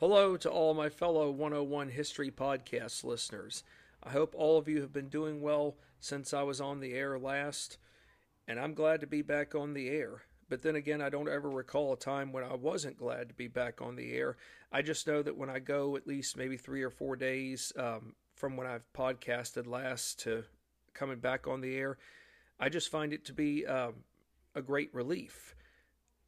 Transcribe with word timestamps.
Hello 0.00 0.34
to 0.38 0.48
all 0.48 0.72
my 0.72 0.88
fellow 0.88 1.30
101 1.30 1.90
History 1.90 2.30
Podcast 2.30 3.04
listeners. 3.04 3.62
I 4.02 4.08
hope 4.08 4.34
all 4.34 4.56
of 4.56 4.66
you 4.66 4.80
have 4.80 4.94
been 4.94 5.10
doing 5.10 5.42
well 5.42 5.76
since 5.98 6.32
I 6.32 6.42
was 6.42 6.58
on 6.58 6.80
the 6.80 6.94
air 6.94 7.18
last, 7.18 7.76
and 8.48 8.58
I'm 8.58 8.72
glad 8.72 9.02
to 9.02 9.06
be 9.06 9.20
back 9.20 9.54
on 9.54 9.74
the 9.74 9.90
air. 9.90 10.22
But 10.48 10.62
then 10.62 10.74
again, 10.74 11.02
I 11.02 11.10
don't 11.10 11.28
ever 11.28 11.50
recall 11.50 11.92
a 11.92 11.98
time 11.98 12.32
when 12.32 12.44
I 12.44 12.54
wasn't 12.54 12.96
glad 12.96 13.28
to 13.28 13.34
be 13.34 13.46
back 13.46 13.82
on 13.82 13.94
the 13.94 14.14
air. 14.14 14.38
I 14.72 14.80
just 14.80 15.06
know 15.06 15.20
that 15.22 15.36
when 15.36 15.50
I 15.50 15.58
go 15.58 15.94
at 15.96 16.06
least 16.06 16.34
maybe 16.34 16.56
three 16.56 16.82
or 16.82 16.88
four 16.88 17.14
days 17.14 17.70
um, 17.76 18.14
from 18.36 18.56
when 18.56 18.66
I've 18.66 18.90
podcasted 18.94 19.66
last 19.66 20.18
to 20.20 20.44
coming 20.94 21.18
back 21.18 21.46
on 21.46 21.60
the 21.60 21.76
air, 21.76 21.98
I 22.58 22.70
just 22.70 22.90
find 22.90 23.12
it 23.12 23.26
to 23.26 23.34
be 23.34 23.66
um, 23.66 23.96
a 24.54 24.62
great 24.62 24.94
relief. 24.94 25.54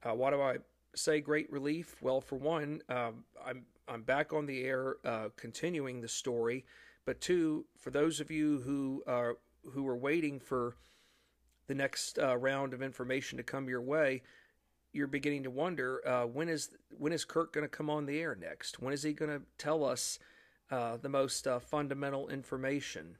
Uh, 0.02 0.12
why 0.12 0.30
do 0.30 0.43
I 0.43 0.59
say 0.95 1.20
great 1.20 1.50
relief? 1.50 1.96
Well, 2.00 2.20
for 2.20 2.36
one, 2.36 2.82
um, 2.88 3.25
I'm 3.45 3.64
I'm 3.88 4.02
back 4.02 4.32
on 4.32 4.46
the 4.46 4.62
air, 4.62 4.96
uh, 5.04 5.29
continuing 5.36 6.00
the 6.00 6.08
story. 6.08 6.64
But 7.04 7.21
two, 7.21 7.66
for 7.76 7.90
those 7.90 8.21
of 8.21 8.30
you 8.30 8.61
who 8.61 9.02
are 9.07 9.36
who 9.72 9.86
are 9.89 9.96
waiting 9.96 10.40
for 10.40 10.76
the 11.66 11.75
next 11.75 12.18
uh, 12.18 12.36
round 12.36 12.75
of 12.75 12.82
information 12.82 13.39
to 13.39 13.44
come 13.44 13.68
your 13.68 13.82
way, 13.82 14.22
you're 14.93 15.07
beginning 15.07 15.44
to 15.44 15.50
wonder 15.50 16.07
uh, 16.07 16.26
when 16.26 16.49
is 16.49 16.71
when 16.90 17.13
is 17.13 17.24
Kirk 17.24 17.52
going 17.52 17.64
to 17.64 17.68
come 17.68 17.90
on 17.90 18.07
the 18.07 18.21
air 18.21 18.35
next? 18.35 18.80
When 18.80 18.93
is 18.93 19.02
he 19.02 19.13
going 19.13 19.30
to 19.30 19.44
tell 19.58 19.85
us 19.85 20.18
uh, 20.71 20.96
the 20.99 21.08
most 21.08 21.46
uh, 21.46 21.58
fundamental 21.58 22.29
information? 22.29 23.16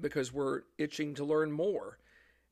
Because 0.00 0.32
we're 0.32 0.62
itching 0.76 1.14
to 1.14 1.24
learn 1.24 1.52
more, 1.52 1.98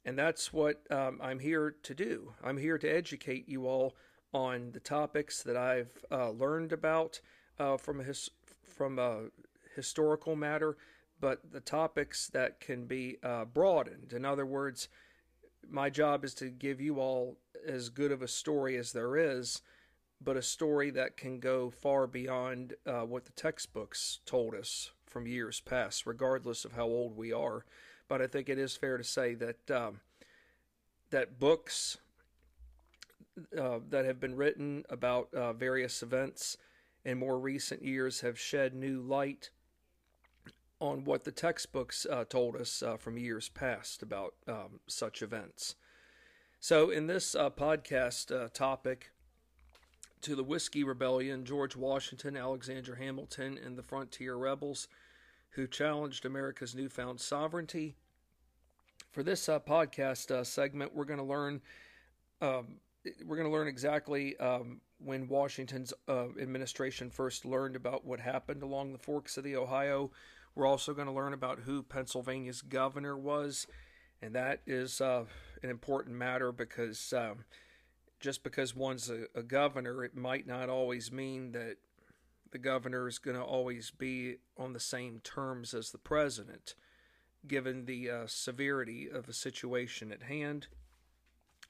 and 0.05 0.17
that's 0.17 0.53
what 0.53 0.83
um, 0.91 1.21
I'm 1.21 1.41
here 1.41 1.75
to 1.83 1.95
do. 1.95 2.33
I'm 2.43 2.57
here 2.57 2.79
to 2.79 2.89
educate 2.89 3.49
you 3.49 3.67
all 3.67 3.97
on 4.33 4.71
the 4.73 4.81
topics 4.81 5.43
that 5.43 5.57
I've 5.57 6.05
uh, 6.11 6.31
learned 6.31 6.73
about 6.73 7.21
uh, 7.59 7.77
from 7.77 8.01
a 8.01 8.05
his, 8.05 8.31
from 8.65 8.99
a 8.99 9.25
historical 9.75 10.37
matter 10.37 10.77
but 11.23 11.53
the 11.53 11.61
topics 11.61 12.27
that 12.27 12.59
can 12.59 12.85
be 12.85 13.17
uh, 13.23 13.45
broadened. 13.45 14.13
In 14.13 14.25
other 14.25 14.45
words, 14.45 14.89
my 15.71 15.89
job 15.89 16.25
is 16.25 16.35
to 16.35 16.51
give 16.51 16.81
you 16.81 16.99
all 16.99 17.39
as 17.65 17.91
good 17.91 18.11
of 18.11 18.23
a 18.23 18.29
story 18.29 18.77
as 18.77 18.93
there 18.93 19.17
is, 19.17 19.63
but 20.21 20.37
a 20.37 20.43
story 20.43 20.91
that 20.91 21.17
can 21.17 21.39
go 21.39 21.71
far 21.71 22.09
beyond 22.09 22.75
uh, 22.85 23.03
what 23.03 23.25
the 23.25 23.33
textbooks 23.33 24.19
told 24.27 24.53
us 24.53 24.91
from 25.07 25.29
years 25.29 25.61
past, 25.61 26.07
regardless 26.07 26.65
of 26.65 26.73
how 26.73 26.87
old 26.87 27.17
we 27.17 27.33
are. 27.33 27.65
But 28.09 28.21
I 28.21 28.27
think 28.27 28.49
it 28.49 28.59
is 28.59 28.77
fair 28.77 28.99
to 28.99 29.05
say 29.05 29.35
that 29.35 29.71
um, 29.71 30.01
that 31.11 31.39
books 31.39 31.99
uh, 33.59 33.79
that 33.89 34.05
have 34.05 34.21
been 34.21 34.35
written 34.35 34.85
about 34.91 35.33
uh, 35.35 35.53
various 35.53 36.03
events 36.03 36.57
in 37.05 37.19
more 37.19 37.39
recent 37.39 37.83
years 37.83 38.21
have 38.21 38.39
shed 38.39 38.75
new 38.75 39.01
light 39.01 39.51
on 40.81 41.05
what 41.05 41.25
the 41.25 41.33
textbooks 41.33 42.07
uh, 42.11 42.25
told 42.25 42.57
us 42.57 42.83
uh, 42.83 42.97
from 42.97 43.17
years 43.17 43.49
past 43.49 44.03
about 44.03 44.35
um, 44.49 44.81
such 44.87 45.23
events. 45.23 45.77
So, 46.59 46.91
in 46.91 47.07
this 47.07 47.35
uh, 47.35 47.51
podcast 47.51 48.35
uh, 48.35 48.49
topic, 48.49 49.11
to 50.23 50.37
the 50.37 50.45
Whiskey 50.45 50.85
Rebellion, 50.85 51.45
George 51.45 51.75
Washington, 51.75 52.37
Alexander 52.37 52.95
Hamilton, 52.95 53.59
and 53.65 53.77
the 53.77 53.83
Frontier 53.83 54.37
Rebels 54.37 54.87
who 55.51 55.67
challenged 55.67 56.25
America's 56.25 56.75
newfound 56.75 57.21
sovereignty. 57.21 57.97
For 59.11 59.23
this 59.23 59.49
podcast 59.49 60.47
segment, 60.47 60.95
we're 60.95 61.05
going 61.05 61.19
to 61.19 61.25
learn. 61.25 61.61
Um, 62.41 62.77
we're 63.25 63.37
going 63.37 63.49
to 63.49 63.53
learn 63.53 63.69
exactly 63.69 64.37
um, 64.39 64.81
when 64.99 65.29
Washington's 65.29 65.93
administration 66.09 67.11
first 67.11 67.45
learned 67.45 67.77
about 67.77 68.05
what 68.05 68.21
happened 68.21 68.63
along 68.63 68.93
the 68.93 68.99
forks 68.99 69.37
of 69.37 69.45
the 69.45 69.57
Ohio, 69.57 70.11
we're 70.55 70.67
also 70.67 70.95
going 70.95 71.07
to 71.07 71.13
learn 71.13 71.33
about 71.33 71.61
who 71.61 71.83
Pennsylvania's 71.83 72.63
governor 72.63 73.17
was, 73.17 73.67
and 74.21 74.35
that 74.35 74.61
is 74.67 75.01
uh, 75.01 75.25
an 75.63 75.71
important 75.71 76.17
matter 76.17 76.53
because 76.53 77.13
um, 77.13 77.45
just 78.21 78.43
because 78.43 78.77
one's 78.77 79.11
a, 79.11 79.25
a, 79.35 79.43
governor, 79.43 80.05
it 80.05 80.17
might 80.17 80.47
not 80.47 80.69
always 80.69 81.11
mean 81.11 81.53
that 81.53 81.77
the 82.53 82.59
governor 82.59 83.09
is 83.09 83.19
going 83.19 83.37
to 83.37 83.43
always 83.43 83.91
be 83.91 84.37
on 84.59 84.75
the 84.75 84.81
same 84.81 85.21
terms 85.25 85.75
as 85.75 85.91
the 85.91 85.99
president, 85.99 86.75
given 87.47 87.87
the 87.87 88.11
uh, 88.11 88.27
severity 88.27 89.09
of 89.09 89.27
the 89.27 89.33
situation 89.33 90.13
at 90.13 90.23
hand. 90.25 90.69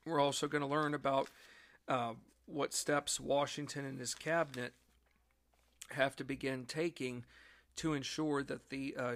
We're 0.05 0.21
also 0.21 0.49
going 0.49 0.63
to 0.63 0.69
learn 0.69 0.95
about 0.95 1.29
uh, 1.89 2.15
what 2.47 2.75
steps 2.75 3.21
Washington 3.21 3.85
and 3.85 3.99
his 3.99 4.15
cabinet 4.15 4.73
have 5.91 6.17
to 6.17 6.25
begin 6.25 6.65
taking 6.67 7.25
to 7.77 7.95
ensure 7.95 8.43
that 8.43 8.71
the 8.71 8.95
uh, 8.99 9.15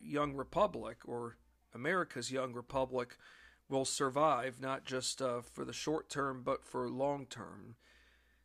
young 0.00 0.34
republic 0.34 0.98
or 1.06 1.36
America's 1.74 2.30
young 2.30 2.52
republic 2.52 3.16
will 3.68 3.84
survive 3.84 4.60
not 4.60 4.84
just 4.84 5.22
uh, 5.22 5.40
for 5.40 5.64
the 5.64 5.72
short 5.72 6.08
term 6.08 6.42
but 6.44 6.64
for 6.64 6.88
long 6.88 7.26
term. 7.26 7.76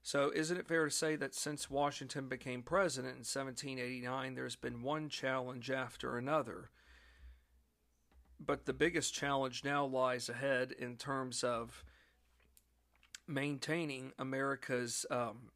So, 0.01 0.31
isn't 0.33 0.57
it 0.57 0.67
fair 0.67 0.85
to 0.85 0.91
say 0.91 1.15
that 1.17 1.35
since 1.35 1.69
Washington 1.69 2.29
became 2.29 2.63
president 2.63 3.13
in 3.13 3.19
1789, 3.19 4.33
there's 4.33 4.55
been 4.55 4.81
one 4.81 5.09
challenge 5.09 5.69
after 5.69 6.17
another? 6.17 6.69
But 8.39 8.65
the 8.65 8.73
biggest 8.73 9.13
challenge 9.13 9.63
now 9.63 9.85
lies 9.85 10.29
ahead 10.29 10.71
in 10.71 10.95
terms 10.95 11.43
of 11.43 11.83
maintaining 13.27 14.13
America's 14.17 15.05
um, 15.11 15.51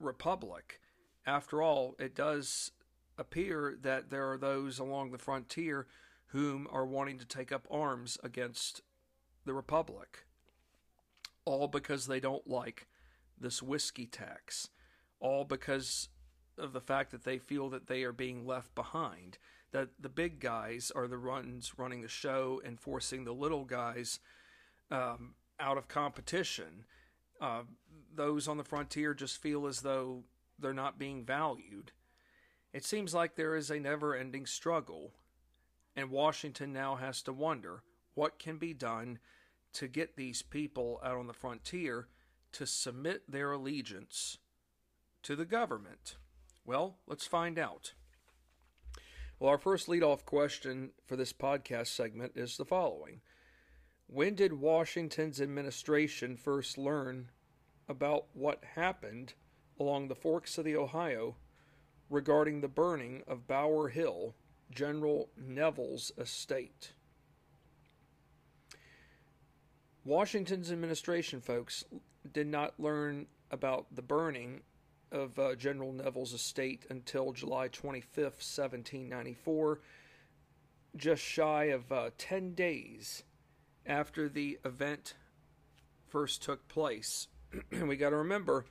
republic. 0.00 0.80
After 1.26 1.62
all, 1.62 1.94
it 1.98 2.14
does 2.14 2.72
appear 3.16 3.76
that 3.82 4.10
there 4.10 4.30
are 4.30 4.38
those 4.38 4.78
along 4.78 5.10
the 5.10 5.18
frontier 5.18 5.86
whom 6.28 6.66
are 6.70 6.86
wanting 6.86 7.18
to 7.18 7.24
take 7.24 7.52
up 7.52 7.66
arms 7.70 8.18
against 8.22 8.82
the 9.44 9.54
Republic. 9.54 10.26
All 11.44 11.68
because 11.68 12.06
they 12.06 12.20
don't 12.20 12.46
like 12.46 12.86
this 13.40 13.62
whiskey 13.62 14.06
tax. 14.06 14.68
All 15.20 15.44
because 15.44 16.08
of 16.58 16.72
the 16.72 16.80
fact 16.80 17.10
that 17.12 17.24
they 17.24 17.38
feel 17.38 17.70
that 17.70 17.86
they 17.86 18.02
are 18.02 18.12
being 18.12 18.46
left 18.46 18.74
behind. 18.74 19.38
That 19.72 19.88
the 20.00 20.08
big 20.08 20.40
guys 20.40 20.90
are 20.94 21.06
the 21.06 21.18
ones 21.18 21.72
running 21.76 22.00
the 22.00 22.08
show 22.08 22.60
and 22.64 22.80
forcing 22.80 23.24
the 23.24 23.34
little 23.34 23.64
guys 23.64 24.18
um, 24.90 25.34
out 25.60 25.76
of 25.76 25.88
competition. 25.88 26.84
Uh, 27.40 27.62
those 28.14 28.48
on 28.48 28.56
the 28.56 28.64
frontier 28.64 29.14
just 29.14 29.42
feel 29.42 29.66
as 29.66 29.80
though 29.80 30.24
they're 30.58 30.72
not 30.72 30.98
being 30.98 31.24
valued. 31.24 31.92
It 32.72 32.84
seems 32.84 33.14
like 33.14 33.36
there 33.36 33.56
is 33.56 33.70
a 33.70 33.78
never 33.78 34.14
ending 34.14 34.46
struggle, 34.46 35.12
and 35.96 36.10
Washington 36.10 36.72
now 36.72 36.96
has 36.96 37.22
to 37.22 37.32
wonder 37.32 37.82
what 38.14 38.38
can 38.38 38.58
be 38.58 38.74
done 38.74 39.18
to 39.74 39.86
get 39.86 40.16
these 40.16 40.42
people 40.42 41.00
out 41.04 41.16
on 41.16 41.26
the 41.26 41.32
frontier 41.32 42.08
to 42.52 42.66
submit 42.66 43.30
their 43.30 43.52
allegiance 43.52 44.38
to 45.22 45.36
the 45.36 45.44
government. 45.44 46.16
Well, 46.64 46.98
let's 47.06 47.26
find 47.26 47.58
out. 47.58 47.92
Well, 49.38 49.50
our 49.50 49.58
first 49.58 49.88
lead-off 49.88 50.24
question 50.24 50.90
for 51.06 51.14
this 51.14 51.32
podcast 51.32 51.88
segment 51.88 52.32
is 52.34 52.56
the 52.56 52.64
following 52.64 53.20
When 54.08 54.34
did 54.34 54.54
Washington's 54.54 55.40
administration 55.40 56.36
first 56.36 56.76
learn 56.76 57.30
about 57.88 58.26
what 58.32 58.64
happened 58.74 59.34
along 59.78 60.08
the 60.08 60.16
forks 60.16 60.58
of 60.58 60.64
the 60.64 60.74
Ohio 60.74 61.36
regarding 62.10 62.60
the 62.60 62.68
burning 62.68 63.22
of 63.28 63.46
Bower 63.46 63.88
Hill, 63.90 64.34
General 64.72 65.28
Neville's 65.36 66.10
estate. 66.18 66.94
Washington's 70.04 70.72
administration, 70.72 71.40
folks, 71.40 71.84
did 72.32 72.48
not 72.48 72.80
learn 72.80 73.26
about 73.52 73.86
the 73.94 74.02
burning 74.02 74.62
of 75.10 75.38
uh, 75.38 75.54
General 75.54 75.92
Neville's 75.92 76.32
estate 76.32 76.84
until 76.90 77.32
July 77.32 77.68
25th, 77.68 78.40
1794, 78.40 79.80
just 80.96 81.22
shy 81.22 81.64
of 81.64 81.90
uh, 81.90 82.10
10 82.18 82.54
days 82.54 83.22
after 83.86 84.28
the 84.28 84.58
event 84.64 85.14
first 86.06 86.42
took 86.42 86.68
place. 86.68 87.28
And 87.70 87.88
we 87.88 87.96
got 87.96 88.10
to 88.10 88.16
remember, 88.16 88.64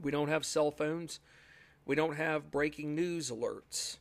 we 0.00 0.10
don't 0.10 0.28
have 0.28 0.44
cell 0.44 0.70
phones 0.70 1.20
we 1.90 1.96
don't 1.96 2.16
have 2.16 2.52
breaking 2.52 2.94
news 2.94 3.30
alerts. 3.30 3.98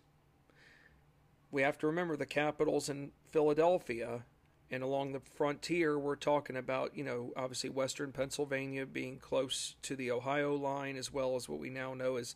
We 1.52 1.64
have 1.64 1.80
to 1.80 1.88
remember 1.88 2.16
the 2.16 2.28
capital's 2.28 2.88
in 2.88 3.12
Philadelphia, 3.32 4.26
and 4.72 4.84
along 4.84 5.12
the 5.12 5.20
frontier, 5.20 5.98
we're 5.98 6.16
talking 6.16 6.56
about, 6.56 6.96
you 6.96 7.04
know, 7.04 7.34
obviously 7.36 7.70
Western 7.70 8.12
Pennsylvania 8.12 8.86
being 8.86 9.18
close 9.18 9.76
to 9.82 9.96
the 9.96 10.12
Ohio 10.12 10.56
line, 10.56 10.96
as 10.96 11.12
well 11.12 11.36
as 11.36 11.50
what 11.50 11.60
we 11.60 11.70
now 11.70 11.94
know 11.94 12.18
as 12.18 12.36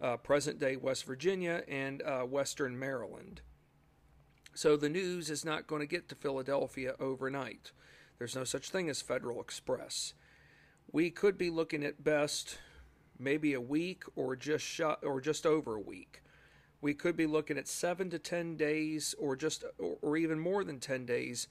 uh, 0.00 0.16
present 0.16 0.58
day 0.58 0.76
West 0.76 1.04
Virginia 1.04 1.62
and 1.68 2.02
uh, 2.02 2.22
Western 2.22 2.78
Maryland. 2.78 3.40
So 4.54 4.76
the 4.76 4.88
news 4.88 5.30
is 5.30 5.44
not 5.44 5.66
going 5.66 5.80
to 5.80 5.86
get 5.86 6.08
to 6.08 6.14
Philadelphia 6.14 6.94
overnight. 6.98 7.72
There's 8.18 8.36
no 8.36 8.44
such 8.44 8.70
thing 8.70 8.90
as 8.90 9.00
Federal 9.00 9.40
Express. 9.40 10.12
We 10.92 11.10
could 11.10 11.38
be 11.38 11.50
looking 11.50 11.84
at 11.84 12.04
best 12.04 12.58
maybe 13.18 13.54
a 13.54 13.60
week 13.60 14.04
or 14.16 14.34
just 14.34 14.64
shot, 14.64 15.04
or 15.04 15.20
just 15.20 15.46
over 15.46 15.76
a 15.76 15.80
week. 15.80 16.22
We 16.80 16.94
could 16.94 17.16
be 17.16 17.26
looking 17.26 17.58
at 17.58 17.68
seven 17.68 18.10
to 18.10 18.18
ten 18.18 18.56
days, 18.56 19.14
or 19.18 19.36
just 19.36 19.64
or, 19.78 19.98
or 20.00 20.16
even 20.16 20.38
more 20.38 20.64
than 20.64 20.80
ten 20.80 21.04
days, 21.04 21.46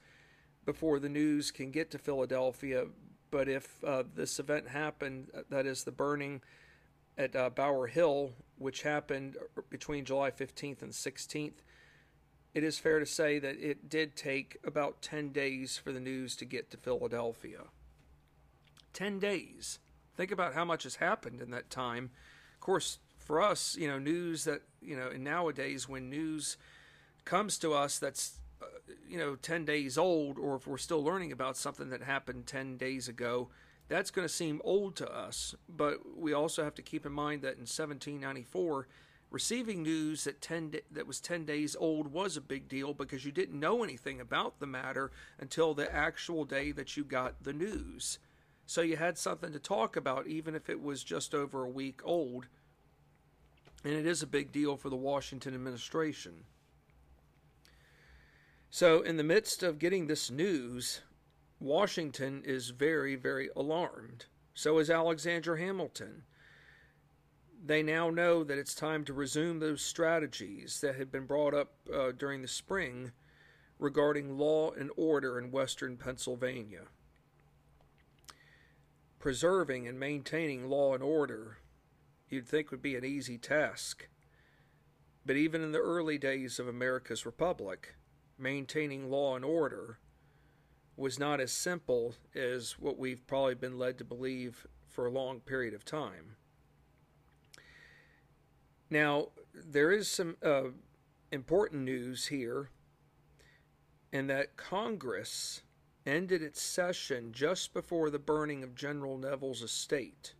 before 0.70 1.00
the 1.00 1.08
news 1.08 1.50
can 1.50 1.72
get 1.72 1.90
to 1.90 1.98
Philadelphia. 1.98 2.86
But 3.32 3.48
if 3.48 3.82
uh, 3.82 4.04
this 4.14 4.38
event 4.38 4.68
happened, 4.68 5.26
uh, 5.36 5.40
that 5.50 5.66
is 5.66 5.82
the 5.82 5.90
burning 5.90 6.42
at 7.18 7.34
uh, 7.34 7.50
Bower 7.50 7.88
Hill, 7.88 8.30
which 8.56 8.82
happened 8.82 9.36
between 9.68 10.04
July 10.04 10.30
15th 10.30 10.80
and 10.82 10.92
16th, 10.92 11.64
it 12.54 12.62
is 12.62 12.78
fair 12.78 13.00
to 13.00 13.06
say 13.06 13.40
that 13.40 13.56
it 13.58 13.88
did 13.88 14.14
take 14.14 14.58
about 14.64 15.02
10 15.02 15.30
days 15.30 15.76
for 15.76 15.90
the 15.90 15.98
news 15.98 16.36
to 16.36 16.44
get 16.44 16.70
to 16.70 16.76
Philadelphia. 16.76 17.62
10 18.92 19.18
days. 19.18 19.80
Think 20.16 20.30
about 20.30 20.54
how 20.54 20.64
much 20.64 20.84
has 20.84 20.96
happened 20.96 21.40
in 21.42 21.50
that 21.50 21.68
time. 21.68 22.10
Of 22.54 22.60
course, 22.60 23.00
for 23.18 23.42
us, 23.42 23.76
you 23.76 23.88
know, 23.88 23.98
news 23.98 24.44
that, 24.44 24.62
you 24.80 24.96
know, 24.96 25.10
nowadays 25.10 25.88
when 25.88 26.10
news 26.10 26.56
comes 27.24 27.58
to 27.58 27.74
us 27.74 27.98
that's, 27.98 28.38
you 29.08 29.18
know, 29.18 29.36
10 29.36 29.64
days 29.64 29.98
old, 29.98 30.38
or 30.38 30.56
if 30.56 30.66
we're 30.66 30.78
still 30.78 31.02
learning 31.02 31.32
about 31.32 31.56
something 31.56 31.90
that 31.90 32.02
happened 32.02 32.46
10 32.46 32.76
days 32.76 33.08
ago, 33.08 33.48
that's 33.88 34.10
going 34.10 34.26
to 34.26 34.32
seem 34.32 34.60
old 34.64 34.96
to 34.96 35.12
us. 35.12 35.54
But 35.68 36.16
we 36.16 36.32
also 36.32 36.62
have 36.62 36.74
to 36.76 36.82
keep 36.82 37.04
in 37.04 37.12
mind 37.12 37.42
that 37.42 37.54
in 37.54 37.66
1794, 37.66 38.86
receiving 39.30 39.82
news 39.82 40.24
that 40.24 40.40
10 40.40 40.74
that 40.90 41.06
was 41.06 41.20
10 41.20 41.44
days 41.44 41.76
old 41.78 42.12
was 42.12 42.36
a 42.36 42.40
big 42.40 42.68
deal 42.68 42.94
because 42.94 43.24
you 43.24 43.32
didn't 43.32 43.58
know 43.58 43.82
anything 43.82 44.20
about 44.20 44.58
the 44.58 44.66
matter 44.66 45.10
until 45.38 45.74
the 45.74 45.92
actual 45.92 46.44
day 46.44 46.72
that 46.72 46.96
you 46.96 47.04
got 47.04 47.42
the 47.42 47.52
news. 47.52 48.18
So 48.66 48.82
you 48.82 48.96
had 48.96 49.18
something 49.18 49.52
to 49.52 49.58
talk 49.58 49.96
about 49.96 50.28
even 50.28 50.54
if 50.54 50.70
it 50.70 50.80
was 50.80 51.02
just 51.02 51.34
over 51.34 51.64
a 51.64 51.70
week 51.70 52.00
old. 52.04 52.46
And 53.82 53.94
it 53.94 54.06
is 54.06 54.22
a 54.22 54.26
big 54.26 54.52
deal 54.52 54.76
for 54.76 54.90
the 54.90 54.96
Washington 54.96 55.54
administration. 55.54 56.44
So 58.70 59.02
in 59.02 59.16
the 59.16 59.24
midst 59.24 59.62
of 59.62 59.78
getting 59.78 60.06
this 60.06 60.30
news, 60.30 61.00
Washington 61.58 62.42
is 62.44 62.70
very 62.70 63.16
very 63.16 63.50
alarmed. 63.56 64.26
So 64.54 64.78
is 64.78 64.90
Alexander 64.90 65.56
Hamilton 65.56 66.22
they 67.64 67.82
now 67.82 68.10
know 68.10 68.42
that 68.42 68.58
it's 68.58 68.74
time 68.74 69.04
to 69.04 69.12
resume 69.12 69.58
those 69.58 69.82
strategies 69.82 70.80
that 70.80 70.96
had 70.96 71.12
been 71.12 71.26
brought 71.26 71.54
up 71.54 71.72
uh, 71.92 72.12
during 72.12 72.42
the 72.42 72.48
spring 72.48 73.12
regarding 73.78 74.38
law 74.38 74.70
and 74.72 74.90
order 74.96 75.38
in 75.38 75.50
western 75.50 75.96
Pennsylvania. 75.96 76.84
Preserving 79.18 79.86
and 79.86 80.00
maintaining 80.00 80.68
law 80.68 80.94
and 80.94 81.02
order 81.02 81.58
you'd 82.30 82.48
think 82.48 82.70
would 82.70 82.82
be 82.82 82.96
an 82.96 83.04
easy 83.04 83.36
task. 83.36 84.08
But 85.26 85.36
even 85.36 85.62
in 85.62 85.72
the 85.72 85.78
early 85.78 86.16
days 86.16 86.58
of 86.58 86.66
America's 86.66 87.26
Republic, 87.26 87.94
maintaining 88.40 89.10
law 89.10 89.36
and 89.36 89.44
order 89.44 89.98
was 90.96 91.18
not 91.18 91.40
as 91.40 91.52
simple 91.52 92.14
as 92.34 92.78
what 92.78 92.98
we've 92.98 93.26
probably 93.26 93.54
been 93.54 93.78
led 93.78 93.98
to 93.98 94.04
believe 94.04 94.66
for 94.86 95.06
a 95.06 95.10
long 95.10 95.40
period 95.40 95.72
of 95.72 95.84
time. 95.84 96.36
Now, 98.90 99.28
there 99.54 99.92
is 99.92 100.08
some 100.08 100.36
uh, 100.44 100.70
important 101.30 101.82
news 101.82 102.26
here 102.26 102.70
in 104.12 104.26
that 104.26 104.56
Congress 104.56 105.62
ended 106.04 106.42
its 106.42 106.60
session 106.60 107.32
just 107.32 107.72
before 107.72 108.10
the 108.10 108.18
burning 108.18 108.64
of 108.64 108.74
General 108.74 109.16
Neville's 109.16 109.62
estate. 109.62 110.34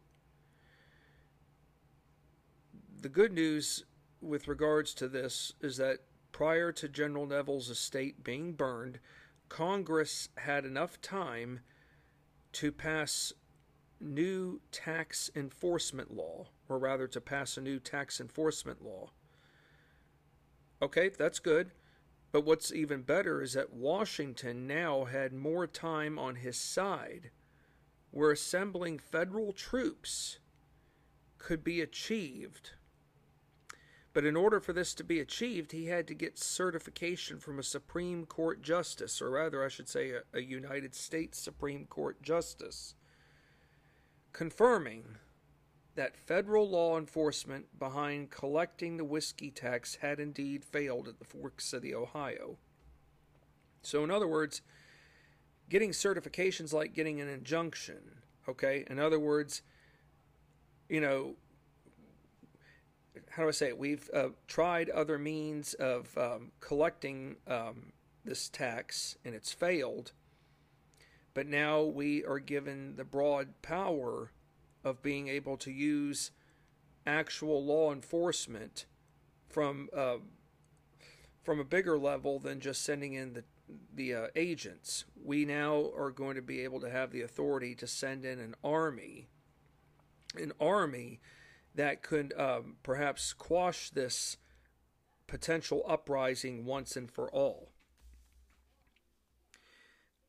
The 3.01 3.09
good 3.09 3.33
news 3.33 3.85
with 4.21 4.49
regards 4.49 4.93
to 4.95 5.09
this 5.09 5.53
is 5.61 5.77
that 5.77 6.01
prior 6.33 6.73
to 6.73 6.89
General 6.89 7.27
Neville's 7.27 7.71
estate 7.71 8.23
being 8.25 8.53
burned, 8.53 8.99
Congress 9.49 10.29
had 10.39 10.65
enough 10.65 11.01
time 11.01 11.61
to 12.53 12.73
pass 12.73 13.33
new 14.01 14.61
tax 14.73 15.31
enforcement 15.37 16.15
law, 16.15 16.47
or 16.69 16.79
rather 16.79 17.07
to 17.07 17.21
pass 17.21 17.57
a 17.57 17.61
new 17.61 17.79
tax 17.79 18.21
enforcement 18.21 18.83
law. 18.83 19.11
Okay, 20.81 21.11
that's 21.11 21.39
good. 21.39 21.73
But 22.33 22.45
what's 22.45 22.73
even 22.73 23.03
better 23.03 23.43
is 23.43 23.55
that 23.55 23.73
Washington 23.73 24.67
now 24.67 25.05
had 25.05 25.33
more 25.33 25.67
time 25.67 26.19
on 26.19 26.37
his 26.37 26.57
side, 26.57 27.31
where 28.13 28.31
assembling 28.31 28.99
federal 28.99 29.53
troops 29.53 30.39
could 31.39 31.65
be 31.65 31.81
achieved. 31.81 32.73
But 34.13 34.25
in 34.25 34.37
order 34.37 34.59
for 34.59 34.73
this 34.73 34.93
to 34.95 35.05
be 35.05 35.21
achieved, 35.21 35.73
he 35.73 35.87
had 35.87 36.09
to 36.09 36.15
get 36.15 36.39
certification 36.39 37.39
from 37.39 37.59
a 37.59 37.63
Supreme 37.63 38.27
Court 38.27 38.61
justice, 38.61 39.23
or 39.23 39.31
rather, 39.31 39.65
I 39.65 39.69
should 39.69 39.89
say, 39.89 40.11
a, 40.11 40.23
a 40.35 40.43
United 40.43 40.95
States 40.95 41.39
Supreme 41.39 41.87
Court 41.87 42.21
justice 42.23 42.95
confirming 44.33 45.17
that 45.97 46.17
federal 46.17 46.69
law 46.69 46.97
enforcement 46.97 47.79
behind 47.79 48.31
collecting 48.31 48.97
the 48.97 49.05
whiskey 49.05 49.51
tax 49.51 49.97
had 49.97 50.21
indeed 50.21 50.65
failed 50.65 51.09
at 51.09 51.19
the 51.19 51.25
Forks 51.25 51.73
of 51.73 51.83
the 51.83 51.95
Ohio. 51.95 52.57
So, 53.83 54.05
in 54.05 54.11
other 54.11 54.29
words, 54.29 54.63
getting 55.69 55.91
certifications 55.91 56.73
like 56.73 56.95
getting 56.95 57.21
an 57.21 57.29
injunction, 57.29 58.23
okay? 58.49 58.85
In 58.89 58.99
other 58.99 59.19
words, 59.19 59.63
you 60.89 61.01
know, 61.01 61.35
how 63.41 63.45
do 63.45 63.49
I 63.49 63.53
say 63.53 63.69
it? 63.69 63.79
We've 63.79 64.11
uh, 64.13 64.29
tried 64.49 64.91
other 64.91 65.19
means 65.19 65.73
of 65.73 66.15
um, 66.19 66.53
collecting 66.61 67.37
um, 67.47 67.95
this 68.23 68.51
tax 68.51 69.17
and 69.25 69.35
it's 69.35 69.51
failed. 69.51 70.13
But 71.33 71.47
now 71.47 71.81
we 71.81 72.23
are 72.23 72.39
given 72.39 72.97
the 72.97 73.05
broad 73.05 73.63
power 73.63 74.33
of 74.85 75.01
being 75.01 75.29
able 75.29 75.57
to 75.57 75.71
use 75.71 76.33
actual 77.07 77.65
law 77.65 77.95
enforcement 77.95 78.85
from 79.49 79.89
uh, 79.97 80.17
from 81.43 81.61
a 81.61 81.65
bigger 81.65 81.99
level 81.99 82.39
than 82.39 82.61
just 82.61 82.85
sending 82.85 83.15
in 83.15 83.33
the 83.33 83.45
the 83.95 84.15
uh, 84.15 84.27
agents. 84.37 85.07
We 85.25 85.47
now 85.47 85.91
are 85.97 86.11
going 86.11 86.35
to 86.35 86.43
be 86.43 86.61
able 86.61 86.81
to 86.81 86.91
have 86.91 87.11
the 87.11 87.23
authority 87.23 87.75
to 87.77 87.87
send 87.87 88.27
in 88.27 88.39
an 88.39 88.55
army, 88.63 89.29
an 90.37 90.53
army 90.61 91.21
that 91.75 92.03
could 92.03 92.33
um, 92.39 92.77
perhaps 92.83 93.33
quash 93.33 93.91
this 93.91 94.37
potential 95.27 95.85
uprising 95.87 96.65
once 96.65 96.97
and 96.97 97.11
for 97.11 97.31
all. 97.31 97.71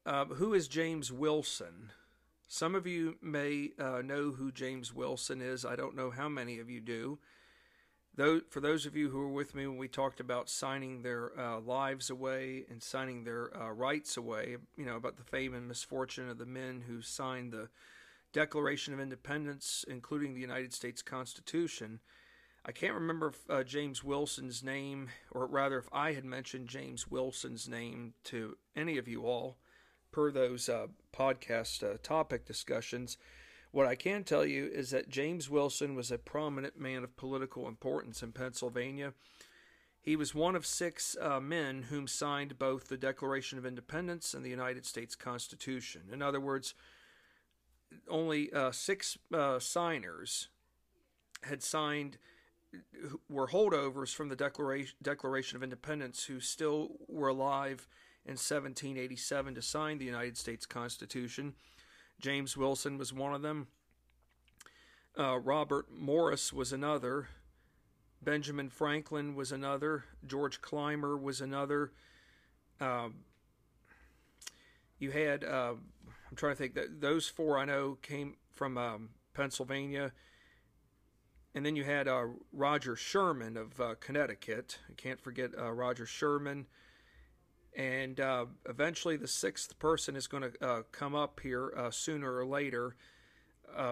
Uh, 0.06 0.26
who 0.26 0.54
is 0.54 0.68
James 0.68 1.12
Wilson? 1.12 1.92
Some 2.48 2.76
of 2.76 2.86
you 2.86 3.18
may 3.22 3.72
uh, 3.80 4.02
know 4.02 4.32
who 4.32 4.52
James 4.52 4.94
Wilson 4.94 5.42
is. 5.42 5.64
I 5.64 5.76
don't 5.76 5.96
know 5.96 6.12
how 6.12 6.28
many 6.28 6.60
of 6.60 6.70
you 6.70 6.82
do. 6.82 7.20
Though, 8.14 8.42
for 8.50 8.60
those 8.60 8.86
of 8.86 8.96
you 8.96 9.10
who 9.10 9.20
were 9.20 9.30
with 9.30 9.56
me 9.56 9.66
when 9.68 9.78
we 9.78 9.88
talked 9.88 10.20
about 10.20 10.50
signing 10.50 11.02
their 11.02 11.32
uh, 11.40 11.62
lives 11.62 12.10
away 12.10 12.66
and 12.70 12.84
signing 12.84 13.24
their 13.24 13.56
uh, 13.56 13.72
rights 13.72 14.18
away, 14.18 14.58
you 14.76 14.86
know, 14.86 14.98
about 14.98 15.16
the 15.16 15.24
fame 15.24 15.54
and 15.54 15.68
misfortune 15.68 16.30
of 16.30 16.38
the 16.38 16.46
men 16.46 16.84
who 16.88 17.02
signed 17.02 17.54
the 17.54 17.70
Declaration 18.34 18.94
of 18.94 19.00
Independence, 19.00 19.86
including 19.88 20.34
the 20.34 20.42
United 20.42 20.74
States 20.74 21.02
Constitution. 21.02 22.00
I 22.66 22.72
can't 22.72 22.94
remember 22.94 23.30
if 23.30 23.50
uh, 23.50 23.64
James 23.64 24.04
Wilson's 24.04 24.64
name, 24.64 25.10
or 25.32 25.48
rather, 25.48 25.80
if 25.80 25.90
I 25.92 26.14
had 26.14 26.26
mentioned 26.26 26.68
James 26.68 27.08
Wilson's 27.08 27.68
name 27.68 28.14
to 28.26 28.58
any 28.76 28.98
of 28.98 29.08
you 29.08 29.26
all 29.26 29.58
per 30.12 30.32
those 30.32 30.70
uh, 30.70 30.88
podcast 31.16 31.84
uh, 31.84 31.98
topic 32.04 32.46
discussions. 32.46 33.18
What 33.72 33.88
I 33.88 33.96
can 33.96 34.24
tell 34.24 34.46
you 34.46 34.66
is 34.66 34.92
that 34.92 35.10
James 35.10 35.50
Wilson 35.50 35.96
was 35.96 36.12
a 36.12 36.18
prominent 36.18 36.78
man 36.78 37.04
of 37.04 37.16
political 37.16 37.68
importance 37.68 38.22
in 38.22 38.34
Pennsylvania. 38.34 39.14
He 40.02 40.16
was 40.16 40.36
one 40.36 40.56
of 40.56 40.66
six 40.66 41.16
uh, 41.22 41.40
men 41.40 41.84
whom 41.84 42.08
signed 42.08 42.60
both 42.60 42.90
the 42.90 42.98
Declaration 42.98 43.58
of 43.58 43.66
Independence 43.66 44.34
and 44.34 44.44
the 44.44 44.50
United 44.50 44.86
States 44.86 45.16
Constitution. 45.16 46.02
In 46.12 46.22
other 46.22 46.40
words, 46.40 46.74
only 48.10 48.52
uh, 48.54 48.72
six 48.72 49.18
uh, 49.34 49.60
signers 49.60 50.50
had 51.44 51.64
signed 51.64 52.18
were 53.30 53.48
holdovers 53.48 54.14
from 54.14 54.30
the 54.30 54.36
Declaration 54.36 54.96
Declaration 55.02 55.58
of 55.58 55.64
Independence 55.64 56.24
who 56.24 56.40
still 56.40 56.92
were 57.08 57.28
alive 57.28 57.88
in 58.26 58.34
1787 58.34 59.56
to 59.56 59.62
sign 59.62 59.98
the 59.98 60.06
United 60.06 60.38
States 60.38 60.66
Constitution. 60.66 61.54
James 62.20 62.56
Wilson 62.56 62.98
was 62.98 63.12
one 63.12 63.34
of 63.34 63.42
them. 63.42 63.68
Uh, 65.18 65.40
Robert 65.40 65.88
Morris 65.92 66.54
was 66.54 66.72
another. 66.72 67.28
Benjamin 68.22 68.70
Franklin 68.70 69.36
was 69.36 69.52
another. 69.52 70.06
George 70.26 70.62
Clymer 70.62 71.18
was 71.18 71.42
another. 71.42 71.92
Um, 72.80 73.16
you 75.00 75.12
had, 75.12 75.44
uh, 75.44 75.74
I'm 76.32 76.38
trying 76.38 76.54
to 76.54 76.58
think, 76.58 76.76
that 76.76 77.02
those 77.02 77.28
four 77.28 77.60
I 77.60 77.66
know 77.66 77.98
came 78.02 78.36
from 78.52 78.78
um, 78.78 79.10
Pennsylvania. 79.34 80.14
and 81.54 81.66
then 81.66 81.76
you 81.76 81.84
had 81.84 82.08
uh, 82.08 82.28
Roger 82.54 82.96
Sherman 82.96 83.58
of 83.58 83.82
uh, 83.82 83.96
Connecticut. 84.00 84.80
I 84.90 84.94
can't 84.94 85.20
forget 85.20 85.52
uh, 85.58 85.72
Roger 85.74 86.06
Sherman. 86.06 86.68
And 87.76 88.20
uh, 88.20 88.46
eventually, 88.68 89.18
the 89.18 89.28
sixth 89.28 89.78
person 89.78 90.16
is 90.16 90.28
going 90.28 90.44
to 90.44 90.66
uh, 90.66 90.82
come 90.92 91.16
up 91.16 91.42
here 91.42 91.74
uh, 91.76 91.92
sooner 91.92 92.34
or 92.36 92.46
later. 92.46 92.96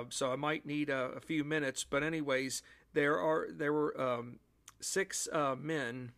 so 0.09 0.31
I 0.31 0.35
might 0.35 0.65
need 0.65 0.89
a, 0.89 1.11
a, 1.15 1.19
few 1.19 1.43
minutes. 1.43 1.85
But 1.85 2.03
anyways, 2.03 2.61
there 2.93 3.19
are 3.19 3.47
there 3.51 3.71
were 3.71 3.99
um, 3.99 4.39
six 4.81 5.29
men 5.57 6.11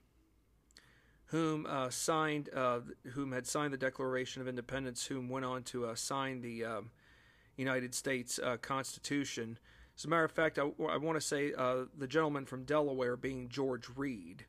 whom 1.31 1.67
signed 1.89 2.49
whom 3.13 3.31
had 3.31 3.47
signed 3.47 3.73
the 3.73 3.77
Declaration 3.77 4.41
of 4.41 4.47
Independence, 4.47 5.05
whom 5.05 5.27
went 5.27 5.45
on 5.45 5.63
to 5.63 5.89
sign 5.95 6.41
the 6.41 6.63
um, 6.63 6.91
United 7.57 7.95
States 7.95 8.39
Constitution. 8.61 9.57
As 9.97 10.05
a 10.05 10.07
matter 10.07 10.23
of 10.23 10.31
fact, 10.31 10.57
I, 10.57 10.63
I 10.89 10.97
want 10.97 11.15
to 11.17 11.21
say 11.21 11.53
uh, 11.57 11.85
the 11.97 12.07
gentleman 12.07 12.45
from 12.45 12.63
Delaware 12.63 13.15
being 13.15 13.49
George 13.49 13.87
Read. 13.95 14.45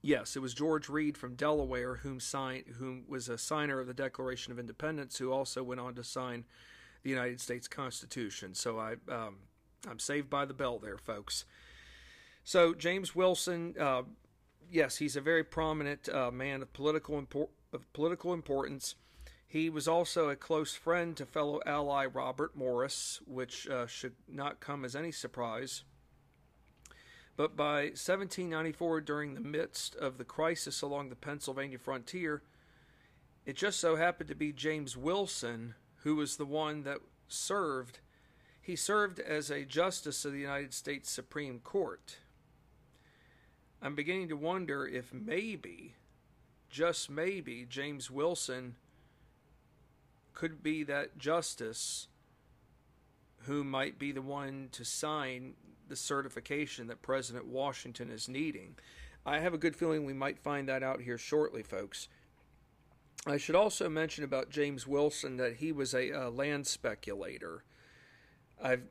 Yes, 0.00 0.34
it 0.34 0.40
was 0.40 0.52
George 0.52 0.88
Read 0.88 1.16
from 1.16 1.36
Delaware 1.36 1.96
whom 1.96 2.18
signed, 2.18 2.64
whom 2.78 3.04
was 3.06 3.28
a 3.28 3.38
signer 3.38 3.78
of 3.78 3.86
the 3.86 3.94
Declaration 3.94 4.52
of 4.52 4.58
Independence, 4.58 5.18
who 5.18 5.30
also 5.30 5.62
went 5.62 5.80
on 5.80 5.94
to 5.94 6.02
sign 6.02 6.44
the 7.04 7.10
United 7.10 7.40
States 7.40 7.68
Constitution. 7.68 8.54
So 8.54 8.80
I, 8.80 8.94
um, 9.08 9.36
I'm 9.88 10.00
saved 10.00 10.28
by 10.28 10.44
the 10.44 10.54
bell 10.54 10.80
there, 10.80 10.98
folks. 10.98 11.44
So 12.42 12.74
James 12.74 13.14
Wilson, 13.14 13.76
uh, 13.78 14.02
yes, 14.70 14.96
he's 14.96 15.16
a 15.16 15.20
very 15.20 15.44
prominent 15.44 16.08
uh, 16.08 16.30
man 16.30 16.62
of 16.62 16.72
political 16.72 17.20
impor- 17.20 17.48
of 17.72 17.92
political 17.92 18.32
importance. 18.32 18.94
He 19.46 19.68
was 19.68 19.86
also 19.86 20.28
a 20.28 20.36
close 20.36 20.74
friend 20.74 21.16
to 21.16 21.26
fellow 21.26 21.60
ally 21.66 22.06
Robert 22.06 22.56
Morris, 22.56 23.20
which 23.26 23.68
uh, 23.68 23.86
should 23.86 24.14
not 24.26 24.60
come 24.60 24.84
as 24.84 24.96
any 24.96 25.12
surprise. 25.12 25.84
But 27.36 27.56
by 27.56 27.84
1794, 27.84 29.00
during 29.02 29.34
the 29.34 29.40
midst 29.40 29.94
of 29.96 30.18
the 30.18 30.24
crisis 30.24 30.82
along 30.82 31.08
the 31.08 31.16
Pennsylvania 31.16 31.78
frontier, 31.78 32.42
it 33.44 33.56
just 33.56 33.80
so 33.80 33.96
happened 33.96 34.28
to 34.28 34.34
be 34.34 34.52
James 34.52 34.96
Wilson 34.96 35.74
who 36.02 36.16
was 36.16 36.36
the 36.36 36.46
one 36.46 36.82
that 36.82 36.98
served. 37.28 38.00
He 38.60 38.76
served 38.76 39.20
as 39.20 39.50
a 39.50 39.64
justice 39.64 40.24
of 40.24 40.32
the 40.32 40.40
United 40.40 40.74
States 40.74 41.10
Supreme 41.10 41.60
Court. 41.60 42.18
I'm 43.82 43.96
beginning 43.96 44.28
to 44.28 44.36
wonder 44.36 44.86
if 44.86 45.12
maybe, 45.12 45.94
just 46.70 47.10
maybe, 47.10 47.66
James 47.68 48.12
Wilson 48.12 48.76
could 50.32 50.62
be 50.62 50.84
that 50.84 51.18
justice 51.18 52.06
who 53.46 53.64
might 53.64 53.98
be 53.98 54.12
the 54.12 54.22
one 54.22 54.68
to 54.70 54.84
sign 54.84 55.54
the 55.88 55.96
certification 55.96 56.86
that 56.86 57.02
President 57.02 57.46
Washington 57.46 58.08
is 58.08 58.28
needing. 58.28 58.76
I 59.26 59.40
have 59.40 59.52
a 59.52 59.58
good 59.58 59.74
feeling 59.74 60.04
we 60.04 60.12
might 60.12 60.38
find 60.38 60.68
that 60.68 60.84
out 60.84 61.00
here 61.00 61.18
shortly, 61.18 61.64
folks. 61.64 62.08
I 63.26 63.36
should 63.36 63.56
also 63.56 63.88
mention 63.88 64.22
about 64.22 64.48
James 64.48 64.86
Wilson 64.86 65.38
that 65.38 65.56
he 65.56 65.72
was 65.72 65.92
a, 65.92 66.10
a 66.10 66.30
land 66.30 66.68
speculator. 66.68 67.64
I've 68.62 68.84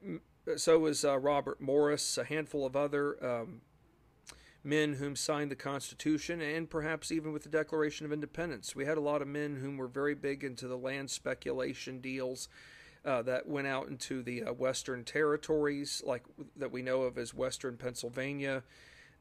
so 0.58 0.80
was 0.80 1.06
uh, 1.06 1.18
Robert 1.18 1.62
Morris, 1.62 2.18
a 2.18 2.24
handful 2.24 2.66
of 2.66 2.76
other 2.76 3.24
um, 3.24 3.62
men 4.64 4.94
whom 4.94 5.16
signed 5.16 5.52
the 5.52 5.56
Constitution, 5.56 6.42
and 6.42 6.70
perhaps 6.70 7.12
even 7.12 7.32
with 7.34 7.44
the 7.44 7.50
Declaration 7.50 8.06
of 8.06 8.14
Independence. 8.14 8.76
We 8.76 8.86
had 8.86 8.98
a 8.98 9.02
lot 9.02 9.22
of 9.22 9.28
men 9.28 9.56
whom 9.56 9.78
were 9.78 9.88
very 9.88 10.14
big 10.14 10.44
into 10.44 10.68
the 10.68 10.78
land 10.78 11.10
speculation 11.10 12.00
deals 12.00 12.48
uh, 13.04 13.24
that 13.24 13.48
went 13.48 13.68
out 13.68 13.88
into 13.88 14.22
the 14.22 14.44
uh, 14.44 14.54
Western 14.54 15.04
territories, 15.04 16.04
like 16.06 16.24
that 16.56 16.72
we 16.72 16.84
know 16.84 17.04
of 17.04 17.18
as 17.18 17.34
Western 17.34 17.76
Pennsylvania, 17.76 18.62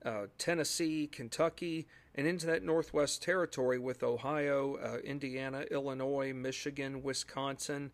uh, 0.05 0.27
Tennessee, 0.37 1.07
Kentucky, 1.07 1.87
and 2.15 2.27
into 2.27 2.47
that 2.47 2.63
Northwest 2.63 3.23
territory 3.23 3.79
with 3.79 4.03
Ohio, 4.03 4.77
uh, 4.77 4.99
Indiana, 4.99 5.65
Illinois, 5.71 6.33
Michigan, 6.35 7.03
Wisconsin 7.03 7.91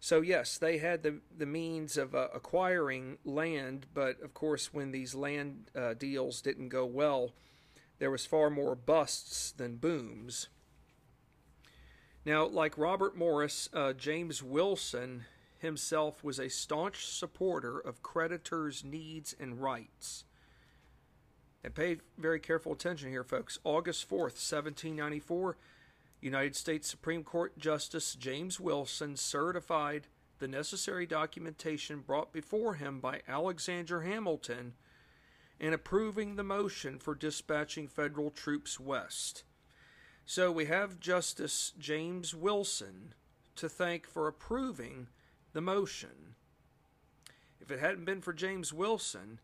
so, 0.00 0.20
yes, 0.20 0.58
they 0.58 0.78
had 0.78 1.02
the, 1.02 1.20
the 1.36 1.46
means 1.46 1.96
of 1.96 2.14
uh, 2.14 2.28
acquiring 2.34 3.18
land, 3.24 3.86
but 3.94 4.20
of 4.22 4.34
course, 4.34 4.72
when 4.72 4.92
these 4.92 5.14
land 5.14 5.70
uh, 5.74 5.94
deals 5.94 6.40
didn't 6.40 6.68
go 6.68 6.84
well, 6.84 7.32
there 7.98 8.10
was 8.10 8.26
far 8.26 8.50
more 8.50 8.74
busts 8.74 9.52
than 9.52 9.76
booms. 9.76 10.48
Now, 12.24 12.46
like 12.46 12.76
Robert 12.76 13.16
Morris, 13.16 13.68
uh, 13.72 13.92
James 13.92 14.42
Wilson 14.42 15.24
himself 15.58 16.22
was 16.22 16.38
a 16.38 16.50
staunch 16.50 17.06
supporter 17.06 17.78
of 17.78 18.02
creditors' 18.02 18.84
needs 18.84 19.34
and 19.38 19.60
rights. 19.60 20.24
And 21.64 21.74
pay 21.74 21.98
very 22.18 22.38
careful 22.38 22.72
attention 22.72 23.10
here, 23.10 23.24
folks. 23.24 23.58
August 23.64 24.08
4th, 24.08 24.36
1794 24.38 25.56
United 26.26 26.56
States 26.56 26.90
Supreme 26.90 27.22
Court 27.22 27.56
Justice 27.56 28.16
James 28.16 28.58
Wilson 28.58 29.16
certified 29.16 30.08
the 30.40 30.48
necessary 30.48 31.06
documentation 31.06 32.00
brought 32.00 32.32
before 32.32 32.74
him 32.74 32.98
by 32.98 33.20
Alexander 33.28 34.00
Hamilton 34.00 34.74
and 35.60 35.72
approving 35.72 36.34
the 36.34 36.42
motion 36.42 36.98
for 36.98 37.14
dispatching 37.14 37.86
federal 37.86 38.30
troops 38.30 38.80
west. 38.80 39.44
So 40.24 40.50
we 40.50 40.64
have 40.64 40.98
Justice 40.98 41.72
James 41.78 42.34
Wilson 42.34 43.14
to 43.54 43.68
thank 43.68 44.04
for 44.04 44.26
approving 44.26 45.06
the 45.52 45.60
motion. 45.60 46.34
If 47.60 47.70
it 47.70 47.78
hadn't 47.78 48.04
been 48.04 48.20
for 48.20 48.32
James 48.32 48.72
Wilson, 48.72 49.38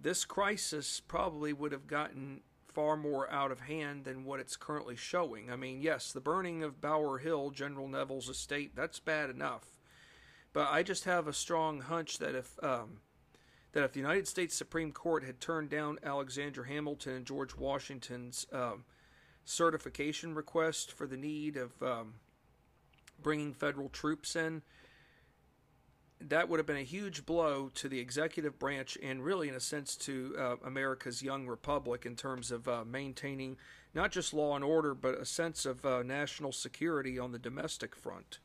this 0.00 0.24
crisis 0.24 1.00
probably 1.00 1.52
would 1.52 1.72
have 1.72 1.86
gotten 1.86 2.40
far 2.70 2.96
more 2.96 3.30
out 3.30 3.50
of 3.50 3.60
hand 3.60 4.04
than 4.04 4.24
what 4.24 4.40
it's 4.40 4.56
currently 4.56 4.96
showing. 4.96 5.50
I 5.50 5.56
mean, 5.56 5.82
yes, 5.82 6.12
the 6.12 6.20
burning 6.20 6.62
of 6.62 6.80
Bower 6.80 7.18
Hill, 7.18 7.50
General 7.50 7.88
Neville's 7.88 8.28
estate, 8.28 8.74
that's 8.74 8.98
bad 8.98 9.30
enough. 9.30 9.64
But 10.52 10.68
I 10.70 10.82
just 10.82 11.04
have 11.04 11.28
a 11.28 11.32
strong 11.32 11.80
hunch 11.80 12.18
that 12.18 12.34
if 12.34 12.58
um, 12.62 13.00
that 13.72 13.84
if 13.84 13.92
the 13.92 14.00
United 14.00 14.26
States 14.26 14.56
Supreme 14.56 14.92
Court 14.92 15.24
had 15.24 15.40
turned 15.40 15.70
down 15.70 15.98
Alexander 16.02 16.64
Hamilton 16.64 17.14
and 17.14 17.26
George 17.26 17.54
Washington's 17.56 18.46
um, 18.52 18.84
certification 19.44 20.34
request 20.34 20.92
for 20.92 21.06
the 21.06 21.16
need 21.16 21.56
of 21.56 21.80
um, 21.82 22.14
bringing 23.22 23.52
federal 23.52 23.88
troops 23.88 24.34
in, 24.34 24.62
that 26.20 26.48
would 26.48 26.58
have 26.58 26.66
been 26.66 26.76
a 26.76 26.82
huge 26.82 27.24
blow 27.24 27.70
to 27.74 27.88
the 27.88 27.98
executive 27.98 28.58
branch 28.58 28.98
and 29.02 29.24
really, 29.24 29.48
in 29.48 29.54
a 29.54 29.60
sense, 29.60 29.96
to 29.96 30.34
uh, 30.38 30.56
America's 30.64 31.22
young 31.22 31.46
republic 31.46 32.04
in 32.04 32.14
terms 32.14 32.50
of 32.50 32.68
uh, 32.68 32.84
maintaining 32.84 33.56
not 33.94 34.12
just 34.12 34.34
law 34.34 34.54
and 34.54 34.64
order, 34.64 34.94
but 34.94 35.18
a 35.18 35.24
sense 35.24 35.64
of 35.64 35.84
uh, 35.84 36.02
national 36.02 36.52
security 36.52 37.18
on 37.18 37.32
the 37.32 37.38
domestic 37.38 37.96
front. 37.96 38.38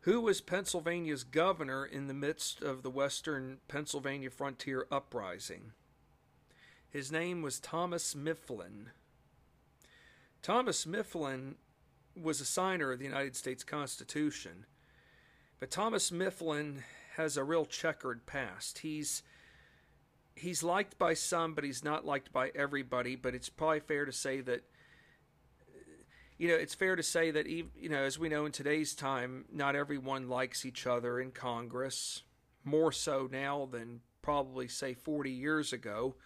Who 0.00 0.20
was 0.20 0.40
Pennsylvania's 0.40 1.24
governor 1.24 1.84
in 1.84 2.06
the 2.06 2.14
midst 2.14 2.62
of 2.62 2.82
the 2.82 2.90
western 2.90 3.58
Pennsylvania 3.66 4.30
frontier 4.30 4.86
uprising? 4.90 5.72
His 6.88 7.10
name 7.10 7.42
was 7.42 7.58
Thomas 7.58 8.14
Mifflin. 8.14 8.90
Thomas 10.42 10.86
Mifflin 10.86 11.56
was 12.20 12.40
a 12.40 12.44
signer 12.44 12.92
of 12.92 12.98
the 12.98 13.04
United 13.04 13.36
States 13.36 13.64
Constitution. 13.64 14.66
But 15.58 15.70
Thomas 15.70 16.12
Mifflin 16.12 16.84
has 17.16 17.36
a 17.36 17.44
real 17.44 17.64
checkered 17.64 18.26
past. 18.26 18.78
He's 18.78 19.22
he's 20.34 20.62
liked 20.62 20.98
by 20.98 21.14
some, 21.14 21.54
but 21.54 21.64
he's 21.64 21.82
not 21.82 22.04
liked 22.04 22.30
by 22.30 22.50
everybody. 22.54 23.16
But 23.16 23.34
it's 23.34 23.48
probably 23.48 23.80
fair 23.80 24.04
to 24.04 24.12
say 24.12 24.42
that 24.42 24.64
you 26.36 26.48
know 26.48 26.54
it's 26.54 26.74
fair 26.74 26.94
to 26.94 27.02
say 27.02 27.30
that 27.30 27.46
even, 27.46 27.70
you 27.74 27.88
know 27.88 28.02
as 28.02 28.18
we 28.18 28.28
know 28.28 28.44
in 28.44 28.52
today's 28.52 28.94
time, 28.94 29.46
not 29.50 29.74
everyone 29.74 30.28
likes 30.28 30.66
each 30.66 30.86
other 30.86 31.20
in 31.20 31.30
Congress. 31.30 32.22
More 32.62 32.92
so 32.92 33.28
now 33.30 33.66
than 33.70 34.00
probably 34.20 34.68
say 34.68 34.92
40 34.92 35.30
years 35.30 35.72
ago. 35.72 36.16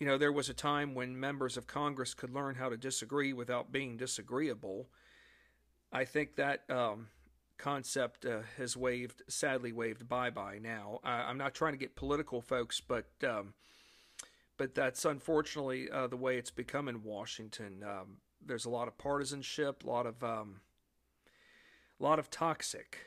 You 0.00 0.08
know, 0.08 0.18
there 0.18 0.32
was 0.32 0.48
a 0.48 0.54
time 0.54 0.94
when 0.94 1.20
members 1.20 1.56
of 1.56 1.66
Congress 1.66 2.14
could 2.14 2.34
learn 2.34 2.56
how 2.56 2.68
to 2.68 2.76
disagree 2.76 3.32
without 3.32 3.70
being 3.70 3.96
disagreeable. 3.96 4.88
I 5.92 6.04
think 6.04 6.36
that 6.36 6.68
um, 6.68 7.08
concept 7.64 8.26
uh, 8.26 8.40
has 8.58 8.76
waved, 8.76 9.22
sadly 9.26 9.72
waved 9.72 10.06
bye 10.06 10.28
bye 10.28 10.58
now. 10.60 11.00
I'm 11.02 11.38
not 11.38 11.54
trying 11.54 11.72
to 11.72 11.78
get 11.78 11.96
political, 11.96 12.42
folks, 12.42 12.78
but 12.78 13.06
um, 13.26 13.54
but 14.58 14.74
that's 14.74 15.06
unfortunately 15.06 15.88
uh, 15.90 16.06
the 16.06 16.16
way 16.18 16.36
it's 16.36 16.50
become 16.50 16.88
in 16.88 17.02
Washington. 17.02 17.82
Um, 17.82 18.18
there's 18.44 18.66
a 18.66 18.70
lot 18.70 18.86
of 18.86 18.98
partisanship, 18.98 19.82
a 19.82 19.86
lot 19.86 20.04
of 20.06 20.22
um, 20.22 20.60
a 21.98 22.02
lot 22.02 22.18
of 22.18 22.28
toxic. 22.28 22.98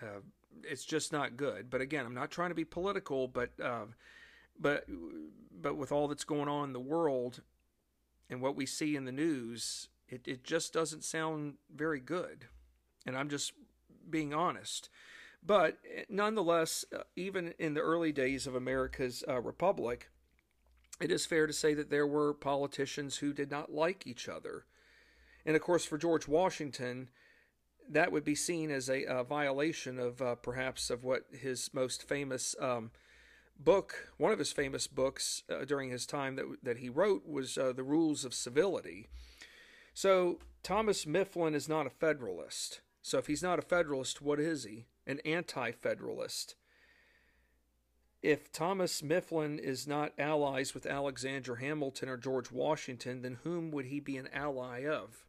Uh, 0.00 0.20
it's 0.64 0.86
just 0.86 1.12
not 1.12 1.36
good. 1.36 1.68
But 1.68 1.82
again, 1.82 2.06
I'm 2.06 2.14
not 2.14 2.30
trying 2.30 2.48
to 2.48 2.54
be 2.54 2.64
political, 2.64 3.28
but 3.28 3.50
uh, 3.62 3.86
but 4.58 4.86
but 5.52 5.76
with 5.76 5.92
all 5.92 6.08
that's 6.08 6.24
going 6.24 6.48
on 6.48 6.68
in 6.68 6.72
the 6.72 6.80
world 6.80 7.42
and 8.30 8.40
what 8.40 8.56
we 8.56 8.64
see 8.64 8.96
in 8.96 9.04
the 9.04 9.12
news, 9.12 9.88
it, 10.08 10.26
it 10.26 10.44
just 10.44 10.72
doesn't 10.72 11.04
sound 11.04 11.54
very 11.74 12.00
good. 12.00 12.46
And 13.06 13.14
I'm 13.14 13.28
just 13.28 13.52
being 14.10 14.34
honest. 14.34 14.88
But 15.44 15.78
nonetheless, 16.08 16.84
uh, 16.94 17.02
even 17.16 17.54
in 17.58 17.74
the 17.74 17.80
early 17.80 18.12
days 18.12 18.46
of 18.46 18.54
America's 18.54 19.22
uh, 19.28 19.40
republic, 19.40 20.10
it 21.00 21.12
is 21.12 21.26
fair 21.26 21.46
to 21.46 21.52
say 21.52 21.74
that 21.74 21.90
there 21.90 22.06
were 22.06 22.34
politicians 22.34 23.18
who 23.18 23.32
did 23.32 23.50
not 23.50 23.72
like 23.72 24.06
each 24.06 24.28
other. 24.28 24.64
And 25.46 25.54
of 25.54 25.62
course, 25.62 25.84
for 25.84 25.96
George 25.96 26.26
Washington, 26.26 27.08
that 27.88 28.12
would 28.12 28.24
be 28.24 28.34
seen 28.34 28.70
as 28.70 28.88
a, 28.88 29.04
a 29.04 29.24
violation 29.24 29.98
of 29.98 30.20
uh, 30.20 30.34
perhaps 30.34 30.90
of 30.90 31.04
what 31.04 31.24
his 31.32 31.70
most 31.72 32.06
famous 32.06 32.56
um, 32.60 32.90
book, 33.58 34.08
one 34.18 34.32
of 34.32 34.38
his 34.38 34.52
famous 34.52 34.86
books 34.86 35.42
uh, 35.48 35.64
during 35.64 35.90
his 35.90 36.06
time 36.06 36.36
that 36.36 36.44
that 36.62 36.78
he 36.78 36.88
wrote 36.88 37.26
was 37.26 37.56
uh, 37.56 37.72
the 37.72 37.82
Rules 37.82 38.24
of 38.24 38.34
Civility. 38.34 39.06
So 39.94 40.38
Thomas 40.62 41.06
Mifflin 41.06 41.54
is 41.54 41.68
not 41.68 41.86
a 41.86 41.90
Federalist. 41.90 42.80
So 43.08 43.16
if 43.16 43.26
he's 43.26 43.42
not 43.42 43.58
a 43.58 43.62
Federalist, 43.62 44.20
what 44.20 44.38
is 44.38 44.64
he? 44.64 44.84
An 45.06 45.20
anti-Federalist. 45.20 46.56
If 48.20 48.52
Thomas 48.52 49.02
Mifflin 49.02 49.58
is 49.58 49.86
not 49.86 50.12
allies 50.18 50.74
with 50.74 50.84
Alexander 50.84 51.56
Hamilton 51.56 52.10
or 52.10 52.18
George 52.18 52.52
Washington, 52.52 53.22
then 53.22 53.38
whom 53.44 53.70
would 53.70 53.86
he 53.86 53.98
be 53.98 54.18
an 54.18 54.28
ally 54.30 54.84
of? 54.84 55.24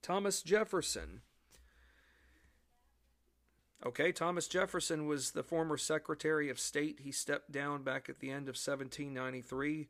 Thomas 0.00 0.42
Jefferson. 0.42 1.22
Okay, 3.84 4.12
Thomas 4.12 4.46
Jefferson 4.46 5.08
was 5.08 5.32
the 5.32 5.42
former 5.42 5.76
Secretary 5.76 6.48
of 6.50 6.60
State. 6.60 7.00
He 7.00 7.10
stepped 7.10 7.50
down 7.50 7.82
back 7.82 8.08
at 8.08 8.20
the 8.20 8.30
end 8.30 8.48
of 8.48 8.54
1793. 8.54 9.88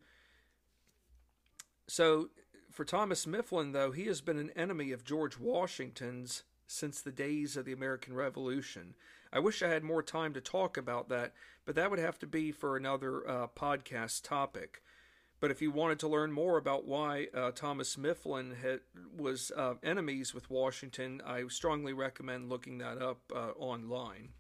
So, 1.88 2.30
for 2.70 2.86
Thomas 2.86 3.26
Mifflin, 3.26 3.72
though, 3.72 3.90
he 3.90 4.04
has 4.04 4.22
been 4.22 4.38
an 4.38 4.52
enemy 4.56 4.92
of 4.92 5.04
George 5.04 5.38
Washington's 5.38 6.44
since 6.72 7.00
the 7.00 7.12
days 7.12 7.56
of 7.56 7.64
the 7.64 7.72
American 7.72 8.14
Revolution. 8.14 8.94
I 9.32 9.38
wish 9.38 9.62
I 9.62 9.68
had 9.68 9.84
more 9.84 10.02
time 10.02 10.34
to 10.34 10.40
talk 10.40 10.76
about 10.76 11.08
that, 11.08 11.32
but 11.64 11.74
that 11.74 11.90
would 11.90 11.98
have 11.98 12.18
to 12.20 12.26
be 12.26 12.52
for 12.52 12.76
another 12.76 13.28
uh, 13.28 13.46
podcast 13.48 14.24
topic. 14.24 14.82
But 15.40 15.50
if 15.50 15.60
you 15.60 15.70
wanted 15.70 15.98
to 16.00 16.08
learn 16.08 16.32
more 16.32 16.56
about 16.56 16.86
why 16.86 17.26
uh, 17.34 17.50
Thomas 17.50 17.98
Mifflin 17.98 18.54
had, 18.62 18.80
was 19.16 19.50
uh, 19.56 19.74
enemies 19.82 20.34
with 20.34 20.50
Washington, 20.50 21.20
I 21.26 21.44
strongly 21.48 21.92
recommend 21.92 22.48
looking 22.48 22.78
that 22.78 23.02
up 23.02 23.32
uh, 23.34 23.50
online. 23.58 24.30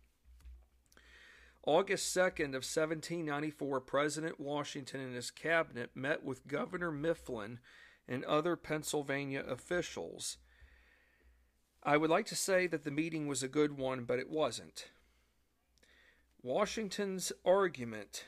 August 1.64 2.14
2nd 2.16 2.54
of 2.54 2.64
1794, 2.64 3.80
President 3.80 4.40
Washington 4.40 5.00
and 5.00 5.14
his 5.14 5.30
cabinet 5.30 5.90
met 5.94 6.24
with 6.24 6.46
Governor 6.46 6.90
Mifflin 6.90 7.60
and 8.08 8.24
other 8.24 8.56
Pennsylvania 8.56 9.44
officials. 9.46 10.38
I 11.82 11.96
would 11.96 12.10
like 12.10 12.26
to 12.26 12.36
say 12.36 12.66
that 12.68 12.84
the 12.84 12.90
meeting 12.90 13.26
was 13.26 13.42
a 13.42 13.48
good 13.48 13.76
one, 13.76 14.04
but 14.04 14.20
it 14.20 14.30
wasn't. 14.30 14.88
Washington's 16.42 17.32
argument 17.44 18.24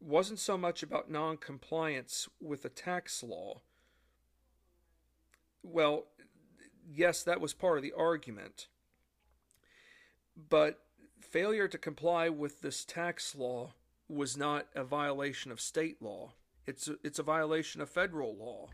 wasn't 0.00 0.38
so 0.38 0.56
much 0.56 0.82
about 0.82 1.10
noncompliance 1.10 2.28
with 2.40 2.62
the 2.62 2.68
tax 2.68 3.22
law. 3.22 3.60
Well, 5.62 6.06
yes, 6.88 7.24
that 7.24 7.40
was 7.40 7.54
part 7.54 7.78
of 7.78 7.82
the 7.82 7.92
argument. 7.92 8.68
But 10.48 10.80
failure 11.20 11.66
to 11.66 11.78
comply 11.78 12.28
with 12.28 12.60
this 12.60 12.84
tax 12.84 13.34
law 13.34 13.74
was 14.08 14.36
not 14.36 14.66
a 14.74 14.84
violation 14.84 15.50
of 15.50 15.60
state 15.60 16.00
law. 16.00 16.34
It's 16.66 16.86
a, 16.88 16.96
it's 17.02 17.18
a 17.18 17.24
violation 17.24 17.80
of 17.80 17.90
federal 17.90 18.36
law. 18.36 18.68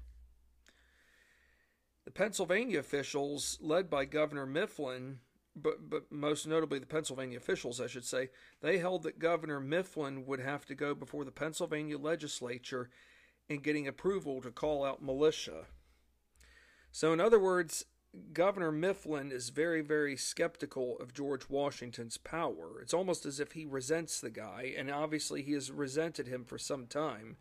The 2.05 2.11
Pennsylvania 2.11 2.79
officials, 2.79 3.59
led 3.61 3.89
by 3.89 4.05
Governor 4.05 4.47
Mifflin, 4.47 5.21
but, 5.57 5.89
but 5.89 6.11
most 6.11 6.47
notably 6.47 6.79
the 6.79 6.87
Pennsylvania 6.87 7.39
officials, 7.39 7.81
I 7.81 7.87
should 7.87 8.05
say, 8.05 8.31
they 8.61 8.79
held 8.79 9.05
that 9.05 9.19
Governor 9.19 9.61
Mifflin 9.61 10.27
would 10.27 10.41
have 10.41 10.67
to 10.67 10.75
go 10.75 10.95
before 10.95 11.25
the 11.25 11.31
Pennsylvania 11.31 11.99
legislature 11.99 12.91
in 13.49 13.61
getting 13.61 13.87
approval 13.87 14.41
to 14.43 14.51
call 14.51 14.85
out 14.85 15.03
militia. 15.03 15.67
So, 16.91 17.13
in 17.13 17.21
other 17.21 17.39
words, 17.39 17.87
Governor 18.33 18.71
Mifflin 18.71 19.33
is 19.33 19.49
very, 19.49 19.81
very 19.81 20.17
skeptical 20.17 20.97
of 20.99 21.13
George 21.13 21.49
Washington's 21.49 22.17
power. 22.17 22.81
It's 22.81 22.95
almost 22.95 23.27
as 23.27 23.41
if 23.41 23.53
he 23.53 23.65
resents 23.65 24.21
the 24.21 24.31
guy, 24.31 24.75
and 24.77 24.91
obviously 24.91 25.43
he 25.43 25.53
has 25.53 25.71
resented 25.71 26.29
him 26.29 26.45
for 26.45 26.59
some 26.59 26.87
time. 26.87 27.37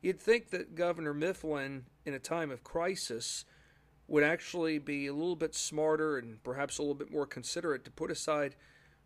You'd 0.00 0.20
think 0.20 0.50
that 0.50 0.74
Governor 0.74 1.14
Mifflin, 1.14 1.86
in 2.04 2.14
a 2.14 2.18
time 2.18 2.50
of 2.50 2.62
crisis, 2.62 3.44
would 4.06 4.22
actually 4.22 4.78
be 4.78 5.06
a 5.06 5.14
little 5.14 5.36
bit 5.36 5.54
smarter 5.54 6.18
and 6.18 6.42
perhaps 6.42 6.78
a 6.78 6.82
little 6.82 6.94
bit 6.94 7.10
more 7.10 7.26
considerate 7.26 7.84
to 7.84 7.90
put 7.90 8.10
aside 8.10 8.54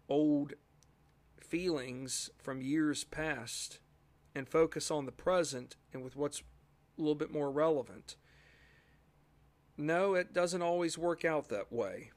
old 0.09 0.55
feelings 1.41 2.31
from 2.39 2.61
years 2.61 3.05
past 3.05 3.79
and 4.35 4.49
focus 4.49 4.91
on 4.91 5.07
the 5.07 5.13
present 5.13 5.77
and 5.93 6.03
with 6.03 6.17
what's 6.17 6.41
a 6.41 7.01
little 7.01 7.15
bit 7.15 7.33
more 7.33 7.51
relevant. 7.51 8.17
No, 9.77 10.15
it 10.15 10.33
doesn't 10.33 10.63
always 10.63 10.99
work 10.99 11.25
out 11.25 11.49
that 11.49 11.73
way. 11.73 12.11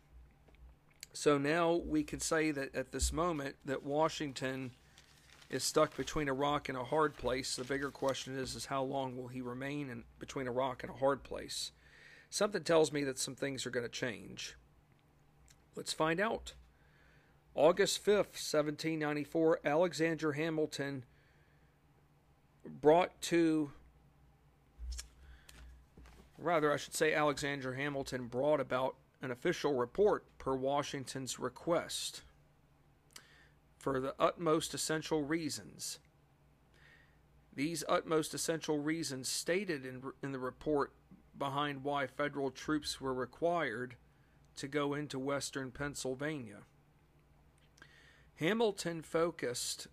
So 1.13 1.37
now 1.37 1.73
we 1.73 2.03
can 2.03 2.19
say 2.19 2.51
that 2.51 2.73
at 2.73 2.91
this 2.91 3.13
moment 3.13 3.55
that 3.65 3.83
Washington 3.83 4.71
is 5.49 5.63
stuck 5.63 5.95
between 5.97 6.29
a 6.29 6.33
rock 6.33 6.69
and 6.69 6.77
a 6.77 6.83
hard 6.83 7.17
place. 7.17 7.55
The 7.55 7.63
bigger 7.63 7.91
question 7.91 8.37
is 8.37 8.55
is 8.55 8.65
how 8.65 8.83
long 8.83 9.17
will 9.17 9.27
he 9.27 9.41
remain 9.41 9.89
in 9.89 10.03
between 10.17 10.47
a 10.47 10.51
rock 10.51 10.83
and 10.83 10.91
a 10.91 10.97
hard 10.97 11.23
place? 11.23 11.71
Something 12.31 12.63
tells 12.63 12.93
me 12.93 13.03
that 13.03 13.19
some 13.19 13.35
things 13.35 13.65
are 13.65 13.69
going 13.71 13.85
to 13.85 13.91
change. 13.91 14.55
Let's 15.75 15.91
find 15.91 16.17
out. 16.17 16.53
August 17.53 18.05
5th, 18.05 18.39
1794, 18.39 19.59
Alexander 19.65 20.31
Hamilton 20.31 21.03
brought 22.65 23.19
to, 23.23 23.73
rather, 26.37 26.71
I 26.71 26.77
should 26.77 26.95
say, 26.95 27.13
Alexander 27.13 27.73
Hamilton 27.73 28.27
brought 28.27 28.61
about 28.61 28.95
an 29.21 29.31
official 29.31 29.73
report 29.73 30.23
per 30.37 30.55
Washington's 30.55 31.37
request 31.37 32.21
for 33.77 33.99
the 33.99 34.15
utmost 34.17 34.73
essential 34.73 35.21
reasons. 35.21 35.99
These 37.53 37.83
utmost 37.89 38.33
essential 38.33 38.79
reasons 38.79 39.27
stated 39.27 39.85
in, 39.85 40.01
in 40.23 40.31
the 40.31 40.39
report 40.39 40.93
behind 41.41 41.83
why 41.83 42.05
federal 42.05 42.51
troops 42.51 43.01
were 43.01 43.15
required 43.15 43.95
to 44.55 44.67
go 44.67 44.93
into 44.93 45.17
western 45.17 45.71
Pennsylvania. 45.71 46.59
Hamilton 48.35 49.01
focused 49.01 49.87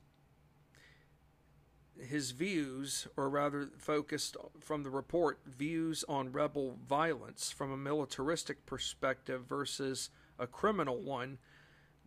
his 1.98 2.32
views, 2.32 3.08
or 3.16 3.30
rather 3.30 3.70
focused 3.78 4.36
from 4.60 4.82
the 4.82 4.90
report, 4.90 5.40
views 5.46 6.04
on 6.06 6.32
rebel 6.32 6.76
violence 6.86 7.50
from 7.50 7.72
a 7.72 7.78
militaristic 7.78 8.66
perspective 8.66 9.46
versus 9.48 10.10
a 10.38 10.46
criminal 10.46 11.00
one, 11.00 11.38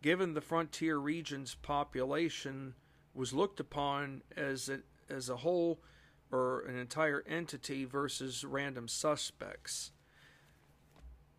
given 0.02 0.34
the 0.34 0.40
frontier 0.40 0.98
region's 0.98 1.56
population 1.56 2.74
was 3.12 3.32
looked 3.32 3.58
upon 3.58 4.22
as 4.36 4.68
a, 4.68 4.78
as 5.12 5.28
a 5.28 5.38
whole 5.38 5.80
or 6.32 6.60
an 6.60 6.76
entire 6.78 7.22
entity 7.28 7.84
versus 7.84 8.42
random 8.42 8.88
suspects. 8.88 9.92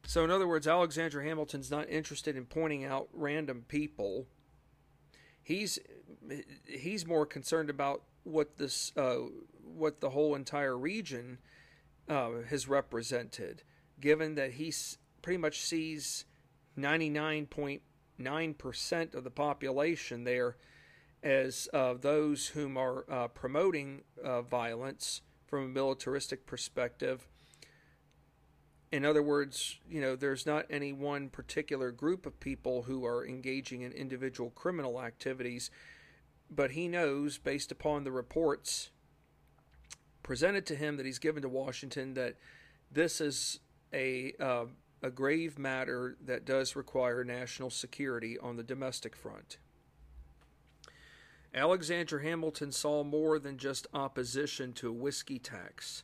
So, 0.05 0.23
in 0.23 0.29
other 0.31 0.47
words, 0.47 0.67
Alexander 0.67 1.23
Hamilton's 1.23 1.71
not 1.71 1.89
interested 1.89 2.37
in 2.37 2.45
pointing 2.45 2.85
out 2.85 3.09
random 3.11 3.65
people. 3.67 4.27
He's 5.41 5.79
he's 6.67 7.05
more 7.05 7.25
concerned 7.25 7.69
about 7.69 8.03
what 8.23 8.57
this 8.57 8.91
uh, 8.95 9.17
what 9.63 9.99
the 9.99 10.11
whole 10.11 10.35
entire 10.35 10.77
region 10.77 11.39
uh, 12.07 12.43
has 12.49 12.67
represented, 12.67 13.63
given 13.99 14.35
that 14.35 14.53
he 14.53 14.73
pretty 15.21 15.37
much 15.37 15.61
sees 15.61 16.25
ninety 16.75 17.09
nine 17.09 17.45
point 17.45 17.81
nine 18.17 18.53
percent 18.53 19.15
of 19.15 19.23
the 19.23 19.31
population 19.31 20.23
there 20.23 20.57
as 21.23 21.69
uh, 21.73 21.93
those 21.93 22.47
whom 22.47 22.77
are 22.77 23.05
uh, 23.09 23.27
promoting 23.29 24.01
uh, 24.23 24.41
violence 24.41 25.21
from 25.47 25.63
a 25.63 25.67
militaristic 25.67 26.45
perspective. 26.45 27.27
In 28.91 29.05
other 29.05 29.23
words, 29.23 29.79
you 29.89 30.01
know, 30.01 30.15
there's 30.15 30.45
not 30.45 30.65
any 30.69 30.93
one 30.93 31.29
particular 31.29 31.91
group 31.91 32.25
of 32.25 32.39
people 32.39 32.83
who 32.83 33.05
are 33.05 33.25
engaging 33.25 33.81
in 33.81 33.91
individual 33.91 34.51
criminal 34.51 35.01
activities, 35.01 35.71
but 36.49 36.71
he 36.71 36.87
knows, 36.87 37.37
based 37.37 37.71
upon 37.71 38.03
the 38.03 38.11
reports 38.11 38.91
presented 40.21 40.65
to 40.67 40.75
him 40.75 40.97
that 40.97 41.05
he's 41.05 41.19
given 41.19 41.41
to 41.41 41.49
Washington, 41.49 42.13
that 42.13 42.35
this 42.91 43.19
is 43.19 43.59
a 43.93 44.33
uh, 44.39 44.65
a 45.01 45.11
grave 45.11 45.59
matter 45.59 46.15
that 46.23 46.45
does 46.45 46.77
require 46.77 47.23
national 47.25 47.69
security 47.69 48.39
on 48.39 48.55
the 48.55 48.63
domestic 48.63 49.15
front. 49.15 49.57
Alexander 51.55 52.19
Hamilton 52.19 52.71
saw 52.71 53.03
more 53.03 53.37
than 53.37 53.57
just 53.57 53.85
opposition 53.93 54.73
to 54.73 54.89
a 54.89 54.93
whiskey 54.93 55.37
tax. 55.37 56.03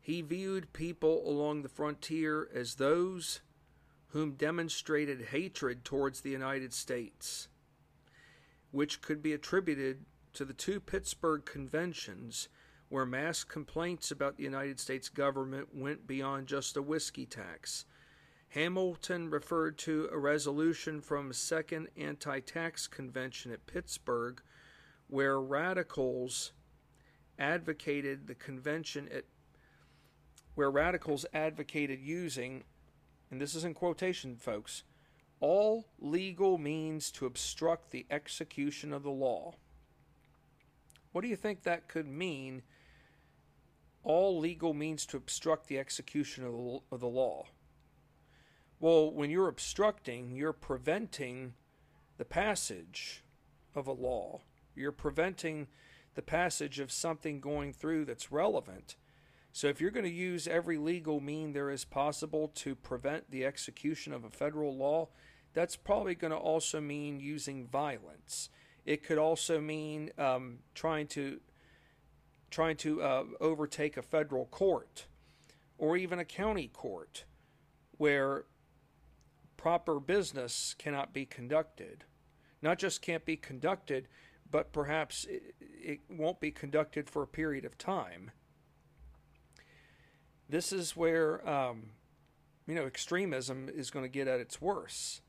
He 0.00 0.20
viewed 0.20 0.72
people 0.72 1.28
along 1.28 1.62
the 1.62 1.68
frontier 1.68 2.48
as 2.52 2.74
those 2.74 3.40
whom 4.08 4.32
demonstrated 4.32 5.26
hatred 5.26 5.84
towards 5.84 6.22
the 6.22 6.30
United 6.30 6.72
States, 6.72 7.48
which 8.70 9.00
could 9.00 9.22
be 9.22 9.32
attributed 9.32 10.04
to 10.32 10.44
the 10.44 10.54
two 10.54 10.80
Pittsburgh 10.80 11.44
conventions 11.44 12.48
where 12.88 13.06
mass 13.06 13.44
complaints 13.44 14.10
about 14.10 14.36
the 14.36 14.44
United 14.44 14.80
States 14.80 15.08
government 15.08 15.68
went 15.74 16.06
beyond 16.06 16.46
just 16.46 16.76
a 16.76 16.82
whiskey 16.82 17.26
tax. 17.26 17.84
Hamilton 18.50 19.28
referred 19.28 19.76
to 19.78 20.08
a 20.10 20.18
resolution 20.18 21.02
from 21.02 21.30
a 21.30 21.34
second 21.34 21.88
anti 21.96 22.40
tax 22.40 22.86
convention 22.86 23.52
at 23.52 23.66
Pittsburgh 23.66 24.40
where 25.06 25.38
radicals 25.38 26.52
advocated 27.38 28.26
the 28.26 28.34
convention 28.34 29.08
at 29.12 29.24
where 30.54 30.70
radicals 30.70 31.26
advocated 31.34 32.00
using 32.00 32.64
and 33.30 33.40
this 33.40 33.54
is 33.54 33.64
in 33.64 33.74
quotation 33.74 34.34
folks 34.34 34.82
all 35.40 35.86
legal 35.98 36.56
means 36.56 37.10
to 37.12 37.26
obstruct 37.26 37.90
the 37.90 38.06
execution 38.10 38.92
of 38.92 39.04
the 39.04 39.10
law. 39.10 39.54
What 41.12 41.20
do 41.20 41.28
you 41.28 41.36
think 41.36 41.62
that 41.62 41.86
could 41.86 42.08
mean? 42.08 42.62
All 44.02 44.38
legal 44.38 44.74
means 44.74 45.06
to 45.06 45.16
obstruct 45.16 45.68
the 45.68 45.78
execution 45.78 46.44
of 46.44 46.52
the, 46.52 46.80
of 46.90 47.00
the 47.00 47.06
law 47.06 47.44
well 48.80 49.10
when 49.12 49.30
you're 49.30 49.48
obstructing 49.48 50.32
you're 50.32 50.52
preventing 50.52 51.54
the 52.16 52.24
passage 52.24 53.24
of 53.74 53.86
a 53.86 53.92
law 53.92 54.40
you're 54.74 54.92
preventing 54.92 55.68
the 56.18 56.22
passage 56.22 56.80
of 56.80 56.90
something 56.90 57.40
going 57.40 57.72
through 57.72 58.04
that's 58.04 58.32
relevant. 58.32 58.96
So, 59.52 59.68
if 59.68 59.80
you're 59.80 59.92
going 59.92 60.02
to 60.02 60.10
use 60.10 60.48
every 60.48 60.76
legal 60.76 61.20
mean 61.20 61.52
there 61.52 61.70
is 61.70 61.84
possible 61.84 62.48
to 62.56 62.74
prevent 62.74 63.30
the 63.30 63.44
execution 63.44 64.12
of 64.12 64.24
a 64.24 64.30
federal 64.30 64.76
law, 64.76 65.10
that's 65.54 65.76
probably 65.76 66.16
going 66.16 66.32
to 66.32 66.36
also 66.36 66.80
mean 66.80 67.20
using 67.20 67.68
violence. 67.68 68.50
It 68.84 69.04
could 69.04 69.18
also 69.18 69.60
mean 69.60 70.10
um, 70.18 70.58
trying 70.74 71.06
to 71.08 71.40
trying 72.50 72.76
to 72.78 73.00
uh, 73.00 73.24
overtake 73.40 73.96
a 73.96 74.02
federal 74.02 74.46
court 74.46 75.06
or 75.76 75.96
even 75.96 76.18
a 76.18 76.24
county 76.24 76.66
court 76.66 77.26
where 77.98 78.46
proper 79.58 80.00
business 80.00 80.74
cannot 80.78 81.12
be 81.12 81.26
conducted. 81.26 82.04
Not 82.62 82.78
just 82.78 83.02
can't 83.02 83.26
be 83.26 83.36
conducted, 83.36 84.08
but 84.50 84.72
perhaps 84.72 85.26
it, 85.28 85.54
it 85.60 86.00
won't 86.08 86.40
be 86.40 86.50
conducted 86.50 87.10
for 87.10 87.22
a 87.22 87.26
period 87.26 87.66
of 87.66 87.76
time. 87.76 88.30
This 90.48 90.72
is 90.72 90.96
where, 90.96 91.46
um, 91.46 91.90
you 92.66 92.74
know, 92.74 92.86
extremism 92.86 93.68
is 93.68 93.90
going 93.90 94.04
to 94.04 94.08
get 94.08 94.28
at 94.28 94.40
its 94.40 94.62
worst. 94.62 95.20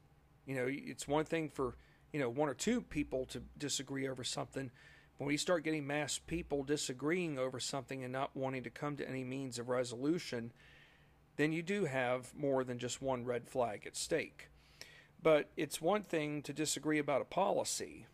You 0.46 0.56
know, 0.56 0.68
it's 0.70 1.08
one 1.08 1.26
thing 1.26 1.50
for, 1.50 1.76
you 2.14 2.20
know, 2.20 2.30
one 2.30 2.48
or 2.48 2.54
two 2.54 2.82
people 2.82 3.26
to 3.28 3.42
disagree 3.58 4.08
over 4.08 4.24
something. 4.24 4.72
But 5.18 5.26
when 5.26 5.28
we 5.28 5.38
start 5.38 5.66
getting 5.66 5.86
mass 5.86 6.18
people 6.18 6.64
disagreeing 6.64 7.38
over 7.38 7.60
something 7.60 8.04
and 8.04 8.14
not 8.14 8.36
wanting 8.36 8.64
to 8.64 8.70
come 8.70 8.96
to 8.98 9.10
any 9.10 9.26
means 9.26 9.60
of 9.60 9.68
resolution, 9.68 10.54
then 11.40 11.54
you 11.54 11.64
do 11.64 11.86
have 11.86 12.36
more 12.36 12.66
than 12.66 12.78
just 12.78 13.02
one 13.02 13.24
red 13.24 13.48
flag 13.48 13.88
at 13.88 13.96
stake. 13.96 14.50
But 15.24 15.50
it's 15.56 15.80
one 15.80 16.04
thing 16.04 16.42
to 16.42 16.52
disagree 16.52 17.00
about 17.00 17.22
a 17.22 17.26
policy, 17.26 18.08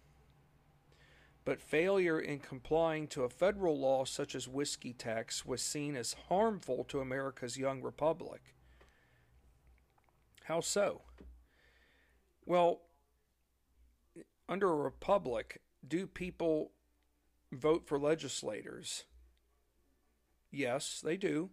but 1.43 1.59
failure 1.59 2.19
in 2.19 2.37
complying 2.37 3.07
to 3.07 3.23
a 3.23 3.29
federal 3.29 3.79
law 3.79 4.05
such 4.05 4.35
as 4.35 4.47
whiskey 4.47 4.93
tax 4.93 5.43
was 5.43 5.63
seen 5.63 5.95
as 5.95 6.15
harmful 6.29 6.83
to 6.83 6.99
America's 6.99 7.57
young 7.57 7.81
republic. 7.81 8.53
How 10.43 10.61
so? 10.61 11.01
Well, 12.45 12.81
under 14.47 14.69
a 14.69 14.75
republic, 14.75 15.63
do 15.87 16.05
people 16.05 16.73
vote 17.51 17.87
for 17.87 17.97
legislators? 17.97 19.05
Yes, 20.51 21.01
they 21.03 21.17
do. 21.17 21.49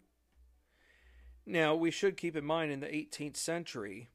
Now, 1.44 1.74
we 1.74 1.90
should 1.90 2.16
keep 2.16 2.36
in 2.36 2.44
mind 2.44 2.70
in 2.70 2.80
the 2.80 2.86
18th 2.86 3.36
century, 3.36 4.10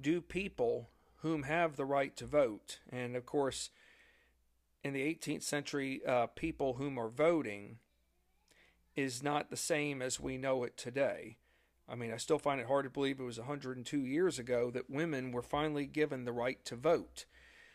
do 0.00 0.20
people 0.20 0.90
whom 1.16 1.42
have 1.42 1.76
the 1.76 1.84
right 1.84 2.16
to 2.16 2.26
vote, 2.26 2.80
and 2.90 3.16
of 3.16 3.26
course, 3.26 3.70
in 4.82 4.92
the 4.92 5.02
18th 5.02 5.42
century 5.42 6.00
uh, 6.06 6.26
people 6.28 6.74
whom 6.74 6.98
are 6.98 7.08
voting 7.08 7.78
is 8.94 9.22
not 9.22 9.50
the 9.50 9.56
same 9.56 10.00
as 10.00 10.20
we 10.20 10.38
know 10.38 10.64
it 10.64 10.76
today. 10.76 11.36
I 11.88 11.94
mean, 11.94 12.12
I 12.12 12.16
still 12.16 12.38
find 12.38 12.60
it 12.60 12.66
hard 12.66 12.84
to 12.84 12.90
believe 12.90 13.20
it 13.20 13.24
was 13.24 13.38
102 13.38 13.98
years 13.98 14.38
ago 14.38 14.70
that 14.70 14.90
women 14.90 15.32
were 15.32 15.42
finally 15.42 15.86
given 15.86 16.24
the 16.24 16.32
right 16.32 16.64
to 16.64 16.76
vote. 16.76 17.26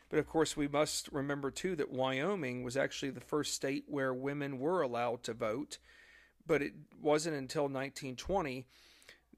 But 0.10 0.20
of 0.20 0.28
course, 0.28 0.58
we 0.58 0.68
must 0.68 1.08
remember 1.12 1.52
too 1.52 1.76
that 1.78 1.92
Wyoming 1.92 2.64
was 2.64 2.76
actually 2.76 3.12
the 3.12 3.22
first 3.22 3.54
state 3.54 3.86
where 3.88 4.14
women 4.14 4.60
were 4.60 4.82
allowed 4.82 5.24
to 5.24 5.34
vote. 5.34 5.78
But 6.46 6.62
it 6.62 6.74
wasn't 7.00 7.36
until 7.36 7.64
1920 7.64 8.66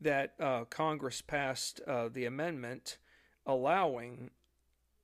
that 0.02 0.34
uh, 0.40 0.66
Congress 0.66 1.22
passed 1.22 1.82
uh, 1.88 2.10
the 2.10 2.26
amendment 2.26 2.98
allowing 3.46 4.32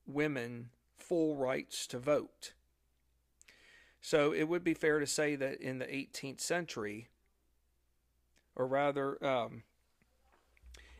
women 0.05 0.69
full 0.97 1.35
rights 1.35 1.87
to 1.87 1.99
vote. 1.99 2.53
So 4.01 4.33
it 4.33 4.43
would 4.43 4.63
be 4.63 4.73
fair 4.73 4.99
to 4.99 5.07
say 5.07 5.35
that 5.35 5.61
in 5.61 5.79
the 5.79 5.85
18th 5.85 6.39
century, 6.39 7.09
or 8.55 8.65
rather, 8.65 9.23
um, 9.25 9.63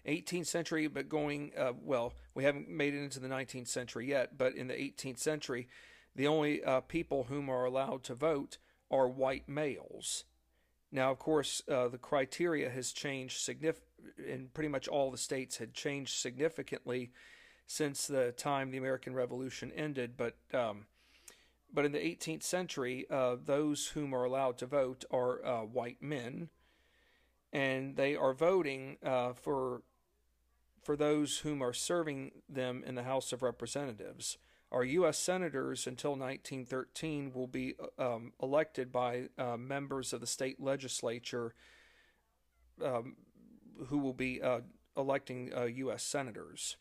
18th 0.06 0.48
century, 0.48 0.88
but 0.88 1.10
going, 1.10 1.52
uh, 1.58 1.74
well, 1.82 2.14
we 2.34 2.44
haven't 2.44 2.70
made 2.70 2.94
it 2.94 3.04
into 3.04 3.20
the 3.20 3.28
19th 3.28 3.68
century 3.68 4.08
yet, 4.08 4.38
but 4.38 4.56
in 4.56 4.68
the 4.68 4.74
18th 4.74 5.20
century, 5.20 5.68
the 6.16 6.28
only 6.28 6.64
uh, 6.64 6.82
people 6.82 7.26
whom 7.26 7.50
are 7.50 7.66
allowed 7.66 8.04
to 8.04 8.16
vote 8.16 8.58
are 8.92 9.08
white 9.08 9.48
males. 9.48 10.26
Now, 10.92 11.12
of 11.12 11.20
course, 11.20 11.62
uh, 11.70 11.88
the 11.88 11.98
criteria 11.98 12.70
has 12.70 12.92
changed 12.92 13.40
significantly, 13.42 14.32
and 14.32 14.54
pretty 14.54 14.70
much 14.70 14.88
all 14.88 15.12
the 15.12 15.18
states 15.18 15.58
had 15.58 15.74
changed 15.74 16.16
significantly 16.18 17.12
since 17.68 18.08
the 18.08 18.32
time 18.32 18.72
the 18.72 18.78
American 18.78 19.14
Revolution 19.14 19.72
ended, 19.76 20.18
but 20.18 20.36
um, 20.54 20.88
but 21.72 21.86
in 21.86 21.92
the 21.92 22.00
18th 22.00 22.42
century, 22.42 23.06
uh, 23.12 23.36
those 23.46 23.90
whom 23.90 24.14
are 24.14 24.24
allowed 24.24 24.58
to 24.58 24.66
vote 24.66 25.06
are 25.12 25.46
uh, 25.46 25.62
white 25.62 26.02
men, 26.02 26.50
and 27.54 27.96
they 27.96 28.16
are 28.16 28.34
voting 28.34 28.98
uh, 29.04 29.34
for 29.34 29.84
for 30.82 30.96
those 30.96 31.40
whom 31.40 31.62
are 31.62 31.74
serving 31.74 32.32
them 32.50 32.84
in 32.84 32.96
the 32.96 33.04
House 33.04 33.32
of 33.32 33.44
Representatives. 33.44 34.40
Our 34.72 34.84
U.S. 34.84 35.18
senators 35.18 35.88
until 35.88 36.12
1913 36.12 37.32
will 37.34 37.48
be 37.48 37.76
um, 37.98 38.34
elected 38.42 38.92
by 38.92 39.30
uh, 39.38 39.58
members 39.58 40.14
of 40.14 40.22
the 40.22 40.28
state 40.28 40.62
legislature 40.62 41.56
um, 42.84 43.16
who 43.88 43.98
will 43.98 44.14
be 44.14 44.42
uh, 44.42 44.60
electing 44.96 45.52
U.S. 45.76 45.96
Uh, 45.96 45.98
senators. 45.98 46.78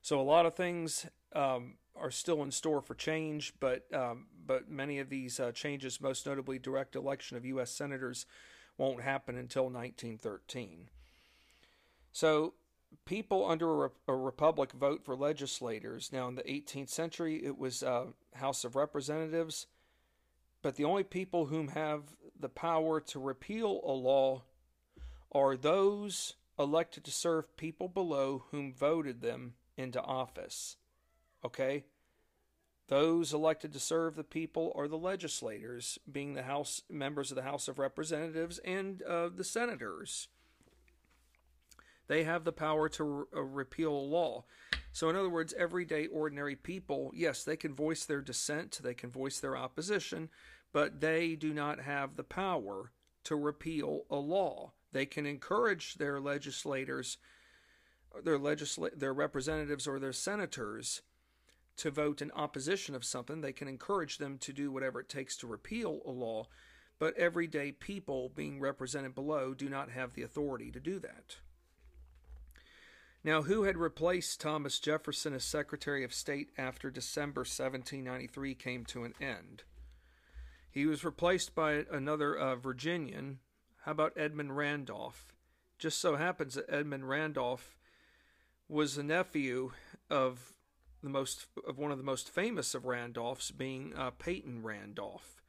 So 0.00 0.20
a 0.20 0.22
lot 0.22 0.46
of 0.46 0.54
things 0.54 1.06
um, 1.34 1.74
are 1.94 2.10
still 2.10 2.42
in 2.42 2.50
store 2.50 2.80
for 2.80 2.94
change, 2.94 3.52
but 3.60 3.82
um, 3.94 4.26
but 4.44 4.70
many 4.70 4.98
of 4.98 5.08
these 5.08 5.38
uh, 5.38 5.52
changes, 5.52 6.00
most 6.00 6.26
notably 6.26 6.58
direct 6.58 6.96
election 6.96 7.36
of 7.36 7.44
U.S. 7.44 7.70
senators, 7.70 8.26
won't 8.78 9.02
happen 9.02 9.36
until 9.36 9.64
1913. 9.64 10.88
So 12.10 12.54
people 13.04 13.46
under 13.46 13.86
a, 13.86 13.90
a, 14.08 14.14
republic 14.14 14.72
vote 14.72 15.04
for 15.04 15.16
legislators. 15.16 16.10
Now, 16.12 16.28
in 16.28 16.34
the 16.34 16.42
18th 16.42 16.88
century, 16.88 17.44
it 17.44 17.58
was 17.58 17.82
uh, 17.82 18.06
House 18.34 18.64
of 18.64 18.76
Representatives, 18.76 19.66
but 20.62 20.76
the 20.76 20.84
only 20.84 21.04
people 21.04 21.46
whom 21.46 21.68
have 21.68 22.02
the 22.38 22.48
power 22.48 23.00
to 23.00 23.18
repeal 23.18 23.80
a 23.84 23.92
law 23.92 24.42
are 25.32 25.56
those 25.56 26.34
elected 26.58 27.04
to 27.04 27.10
serve 27.10 27.56
people 27.56 27.88
below 27.88 28.44
whom 28.50 28.72
voted 28.72 29.20
them 29.20 29.54
into 29.76 30.00
office. 30.00 30.76
Okay? 31.44 31.84
Those 32.88 33.32
elected 33.32 33.72
to 33.72 33.80
serve 33.80 34.16
the 34.16 34.24
people 34.24 34.72
are 34.74 34.88
the 34.88 34.98
legislators, 34.98 35.98
being 36.10 36.34
the 36.34 36.42
House 36.42 36.82
members 36.90 37.30
of 37.30 37.36
the 37.36 37.42
House 37.42 37.68
of 37.68 37.78
Representatives 37.78 38.58
and 38.58 39.02
uh, 39.02 39.30
the 39.34 39.44
senators. 39.44 40.28
They 42.08 42.24
have 42.24 42.44
the 42.44 42.52
power 42.52 42.88
to 42.90 43.04
re- 43.04 43.24
uh, 43.36 43.42
repeal 43.42 43.92
a 43.92 44.10
law. 44.18 44.44
So, 44.92 45.08
in 45.08 45.16
other 45.16 45.30
words, 45.30 45.54
everyday 45.56 46.06
ordinary 46.06 46.56
people, 46.56 47.12
yes, 47.14 47.44
they 47.44 47.56
can 47.56 47.74
voice 47.74 48.04
their 48.04 48.20
dissent, 48.20 48.80
they 48.82 48.94
can 48.94 49.10
voice 49.10 49.40
their 49.40 49.56
opposition, 49.56 50.28
but 50.72 51.00
they 51.00 51.34
do 51.34 51.54
not 51.54 51.80
have 51.80 52.16
the 52.16 52.24
power 52.24 52.92
to 53.24 53.36
repeal 53.36 54.04
a 54.10 54.16
law. 54.16 54.72
They 54.92 55.06
can 55.06 55.24
encourage 55.24 55.94
their 55.94 56.20
legislators, 56.20 57.18
their 58.22 58.38
legisla- 58.38 58.98
their 58.98 59.14
representatives, 59.14 59.86
or 59.86 59.98
their 59.98 60.12
senators 60.12 61.02
to 61.76 61.90
vote 61.90 62.20
in 62.20 62.30
opposition 62.32 62.94
of 62.94 63.04
something. 63.04 63.40
They 63.40 63.52
can 63.52 63.68
encourage 63.68 64.18
them 64.18 64.36
to 64.38 64.52
do 64.52 64.70
whatever 64.70 65.00
it 65.00 65.08
takes 65.08 65.36
to 65.38 65.46
repeal 65.46 66.02
a 66.04 66.10
law, 66.10 66.48
but 66.98 67.16
everyday 67.16 67.72
people 67.72 68.28
being 68.28 68.60
represented 68.60 69.14
below 69.14 69.54
do 69.54 69.68
not 69.68 69.90
have 69.90 70.12
the 70.12 70.22
authority 70.22 70.70
to 70.70 70.80
do 70.80 70.98
that. 71.00 71.36
Now, 73.24 73.42
who 73.42 73.62
had 73.64 73.78
replaced 73.78 74.40
Thomas 74.40 74.80
Jefferson 74.80 75.32
as 75.32 75.44
Secretary 75.44 76.02
of 76.02 76.12
State 76.12 76.50
after 76.58 76.90
December 76.90 77.40
1793 77.40 78.54
came 78.54 78.84
to 78.86 79.04
an 79.04 79.14
end? 79.20 79.62
He 80.70 80.86
was 80.86 81.04
replaced 81.04 81.54
by 81.54 81.84
another 81.90 82.36
uh, 82.36 82.56
Virginian. 82.56 83.38
How 83.84 83.92
about 83.92 84.14
Edmund 84.16 84.56
Randolph? 84.56 85.32
Just 85.78 85.98
so 85.98 86.16
happens 86.16 86.54
that 86.54 86.68
Edmund 86.68 87.08
Randolph 87.08 87.76
was 88.68 88.96
the 88.96 89.02
nephew 89.02 89.72
of 90.10 90.54
the 91.02 91.10
most 91.10 91.46
of 91.66 91.78
one 91.78 91.92
of 91.92 91.98
the 91.98 92.04
most 92.04 92.30
famous 92.30 92.74
of 92.74 92.86
Randolphs, 92.86 93.50
being 93.50 93.92
uh, 93.96 94.10
Peyton 94.10 94.62
Randolph. 94.62 95.41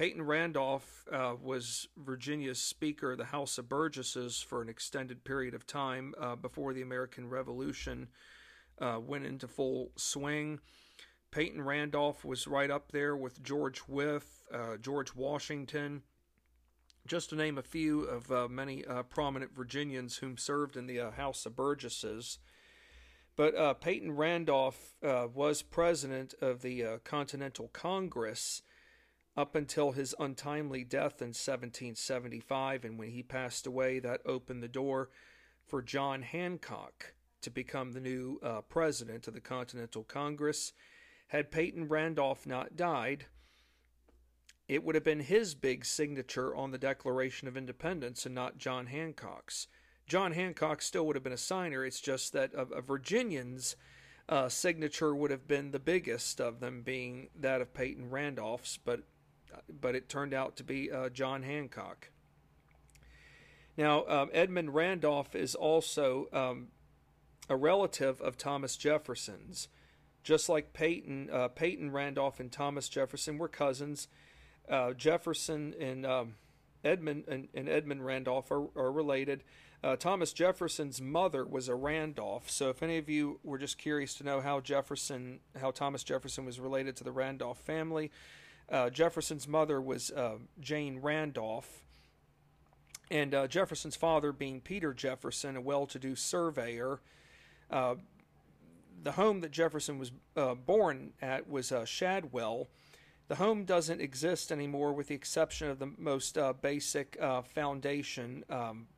Peyton 0.00 0.22
Randolph 0.22 1.04
uh, 1.12 1.34
was 1.42 1.86
Virginia's 1.94 2.58
Speaker 2.58 3.12
of 3.12 3.18
the 3.18 3.26
House 3.26 3.58
of 3.58 3.68
Burgesses 3.68 4.40
for 4.40 4.62
an 4.62 4.70
extended 4.70 5.24
period 5.24 5.52
of 5.52 5.66
time 5.66 6.14
uh, 6.18 6.36
before 6.36 6.72
the 6.72 6.80
American 6.80 7.28
Revolution 7.28 8.08
uh, 8.80 8.98
went 8.98 9.26
into 9.26 9.46
full 9.46 9.90
swing. 9.96 10.58
Peyton 11.30 11.60
Randolph 11.60 12.24
was 12.24 12.46
right 12.46 12.70
up 12.70 12.92
there 12.92 13.14
with 13.14 13.42
George 13.42 13.82
Wythe, 13.86 14.22
uh, 14.50 14.78
George 14.78 15.14
Washington, 15.14 16.00
just 17.06 17.28
to 17.28 17.36
name 17.36 17.58
a 17.58 17.62
few 17.62 18.04
of 18.04 18.32
uh, 18.32 18.48
many 18.48 18.82
uh, 18.86 19.02
prominent 19.02 19.54
Virginians 19.54 20.16
whom 20.16 20.38
served 20.38 20.78
in 20.78 20.86
the 20.86 21.10
House 21.10 21.44
of 21.44 21.54
Burgesses. 21.54 22.38
But 23.36 23.82
Peyton 23.82 24.16
Randolph 24.16 24.94
was 25.02 25.60
president 25.60 26.32
of 26.40 26.62
the 26.62 27.00
Continental 27.04 27.68
Congress 27.74 28.62
up 29.36 29.54
until 29.54 29.92
his 29.92 30.14
untimely 30.18 30.84
death 30.84 31.20
in 31.22 31.28
1775. 31.28 32.84
And 32.84 32.98
when 32.98 33.10
he 33.10 33.22
passed 33.22 33.66
away, 33.66 33.98
that 34.00 34.20
opened 34.26 34.62
the 34.62 34.68
door 34.68 35.10
for 35.66 35.82
John 35.82 36.22
Hancock 36.22 37.14
to 37.42 37.50
become 37.50 37.92
the 37.92 38.00
new 38.00 38.38
uh, 38.42 38.60
president 38.62 39.28
of 39.28 39.34
the 39.34 39.40
Continental 39.40 40.02
Congress. 40.02 40.72
Had 41.28 41.50
Peyton 41.50 41.88
Randolph 41.88 42.46
not 42.46 42.76
died, 42.76 43.26
it 44.68 44.84
would 44.84 44.94
have 44.94 45.04
been 45.04 45.20
his 45.20 45.54
big 45.54 45.84
signature 45.84 46.54
on 46.54 46.70
the 46.70 46.78
Declaration 46.78 47.48
of 47.48 47.56
Independence 47.56 48.26
and 48.26 48.34
not 48.34 48.58
John 48.58 48.86
Hancock's. 48.86 49.66
John 50.06 50.32
Hancock 50.32 50.82
still 50.82 51.06
would 51.06 51.16
have 51.16 51.22
been 51.22 51.32
a 51.32 51.36
signer. 51.36 51.84
It's 51.84 52.00
just 52.00 52.32
that 52.32 52.52
a, 52.54 52.62
a 52.62 52.80
Virginian's 52.80 53.76
uh, 54.28 54.48
signature 54.48 55.14
would 55.14 55.30
have 55.30 55.48
been 55.48 55.70
the 55.70 55.78
biggest 55.78 56.40
of 56.40 56.60
them, 56.60 56.82
being 56.82 57.30
that 57.38 57.60
of 57.60 57.74
Peyton 57.74 58.10
Randolph's. 58.10 58.76
But 58.76 59.02
but 59.80 59.94
it 59.94 60.08
turned 60.08 60.34
out 60.34 60.56
to 60.56 60.64
be 60.64 60.90
uh, 60.90 61.08
John 61.08 61.42
Hancock. 61.42 62.10
Now, 63.76 64.04
um, 64.06 64.30
Edmund 64.32 64.74
Randolph 64.74 65.34
is 65.34 65.54
also 65.54 66.28
um, 66.32 66.68
a 67.48 67.56
relative 67.56 68.20
of 68.20 68.36
Thomas 68.36 68.76
Jefferson's. 68.76 69.68
Just 70.22 70.50
like 70.50 70.74
Peyton, 70.74 71.30
uh, 71.32 71.48
Peyton 71.48 71.90
Randolph 71.90 72.40
and 72.40 72.52
Thomas 72.52 72.88
Jefferson 72.90 73.38
were 73.38 73.48
cousins. 73.48 74.06
Uh, 74.68 74.92
Jefferson 74.92 75.74
and 75.80 76.04
um, 76.04 76.34
Edmund 76.84 77.24
and, 77.26 77.48
and, 77.54 77.68
Edmund 77.68 78.04
Randolph 78.04 78.50
are, 78.50 78.66
are 78.76 78.92
related. 78.92 79.42
Uh, 79.82 79.96
Thomas 79.96 80.34
Jefferson's 80.34 81.00
mother 81.00 81.46
was 81.46 81.68
a 81.68 81.74
Randolph. 81.74 82.50
So, 82.50 82.68
if 82.68 82.82
any 82.82 82.98
of 82.98 83.08
you 83.08 83.40
were 83.42 83.56
just 83.56 83.78
curious 83.78 84.14
to 84.16 84.24
know 84.24 84.42
how 84.42 84.60
Jefferson, 84.60 85.40
how 85.58 85.70
Thomas 85.70 86.04
Jefferson 86.04 86.44
was 86.44 86.60
related 86.60 86.96
to 86.96 87.04
the 87.04 87.12
Randolph 87.12 87.58
family, 87.58 88.10
uh, 88.70 88.90
Jefferson's 88.90 89.48
mother 89.48 89.80
was 89.80 90.10
uh, 90.10 90.36
Jane 90.60 91.00
Randolph, 91.00 91.82
and 93.10 93.34
uh, 93.34 93.46
Jefferson's 93.48 93.96
father 93.96 94.32
being 94.32 94.60
Peter 94.60 94.94
Jefferson, 94.94 95.56
a 95.56 95.60
well 95.60 95.86
to 95.86 95.98
do 95.98 96.14
surveyor. 96.14 97.00
Uh, 97.70 97.96
the 99.02 99.12
home 99.12 99.40
that 99.40 99.50
Jefferson 99.50 99.98
was 99.98 100.12
uh, 100.36 100.54
born 100.54 101.12
at 101.20 101.48
was 101.48 101.72
uh, 101.72 101.84
Shadwell. 101.84 102.68
The 103.28 103.36
home 103.36 103.64
doesn't 103.64 104.00
exist 104.00 104.52
anymore, 104.52 104.92
with 104.92 105.08
the 105.08 105.14
exception 105.14 105.70
of 105.70 105.78
the 105.78 105.90
most 105.98 106.36
basic 106.60 107.16
foundation 107.54 108.44
um, 108.50 108.88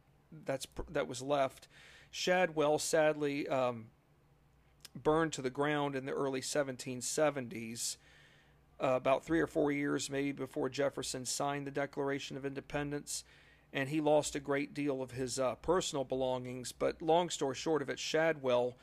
that's 0.45 0.67
that 0.91 1.07
was 1.07 1.21
left. 1.21 1.69
Shadwell 2.11 2.79
sadly 2.79 3.47
um, 3.49 3.87
burned 5.01 5.33
to 5.35 5.43
the 5.43 5.51
ground 5.51 5.97
in 5.97 6.07
the 6.07 6.13
early 6.13 6.41
1770s 6.41 7.97
uh, 8.83 8.97
about 8.97 9.25
three 9.25 9.40
or 9.40 9.47
four 9.47 9.71
years 9.71 10.11
maybe 10.11 10.33
before 10.33 10.68
Jefferson 10.68 11.25
signed 11.25 11.66
the 11.66 11.71
Declaration 11.71 12.37
of 12.37 12.45
Independence, 12.45 13.25
and 13.73 13.88
he 13.88 14.01
lost 14.01 14.35
a 14.35 14.40
great 14.40 14.75
deal 14.75 15.01
of 15.01 15.12
his 15.12 15.38
uh, 15.38 15.55
personal 15.57 16.05
belongings. 16.05 16.73
But 16.73 17.01
long 17.01 17.31
story 17.31 17.55
short 17.55 17.81
of 17.81 17.88
it, 17.88 17.99
Shadwell, 17.99 18.77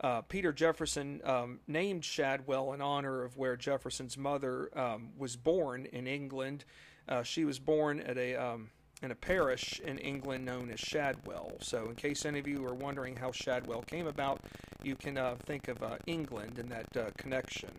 uh, 0.00 0.22
Peter 0.22 0.52
Jefferson 0.52 1.20
um, 1.24 1.60
named 1.68 2.04
Shadwell 2.04 2.72
in 2.72 2.80
honor 2.80 3.22
of 3.22 3.36
where 3.36 3.56
Jefferson's 3.56 4.18
mother 4.18 4.70
um, 4.76 5.10
was 5.16 5.36
born 5.36 5.86
in 5.86 6.06
England. 6.08 6.64
Uh, 7.08 7.22
she 7.22 7.44
was 7.44 7.58
born 7.58 8.00
at 8.00 8.18
a 8.18 8.34
um, 8.34 8.70
in 9.02 9.10
a 9.10 9.14
parish 9.14 9.80
in 9.84 9.98
England 9.98 10.44
known 10.44 10.70
as 10.70 10.80
Shadwell. 10.80 11.52
So, 11.60 11.86
in 11.86 11.94
case 11.94 12.24
any 12.24 12.38
of 12.38 12.48
you 12.48 12.66
are 12.66 12.74
wondering 12.74 13.14
how 13.14 13.30
Shadwell 13.32 13.82
came 13.82 14.06
about, 14.06 14.40
you 14.82 14.96
can 14.96 15.16
uh, 15.18 15.36
think 15.44 15.68
of 15.68 15.82
uh, 15.82 15.96
England 16.06 16.58
in 16.58 16.68
that 16.70 17.16
connection. 17.18 17.70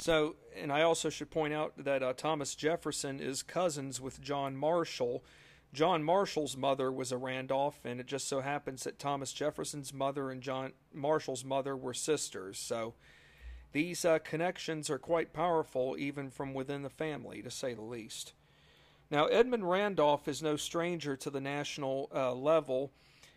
So, 0.00 0.36
and 0.56 0.72
I 0.72 0.82
also 0.82 1.10
should 1.10 1.30
point 1.30 1.52
out 1.52 1.84
that 1.84 2.02
uh, 2.02 2.14
Thomas 2.14 2.54
Jefferson 2.54 3.20
is 3.20 3.42
cousins 3.42 4.00
with 4.00 4.20
John 4.20 4.56
Marshall. 4.56 5.22
John 5.72 6.02
Marshall's 6.02 6.56
mother 6.56 6.90
was 6.90 7.12
a 7.12 7.18
Randolph, 7.18 7.80
and 7.84 8.00
it 8.00 8.06
just 8.06 8.26
so 8.26 8.40
happens 8.40 8.84
that 8.84 8.98
Thomas 8.98 9.32
Jefferson's 9.32 9.92
mother 9.92 10.30
and 10.30 10.42
John 10.42 10.72
Marshall's 10.92 11.44
mother 11.44 11.76
were 11.76 11.94
sisters. 11.94 12.58
So, 12.58 12.94
these 13.72 14.04
uh, 14.04 14.18
connections 14.18 14.90
are 14.90 14.98
quite 14.98 15.32
powerful, 15.32 15.96
even 15.98 16.30
from 16.30 16.54
within 16.54 16.82
the 16.82 16.90
family, 16.90 17.42
to 17.42 17.50
say 17.50 17.74
the 17.74 17.82
least. 17.82 18.32
Now, 19.10 19.26
Edmund 19.26 19.68
Randolph 19.68 20.26
is 20.26 20.42
no 20.42 20.56
stranger 20.56 21.16
to 21.16 21.30
the 21.30 21.40
national 21.40 22.10
uh, 22.14 22.32
level. 22.32 22.92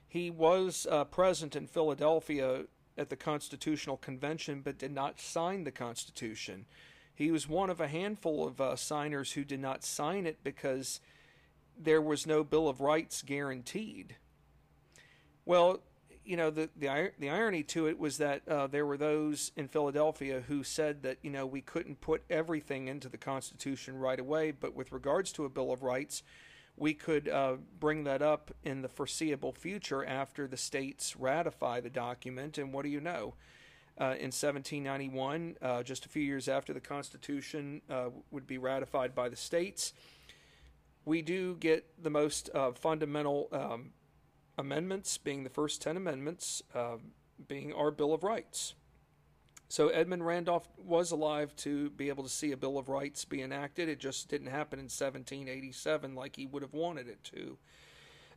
He 0.08 0.30
was 0.30 0.88
uh, 0.90 1.04
present 1.06 1.56
in 1.56 1.68
Philadelphia 1.68 2.66
at 2.98 3.10
the 3.10 3.16
Constitutional 3.16 3.98
Convention 3.98 4.62
but 4.62 4.78
did 4.78 4.92
not 4.92 5.20
sign 5.20 5.64
the 5.64 5.72
Constitution. 5.72 6.66
He 7.16 7.32
was 7.32 7.48
one 7.48 7.70
of 7.70 7.80
a 7.80 7.88
handful 7.88 8.48
of 8.48 8.60
uh, 8.60 8.76
signers 8.76 9.34
who 9.34 9.44
did 9.44 9.60
not 9.60 9.84
sign 9.84 10.26
it 10.26 10.44
because 10.44 11.00
there 11.78 12.02
was 12.02 12.26
no 12.26 12.44
Bill 12.44 12.68
of 12.68 12.82
Rights 12.82 13.22
guaranteed. 13.22 14.16
Well, 15.46 15.82
you 16.26 16.38
know 16.38 16.50
the 16.50 16.70
the 16.76 17.12
the 17.20 17.30
irony 17.30 17.64
to 17.64 17.88
it 17.88 18.00
was 18.00 18.18
that 18.18 18.48
uh, 18.48 18.68
there 18.68 18.86
were 18.86 18.98
those 18.98 19.52
in 19.56 19.68
Philadelphia 19.68 20.44
who 20.48 20.64
said 20.64 21.04
that 21.04 21.18
you 21.22 21.30
know 21.30 21.46
we 21.46 21.62
couldn't 21.62 22.02
put 22.02 22.24
everything 22.30 22.88
into 22.88 23.10
the 23.10 23.18
Constitution 23.18 24.00
right 24.00 24.20
away, 24.20 24.52
but 24.52 24.74
with 24.74 24.92
regards 24.92 25.32
to 25.34 25.46
a 25.46 25.50
Bill 25.50 25.72
of 25.72 25.84
Rights, 25.84 26.24
we 26.76 26.94
could 26.94 27.30
uh, 27.30 27.58
bring 27.80 28.04
that 28.06 28.22
up 28.22 28.52
in 28.64 28.82
the 28.82 28.90
foreseeable 28.90 29.52
future 29.52 30.04
after 30.04 30.48
the 30.48 30.58
states 30.58 31.16
ratify 31.16 31.80
the 31.80 31.90
document. 31.90 32.58
And 32.58 32.74
what 32.74 32.84
do 32.84 32.90
you 32.90 33.00
know? 33.00 33.36
Uh, 34.00 34.18
in 34.18 34.32
1791, 34.32 35.56
uh, 35.62 35.84
just 35.84 36.06
a 36.08 36.10
few 36.10 36.24
years 36.24 36.48
after 36.48 36.74
the 36.74 36.80
Constitution 36.80 37.80
uh, 37.92 38.10
would 38.32 38.48
be 38.48 38.58
ratified 38.58 39.14
by 39.14 39.30
the 39.30 39.36
states, 39.36 39.94
we 41.06 41.22
do 41.22 41.56
get 41.58 41.86
the 42.02 42.10
most 42.10 42.50
uh, 42.56 42.72
fundamental 42.72 43.50
um, 43.52 43.92
amendments, 44.58 45.18
being 45.20 45.44
the 45.44 45.50
first 45.50 45.82
10 45.82 45.96
amendments, 45.96 46.64
uh, 46.74 46.98
being 47.48 47.72
our 47.74 47.92
Bill 47.92 48.14
of 48.14 48.24
Rights. 48.24 48.74
So 49.74 49.88
Edmund 49.88 50.24
Randolph 50.24 50.70
was 50.78 51.10
alive 51.10 51.56
to 51.56 51.90
be 51.90 52.10
able 52.10 52.22
to 52.22 52.30
see 52.30 52.52
a 52.52 52.58
Bill 52.58 52.78
of 52.78 52.90
Rights 52.90 53.26
be 53.26 53.42
enacted. 53.42 53.90
It 53.90 53.98
just 53.98 54.30
didn't 54.30 54.52
happen 54.52 54.78
in 54.78 54.84
1787 54.84 56.14
like 56.14 56.36
he 56.36 56.46
would 56.46 56.62
have 56.62 56.76
wanted 56.76 57.08
it 57.08 57.24
to. 57.34 57.58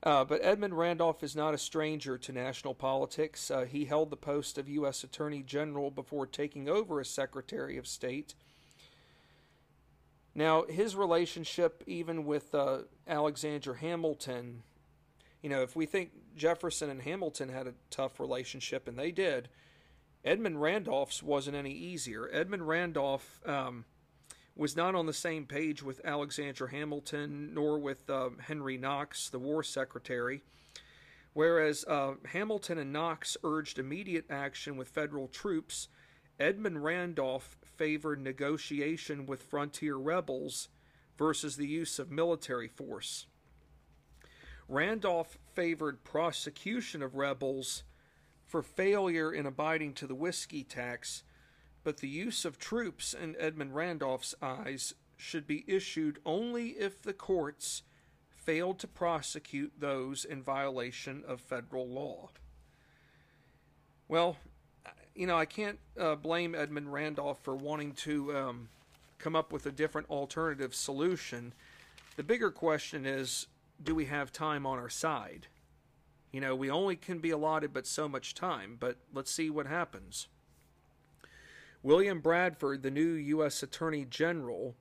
Uh, 0.03 0.25
but 0.25 0.41
Edmund 0.43 0.79
Randolph 0.79 1.23
is 1.23 1.37
not 1.37 1.53
a 1.53 1.59
stranger 1.59 2.17
to 2.17 2.33
national 2.33 2.73
politics. 2.73 3.51
Uh, 3.51 3.67
he 3.67 3.85
held 3.85 4.09
the 4.09 4.17
post 4.17 4.57
of 4.57 4.67
U.S. 4.67 5.05
Attorney 5.05 5.43
General 5.43 5.91
before 5.91 6.25
taking 6.25 6.71
over 6.71 7.01
as 7.01 7.11
Secretary 7.11 7.77
of 7.77 7.87
State. 7.87 8.35
Now, 10.35 10.65
his 10.65 10.97
relationship, 10.97 11.85
even 11.87 12.25
with 12.25 12.55
uh, 12.55 12.79
Alexander 13.07 13.75
Hamilton, 13.75 14.63
you 15.43 15.51
know, 15.51 15.61
if 15.61 15.77
we 15.77 15.85
think 15.85 16.13
Jefferson 16.35 16.89
and 16.89 17.03
Hamilton 17.03 17.51
had 17.51 17.67
a 17.67 17.75
tough 17.91 18.21
relationship, 18.21 18.89
and 18.89 18.99
they 18.99 19.11
did, 19.11 19.51
Edmund 20.27 20.61
Randolph's 20.61 21.23
wasn't 21.23 21.57
any 21.57 21.71
easier. 21.71 22.29
Edmund 22.33 22.67
Randolph 22.67 23.41
um, 23.47 23.85
was 24.57 24.75
not 24.75 24.97
on 24.97 25.07
the 25.07 25.13
same 25.13 25.47
page 25.47 25.85
with 25.85 26.05
Alexander 26.05 26.67
Hamilton 26.67 27.55
nor 27.55 27.79
with 27.79 28.11
uh, 28.11 28.31
Henry 28.41 28.77
Knox, 28.77 29.29
the 29.31 29.39
War 29.39 29.63
Secretary. 29.63 30.43
Whereas 31.33 31.85
uh, 31.85 32.15
Hamilton 32.33 32.79
and 32.79 32.93
Knox 32.93 33.37
urged 33.45 33.79
immediate 33.79 34.25
action 34.29 34.77
with 34.77 34.89
federal 34.89 35.29
troops, 35.29 35.87
Edmund 36.41 36.83
Randolph 36.83 37.57
favored 37.63 38.21
negotiation 38.21 39.27
with 39.27 39.45
frontier 39.45 39.95
rebels 39.97 40.71
versus 41.17 41.57
the 41.57 41.69
use 41.69 42.01
of 42.01 42.11
military 42.11 42.69
force. 42.69 43.27
Randolph 44.69 45.39
favored 45.55 46.03
prosecution 46.03 47.01
of 47.01 47.15
rebels 47.15 47.85
for 48.47 48.63
failure 48.63 49.33
in 49.33 49.45
abiding 49.45 49.93
to 49.95 50.07
the 50.07 50.15
whiskey 50.15 50.63
tax, 50.63 51.25
but 51.85 51.99
the 51.99 52.09
use 52.09 52.45
of 52.45 52.59
troops 52.59 53.13
in 53.13 53.37
Edmund 53.39 53.75
Randolph's 53.75 54.35
eyes 54.41 54.95
should 55.17 55.47
be 55.47 55.65
issued 55.67 56.19
only 56.25 56.71
if 56.71 57.03
the 57.03 57.13
courts 57.13 57.83
failed 58.29 58.79
to 58.79 58.87
prosecute 58.87 59.73
those 59.79 60.25
in 60.25 60.43
violation 60.43 61.25
of 61.27 61.41
federal 61.41 61.89
law. 61.89 62.29
Well, 64.09 64.37
you 65.17 65.27
know, 65.27 65.37
I 65.37 65.47
can't 65.47 65.79
uh, 65.99 66.15
blame 66.15 66.55
Edmund 66.55 66.93
Randolph 66.93 67.41
for 67.43 67.57
wanting 67.57 67.93
to 67.95 68.37
um, 68.37 68.69
come 69.19 69.35
up 69.35 69.53
with 69.53 69.67
a 69.67 69.73
different 69.73 70.09
alternative 70.11 70.75
solution. 70.75 71.53
The 72.17 72.23
bigger 72.23 72.51
question 72.51 73.05
is 73.05 73.47
do 73.83 73.95
we 73.95 74.05
have 74.07 74.33
time 74.33 74.65
on 74.65 74.79
our 74.79 74.89
side? 74.89 75.49
You 76.33 76.41
know, 76.41 76.55
we 76.55 76.71
only 76.71 76.97
can 76.97 77.19
be 77.19 77.31
allotted 77.31 77.73
but 77.73 77.87
so 77.87 78.09
much 78.09 78.35
time, 78.35 78.77
but 78.79 78.97
let's 79.13 79.31
see 79.31 79.49
what 79.49 79.67
happens. 79.67 80.29
William 81.83 82.21
Bradford, 82.21 82.83
the 82.83 82.91
new 82.91 83.13
U.S. 83.13 83.63
Attorney 83.63 84.05
General, 84.05 84.75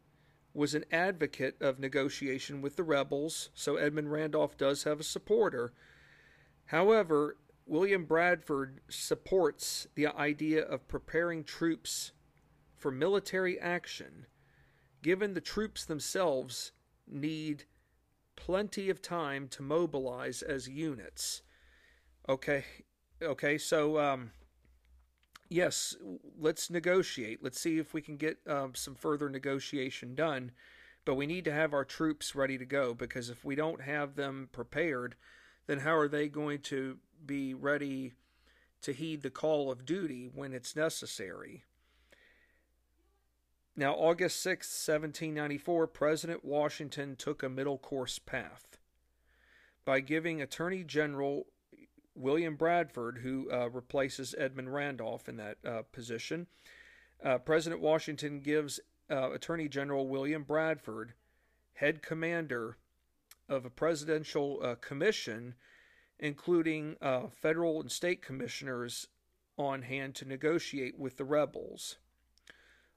was 0.54 0.74
an 0.74 0.86
advocate 0.92 1.62
of 1.62 1.80
negotiation 1.80 2.62
with 2.62 2.78
the 2.78 2.84
rebels, 2.84 3.50
so 3.54 3.76
Edmund 3.76 4.12
Randolph 4.12 4.58
does 4.58 4.84
have 4.84 5.00
a 5.00 5.04
supporter. 5.04 5.74
However, 6.68 7.38
William 7.68 8.06
Bradford 8.06 8.80
supports 8.90 9.88
the 9.96 10.08
idea 10.08 10.64
of 10.64 10.88
preparing 10.88 11.44
troops 11.44 12.12
for 12.78 12.92
military 12.92 13.60
action, 13.60 14.28
given 15.02 15.34
the 15.34 15.42
troops 15.42 15.86
themselves 15.86 16.72
need 17.08 17.66
plenty 18.36 18.90
of 18.90 19.02
time 19.02 19.48
to 19.50 19.62
mobilize 19.62 20.42
as 20.42 20.68
units. 20.68 21.42
Okay, 22.28 22.66
okay, 23.22 23.58
so 23.58 24.00
um, 24.00 24.32
yes, 25.50 25.96
let's 26.40 26.70
negotiate. 26.70 27.44
Let's 27.44 27.60
see 27.60 27.78
if 27.78 27.94
we 27.94 28.02
can 28.02 28.18
get 28.18 28.38
um, 28.48 28.76
some 28.76 28.96
further 28.96 29.30
negotiation 29.30 30.16
done. 30.16 30.52
But 31.06 31.16
we 31.16 31.28
need 31.28 31.46
to 31.46 31.54
have 31.54 31.74
our 31.74 31.86
troops 31.86 32.34
ready 32.34 32.58
to 32.58 32.66
go 32.66 32.96
because 32.96 33.30
if 33.30 33.46
we 33.46 33.54
don't 33.54 33.82
have 33.82 34.16
them 34.16 34.50
prepared, 34.52 35.16
then 35.68 35.80
how 35.80 35.96
are 35.96 36.08
they 36.08 36.28
going 36.28 36.62
to 36.62 36.98
be 37.26 37.54
ready 37.54 38.14
to 38.86 38.94
heed 38.94 39.24
the 39.24 39.32
call 39.32 39.72
of 39.72 39.84
duty 39.84 40.30
when 40.32 40.54
it's 40.54 40.76
necessary. 40.76 41.64
Now, 43.78 43.94
August 43.94 44.42
6, 44.42 44.68
1794, 44.68 45.88
President 45.88 46.46
Washington 46.46 47.16
took 47.16 47.44
a 47.44 47.50
middle 47.50 47.78
course 47.78 48.20
path 48.20 48.78
by 49.84 50.00
giving 50.00 50.42
Attorney 50.42 50.84
General 50.84 51.46
William 52.16 52.56
Bradford, 52.56 53.20
who 53.20 53.52
uh, 53.52 53.70
replaces 53.70 54.34
Edmund 54.38 54.74
Randolph 54.74 55.28
in 55.28 55.38
that 55.38 55.58
uh, 55.66 55.82
position, 55.92 56.48
uh, 57.24 57.38
President 57.40 57.82
Washington 57.82 58.40
gives 58.40 58.80
uh, 59.12 59.32
Attorney 59.32 59.68
General 59.68 60.08
William 60.08 60.44
Bradford, 60.44 61.14
head 61.74 62.02
commander 62.02 62.78
of 63.50 63.66
a 63.66 63.70
presidential 63.70 64.60
uh, 64.64 64.76
commission 64.76 65.56
including 66.20 66.96
uh, 67.02 67.28
federal 67.28 67.82
and 67.82 67.92
state 67.92 68.22
commissioners 68.22 69.08
on 69.58 69.82
hand 69.82 70.16
to 70.16 70.26
negotiate 70.26 70.98
with 70.98 71.18
the 71.18 71.26
rebels. 71.26 71.98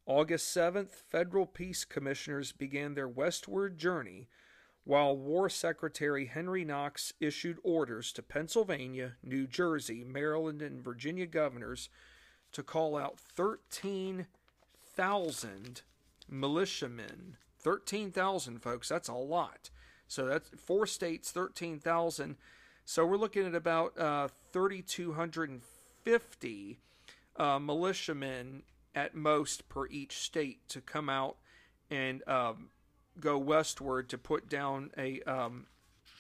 August 0.09 0.57
7th, 0.57 0.89
federal 0.89 1.47
peace 1.47 1.85
commissioners 1.85 2.51
began 2.51 2.95
their 2.95 3.07
westward 3.07 3.79
journey, 3.79 4.27
while 4.85 5.17
War 5.17 5.49
Secretary 5.51 6.27
Henry 6.27 6.65
Knox 6.65 7.13
issued 7.21 7.59
orders 7.63 8.11
to 8.13 8.23
Pennsylvania, 8.23 9.13
New 9.23 9.47
Jersey, 9.47 10.03
Maryland, 10.03 10.63
and 10.63 10.83
Virginia 10.83 11.27
governors 11.27 11.91
to 12.53 12.63
call 12.63 12.97
out 12.97 13.21
13,000 13.21 15.83
militiamen. 16.27 17.37
13,000, 17.61 18.63
folks, 18.63 18.89
that's 18.89 19.09
a 19.09 19.15
lot. 19.15 19.69
So 20.07 20.25
that's 20.25 20.49
four 20.57 20.87
states, 20.87 21.31
13,000 21.31 22.39
so 22.89 23.05
we're 23.05 23.19
looking 23.19 23.47
at 23.47 23.55
about 23.55 23.99
uh, 23.99 24.29
3,250 24.55 26.79
uh, 27.37 27.59
militiamen 27.59 28.63
at 28.95 29.15
most 29.15 29.69
per 29.69 29.87
each 29.89 30.19
state 30.19 30.69
to 30.69 30.81
come 30.81 31.09
out 31.09 31.37
and 31.91 32.27
um, 32.29 32.71
go 33.21 33.39
westward 33.39 34.09
to 34.09 34.19
put 34.19 34.49
down 34.49 34.91
a 34.97 35.21
um, 35.23 35.67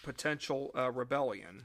potential 0.02 0.70
uh, 0.76 0.90
rebellion. 0.90 1.64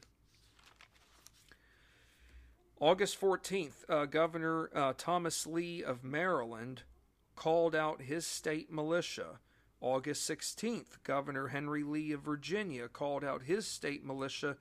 August 2.80 3.20
14th, 3.20 3.88
uh, 3.88 4.06
Governor 4.06 4.70
uh, 4.76 4.94
Thomas 4.98 5.48
Lee 5.48 5.82
of 5.84 6.04
Maryland 6.04 6.84
called 7.36 7.76
out 7.76 8.02
his 8.02 8.26
state 8.28 8.72
militia. 8.72 9.40
August 9.80 10.30
16th, 10.30 11.02
Governor 11.04 11.48
Henry 11.48 11.84
Lee 11.84 12.12
of 12.12 12.22
Virginia 12.22 12.88
called 12.88 13.24
out 13.24 13.44
his 13.44 13.68
state 13.68 14.06
militia 14.06 14.58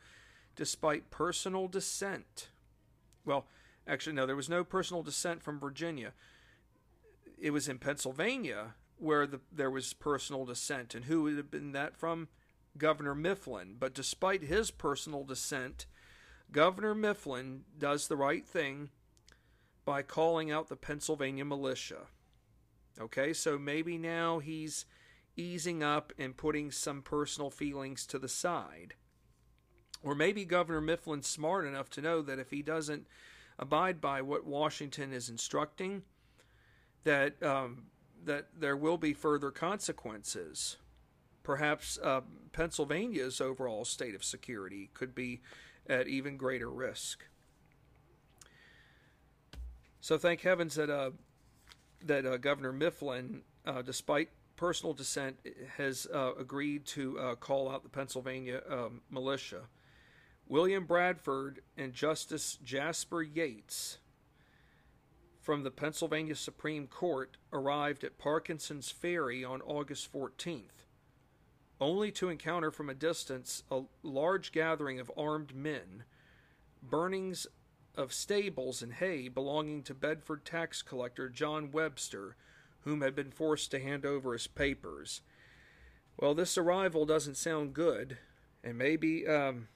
despite 0.57 1.11
personal 1.11 1.69
dissent. 1.69 2.49
Well, 3.25 3.47
actually, 3.87 4.15
no, 4.15 4.27
there 4.27 4.37
was 4.37 4.49
no 4.49 4.65
personal 4.65 5.03
dissent 5.03 5.43
from 5.43 5.61
Virginia. 5.61 6.13
It 7.43 7.51
was 7.51 7.67
in 7.67 7.79
Pennsylvania 7.79 8.75
where 8.99 9.27
the, 9.27 9.41
there 9.51 9.71
was 9.71 9.95
personal 9.95 10.45
dissent. 10.45 10.95
And 10.95 11.07
who 11.07 11.25
would 11.25 11.37
have 11.37 11.51
been 11.51 11.73
that 11.73 11.97
from? 11.97 12.29
Governor 12.79 13.17
Mifflin. 13.17 13.75
But 13.79 13.95
despite 13.95 14.45
his 14.45 14.71
personal 14.71 15.25
dissent, 15.25 15.87
Governor 16.53 16.95
Mifflin 16.95 17.63
does 17.77 18.07
the 18.07 18.17
right 18.17 18.47
thing 18.47 18.91
by 19.85 20.03
calling 20.03 20.53
out 20.53 20.69
the 20.69 20.77
Pennsylvania 20.77 21.45
militia. 21.45 22.07
Okay, 23.01 23.33
so 23.33 23.59
maybe 23.59 23.99
now 23.99 24.39
he's 24.39 24.87
easing 25.37 25.83
up 25.83 26.13
and 26.17 26.37
putting 26.37 26.71
some 26.71 27.03
personal 27.03 27.51
feelings 27.51 28.07
to 28.07 28.21
the 28.21 28.29
side. 28.29 28.95
Or 30.01 30.15
maybe 30.15 30.45
Governor 30.45 30.81
Mifflin's 30.81 31.27
smart 31.27 31.67
enough 31.67 31.91
to 31.91 32.01
know 32.01 32.23
that 32.23 32.39
if 32.39 32.51
he 32.51 32.63
doesn't 32.63 33.09
abide 33.59 34.01
by 34.01 34.23
what 34.23 34.47
Washington 34.47 35.13
is 35.13 35.29
instructing, 35.29 36.03
that 37.05 37.43
um, 37.43 37.85
that 38.25 38.47
there 38.59 38.77
will 38.77 38.99
be 38.99 39.13
further 39.13 39.51
consequences. 39.51 40.77
Perhaps 41.43 41.99
uh, 42.03 42.21
Pennsylvania's 42.53 43.41
overall 43.41 43.85
state 43.85 44.15
of 44.15 44.23
security 44.23 44.91
could 44.95 45.15
be 45.15 45.41
at 45.89 46.07
even 46.07 46.37
greater 46.37 46.71
risk. 46.71 47.27
So 50.01 50.19
thank 50.19 50.41
heavens 50.43 50.75
that 50.77 50.91
uh, 50.91 51.11
that 52.05 52.27
uh, 52.27 52.37
Governor 52.37 52.73
Mifflin, 52.73 53.43
uh, 53.67 53.83
despite 53.83 54.31
personal 54.57 54.95
dissent, 54.95 55.37
has 55.77 56.07
uh, 56.13 56.33
agreed 56.39 56.85
to 56.87 57.19
uh, 57.19 57.35
call 57.37 57.71
out 57.71 57.83
the 57.83 57.89
Pennsylvania 57.89 58.63
um, 58.69 59.01
militia. 59.11 59.63
William 60.49 60.85
Bradford 60.87 61.61
and 61.77 61.93
Justice 61.93 62.59
Jasper 62.63 63.23
Yates 63.23 63.99
from 65.43 65.65
the 65.65 65.73
Pennsylvania 65.73 66.37
Supreme 66.37 66.87
Court 66.87 67.37
arrived 67.53 68.05
at 68.05 68.17
Parkinson's 68.17 68.91
Ferry 68.93 69.45
on 69.45 69.61
August 69.63 70.11
14th, 70.13 70.87
only 71.81 72.13
to 72.13 72.29
encounter 72.29 72.71
from 72.71 72.89
a 72.89 72.95
distance 72.95 73.65
a 73.69 73.83
large 74.05 74.53
gathering 74.53 75.01
of 75.01 75.11
armed 75.17 75.53
men, 75.53 76.05
burnings 76.81 77.49
of 77.97 78.13
stables 78.13 78.83
and 78.83 78.95
hay 78.95 79.27
belonging 79.27 79.83
to 79.83 79.95
Bedford 79.95 80.45
tax 80.45 80.81
collector 80.81 81.29
John 81.29 81.73
Webster, 81.73 82.37
whom 82.83 83.01
had 83.01 83.17
been 83.17 83.33
forced 83.33 83.73
to 83.73 83.81
hand 83.81 84.07
over 84.07 84.33
his 84.35 84.47
papers. 84.47 85.23
Well, 86.17 86.35
this 86.35 86.57
arrival 86.57 87.05
doesn't 87.05 87.37
sound 87.37 87.75
good, 87.75 88.19
and 88.63 88.79
maybe 88.79 89.27
um, 89.27 89.67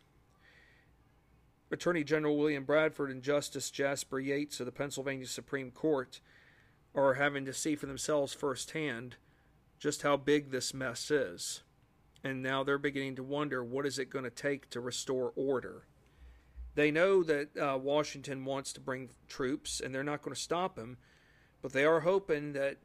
Attorney 1.71 2.05
General 2.05 2.37
William 2.37 2.65
Bradford 2.65 3.11
and 3.11 3.23
Justice 3.23 3.71
Jasper 3.71 4.21
Yates 4.21 4.61
of 4.61 4.67
the 4.67 4.73
Pennsylvania 4.73 5.27
Supreme 5.27 5.71
Court 5.71 6.21
are 6.95 7.15
having 7.15 7.45
to 7.45 7.53
see 7.53 7.75
for 7.75 7.87
themselves 7.87 8.33
firsthand 8.33 9.17
just 9.79 10.03
how 10.03 10.17
big 10.17 10.51
this 10.51 10.73
mess 10.73 11.11
is. 11.11 11.63
And 12.23 12.43
now 12.43 12.63
they're 12.63 12.79
beginning 12.79 13.17
to 13.17 13.23
wonder 13.23 13.63
what 13.63 13.87
is 13.87 13.99
it 13.99 14.11
going 14.11 14.25
to 14.25 14.31
take 14.31 14.71
to 14.71 14.81
restore 14.81 15.33
order. 15.37 15.87
They 16.75 16.91
know 16.91 17.23
that 17.23 17.57
uh, 17.57 17.79
Washington 17.79 18.45
wants 18.45 18.73
to 18.75 18.81
bring 18.81 19.11
troops, 19.29 19.81
and 19.81 19.95
they're 19.95 20.05
not 20.05 20.23
going 20.23 20.35
to 20.35 20.41
stop 20.41 20.79
him, 20.79 20.99
but 21.63 21.73
they 21.73 21.85
are 21.85 22.01
hoping 22.01 22.53
that 22.53 22.79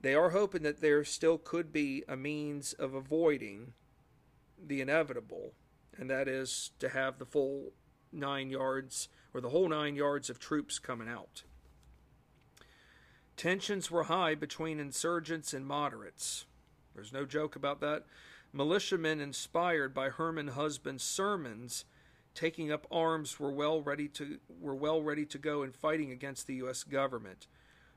they 0.00 0.14
are 0.14 0.30
hoping 0.30 0.62
that 0.62 0.80
there 0.80 1.04
still 1.04 1.38
could 1.38 1.72
be 1.72 2.02
a 2.08 2.16
means 2.16 2.72
of 2.72 2.92
avoiding 2.92 3.72
the 4.60 4.80
inevitable 4.80 5.52
and 5.98 6.10
that 6.10 6.28
is 6.28 6.70
to 6.78 6.88
have 6.88 7.18
the 7.18 7.26
full 7.26 7.72
nine 8.12 8.50
yards 8.50 9.08
or 9.34 9.40
the 9.40 9.50
whole 9.50 9.68
nine 9.68 9.96
yards 9.96 10.28
of 10.30 10.38
troops 10.38 10.78
coming 10.78 11.08
out. 11.08 11.44
Tensions 13.36 13.90
were 13.90 14.04
high 14.04 14.34
between 14.34 14.78
insurgents 14.78 15.54
and 15.54 15.66
moderates. 15.66 16.44
There's 16.94 17.12
no 17.12 17.24
joke 17.24 17.56
about 17.56 17.80
that. 17.80 18.04
Militiamen 18.52 19.20
inspired 19.20 19.94
by 19.94 20.10
Herman 20.10 20.48
Husband's 20.48 21.02
sermons 21.02 21.86
taking 22.34 22.70
up 22.70 22.86
arms 22.90 23.38
were 23.38 23.52
well 23.52 23.82
ready 23.82 24.08
to 24.08 24.38
were 24.60 24.74
well 24.74 25.02
ready 25.02 25.24
to 25.26 25.38
go 25.38 25.62
in 25.62 25.72
fighting 25.72 26.10
against 26.10 26.46
the 26.46 26.54
US 26.56 26.82
government. 26.82 27.46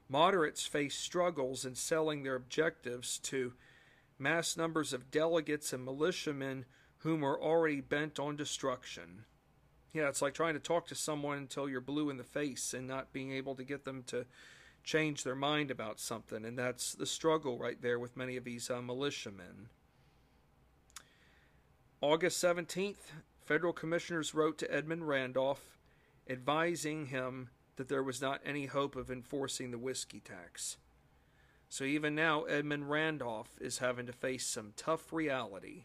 Moderates 0.07 0.65
faced 0.65 0.99
struggles 0.99 1.65
in 1.65 1.75
selling 1.75 2.23
their 2.23 2.35
objectives 2.35 3.17
to 3.19 3.53
mass 4.19 4.55
numbers 4.55 4.93
of 4.93 5.11
delegates 5.11 5.73
and 5.73 5.83
militiamen 5.83 6.65
whom 7.05 7.23
are 7.23 7.39
already 7.39 7.81
bent 7.81 8.19
on 8.19 8.35
destruction. 8.35 9.25
Yeah, 9.93 10.09
it's 10.09 10.23
like 10.23 10.33
trying 10.33 10.55
to 10.55 10.59
talk 10.59 10.87
to 10.87 10.95
someone 10.95 11.37
until 11.37 11.69
you're 11.69 11.79
blue 11.79 12.09
in 12.09 12.17
the 12.17 12.23
face 12.23 12.73
and 12.73 12.87
not 12.87 13.13
being 13.13 13.31
able 13.31 13.53
to 13.53 13.63
get 13.63 13.85
them 13.85 14.01
to 14.07 14.25
change 14.83 15.23
their 15.23 15.35
mind 15.35 15.69
about 15.69 15.99
something. 15.99 16.43
And 16.43 16.57
that's 16.57 16.93
the 16.93 17.05
struggle 17.05 17.59
right 17.59 17.79
there 17.79 17.99
with 17.99 18.17
many 18.17 18.37
of 18.37 18.43
these 18.43 18.71
uh, 18.71 18.81
militiamen. 18.81 19.69
August 22.01 22.43
17th, 22.43 23.11
federal 23.39 23.71
commissioners 23.71 24.33
wrote 24.33 24.57
to 24.57 24.73
Edmund 24.73 25.07
Randolph 25.07 25.77
advising 26.27 27.05
him 27.05 27.49
that 27.75 27.87
there 27.87 28.01
was 28.01 28.19
not 28.19 28.41
any 28.43 28.65
hope 28.65 28.95
of 28.95 29.11
enforcing 29.11 29.69
the 29.69 29.77
whiskey 29.77 30.21
tax. 30.21 30.77
So 31.69 31.83
even 31.83 32.15
now, 32.15 32.45
Edmund 32.45 32.89
Randolph 32.89 33.59
is 33.61 33.77
having 33.77 34.07
to 34.07 34.11
face 34.11 34.47
some 34.47 34.73
tough 34.75 35.13
reality. 35.13 35.83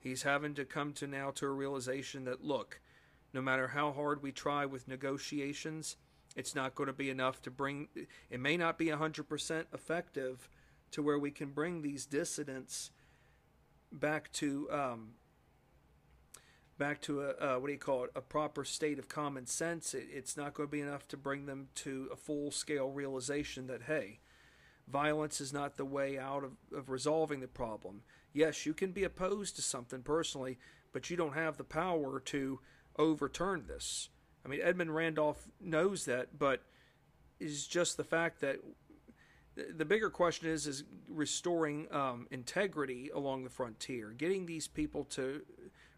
He's 0.00 0.22
having 0.22 0.54
to 0.54 0.64
come 0.64 0.92
to 0.94 1.06
now 1.06 1.30
to 1.32 1.46
a 1.46 1.50
realization 1.50 2.24
that 2.24 2.42
look, 2.42 2.80
no 3.34 3.42
matter 3.42 3.68
how 3.68 3.92
hard 3.92 4.22
we 4.22 4.32
try 4.32 4.64
with 4.64 4.88
negotiations, 4.88 5.96
it's 6.34 6.54
not 6.54 6.74
going 6.74 6.86
to 6.86 6.92
be 6.92 7.10
enough 7.10 7.42
to 7.42 7.50
bring 7.50 7.88
it 8.30 8.40
may 8.40 8.56
not 8.56 8.78
be 8.78 8.86
100% 8.86 9.64
effective 9.72 10.48
to 10.92 11.02
where 11.02 11.18
we 11.18 11.30
can 11.30 11.50
bring 11.50 11.82
these 11.82 12.06
dissidents 12.06 12.90
back 13.92 14.32
to 14.32 14.68
um, 14.70 15.10
back 16.78 17.02
to 17.02 17.22
a 17.22 17.28
uh, 17.30 17.58
what 17.58 17.66
do 17.66 17.72
you 17.72 17.78
call 17.78 18.04
it 18.04 18.10
a 18.14 18.22
proper 18.22 18.64
state 18.64 18.98
of 18.98 19.08
common 19.08 19.44
sense. 19.44 19.92
It, 19.92 20.08
it's 20.10 20.36
not 20.36 20.54
going 20.54 20.68
to 20.68 20.72
be 20.72 20.80
enough 20.80 21.06
to 21.08 21.16
bring 21.18 21.44
them 21.44 21.68
to 21.76 22.08
a 22.10 22.16
full 22.16 22.50
scale 22.50 22.90
realization 22.90 23.66
that 23.66 23.82
hey 23.82 24.20
violence 24.88 25.40
is 25.40 25.52
not 25.52 25.76
the 25.76 25.84
way 25.84 26.18
out 26.18 26.42
of, 26.42 26.52
of 26.74 26.88
resolving 26.88 27.40
the 27.40 27.48
problem 27.48 28.02
yes 28.32 28.66
you 28.66 28.74
can 28.74 28.92
be 28.92 29.04
opposed 29.04 29.56
to 29.56 29.62
something 29.62 30.02
personally 30.02 30.58
but 30.92 31.10
you 31.10 31.16
don't 31.16 31.34
have 31.34 31.56
the 31.56 31.64
power 31.64 32.20
to 32.20 32.60
overturn 32.98 33.64
this 33.66 34.08
i 34.44 34.48
mean 34.48 34.60
edmund 34.62 34.94
randolph 34.94 35.48
knows 35.60 36.04
that 36.04 36.38
but 36.38 36.62
is 37.38 37.66
just 37.66 37.96
the 37.96 38.04
fact 38.04 38.40
that 38.40 38.60
the 39.76 39.84
bigger 39.84 40.10
question 40.10 40.48
is 40.48 40.66
is 40.66 40.84
restoring 41.08 41.86
um, 41.90 42.26
integrity 42.30 43.10
along 43.14 43.44
the 43.44 43.50
frontier, 43.50 44.10
getting 44.10 44.46
these 44.46 44.68
people 44.68 45.04
to 45.04 45.42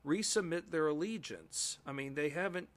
resubmit 0.06 0.70
their 0.70 0.88
allegiance. 0.88 1.78
I 1.86 1.92
mean, 1.92 2.14
they 2.14 2.30
haven't. 2.30 2.68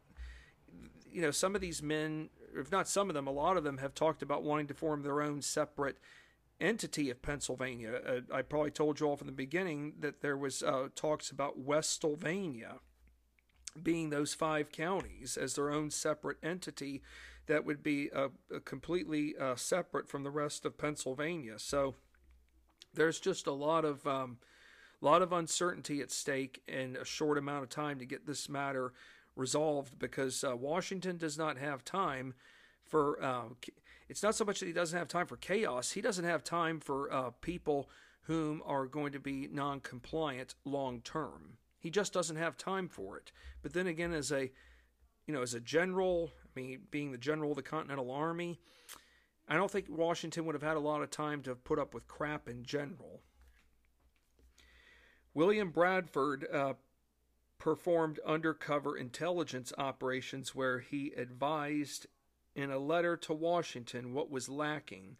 You 1.12 1.22
know, 1.22 1.32
some 1.32 1.56
of 1.56 1.62
these 1.62 1.82
men, 1.82 2.30
if 2.58 2.72
not 2.72 2.89
some 2.89 3.10
of 3.10 3.14
them, 3.14 3.26
a 3.26 3.32
lot 3.32 3.56
of 3.56 3.64
them 3.64 3.78
have 3.78 3.95
talked 3.95 4.22
about 4.22 4.43
wanting 4.43 4.68
to 4.68 4.74
form 4.74 5.01
their 5.01 5.22
own 5.22 5.41
separate 5.41 5.97
entity 6.60 7.10
of 7.10 7.22
Pennsylvania. 7.22 7.99
Uh, 8.08 8.34
I 8.34 8.41
probably 8.41 8.72
told 8.72 8.99
you 8.99 9.08
all 9.08 9.18
from 9.18 9.28
the 9.28 9.34
beginning 9.34 9.93
that 9.99 10.22
there 10.22 10.38
was 10.38 10.64
uh, 10.64 10.89
talks 10.95 11.30
about 11.30 11.60
Westsylvania 11.60 12.76
being 13.82 14.10
those 14.10 14.34
five 14.34 14.72
counties 14.72 15.36
as 15.36 15.56
their 15.56 15.70
own 15.70 15.91
separate 15.91 16.38
entity 16.41 17.01
that 17.47 17.66
would 17.66 17.84
be 17.84 18.10
uh, 18.12 18.30
completely 18.64 19.36
uh, 19.39 19.56
separate 19.56 20.08
from 20.08 20.24
the 20.24 20.32
rest 20.32 20.66
of 20.66 20.78
Pennsylvania. 20.78 21.60
So 21.60 21.95
there's 22.93 23.20
just 23.20 23.47
a 23.47 23.51
lot 23.51 23.86
of 23.86 24.08
um, 24.08 24.38
lot 25.01 25.22
of 25.22 25.34
uncertainty 25.34 26.01
at 26.01 26.12
stake 26.12 26.62
in 26.68 26.95
a 26.95 27.06
short 27.06 27.38
amount 27.38 27.64
of 27.64 27.70
time 27.70 27.99
to 27.99 28.06
get 28.06 28.26
this 28.26 28.49
matter 28.49 28.93
resolved 29.36 29.99
because 29.99 30.43
uh, 30.43 30.56
Washington 30.56 31.18
does 31.18 31.38
not 31.38 31.58
have 31.58 31.84
time 31.84 32.34
for. 32.86 33.22
Uh, 33.22 33.44
it's 34.08 34.22
not 34.22 34.36
so 34.36 34.46
much 34.46 34.60
that 34.60 34.68
he 34.68 34.74
doesn't 34.74 34.98
have 34.98 35.08
time 35.08 35.28
for 35.28 35.38
chaos; 35.38 35.92
he 35.92 36.02
doesn't 36.02 36.26
have 36.26 36.44
time 36.44 36.80
for 36.80 37.12
uh, 37.12 37.32
people 37.42 37.90
whom 38.24 38.62
are 38.66 38.86
going 38.86 39.12
to 39.12 39.20
be 39.20 39.48
non-compliant 39.52 40.56
long 40.66 41.02
term. 41.02 41.58
He 41.80 41.90
just 41.90 42.14
doesn't 42.14 42.38
have 42.38 42.58
time 42.58 42.88
for 42.88 43.18
it. 43.18 43.32
But 43.62 43.74
then 43.74 43.88
again, 43.88 44.14
as 44.14 44.32
a 44.32 44.52
you 45.28 45.34
know, 45.34 45.42
as 45.42 45.54
a 45.54 45.60
general, 45.60 46.32
I 46.44 46.60
mean, 46.60 46.82
being 46.92 47.12
the 47.12 47.18
general 47.18 47.52
of 47.52 47.58
the 47.58 47.64
Continental 47.64 48.12
Army, 48.12 48.60
I 49.48 49.56
don't 49.56 49.70
think 49.70 49.86
Washington 49.90 50.46
would 50.46 50.56
have 50.56 50.64
had 50.64 50.78
a 50.78 50.80
lot 50.80 51.02
of 51.02 51.12
time 51.12 51.42
to 51.44 51.56
put 51.56 51.80
up 51.80 51.94
with 51.94 52.08
crap 52.08 52.48
in 52.48 52.64
general. 52.64 53.22
William 55.34 55.70
Bradford 55.70 56.48
uh, 56.52 56.74
performed 57.58 58.20
undercover 58.26 58.98
intelligence 58.98 59.74
operations 59.78 60.56
where 60.56 60.80
he 60.80 61.12
advised 61.16 62.08
in 62.56 62.72
a 62.72 62.80
letter 62.80 63.18
to 63.18 63.34
Washington 63.34 64.14
what 64.14 64.32
was 64.32 64.49
lacking, 64.49 65.18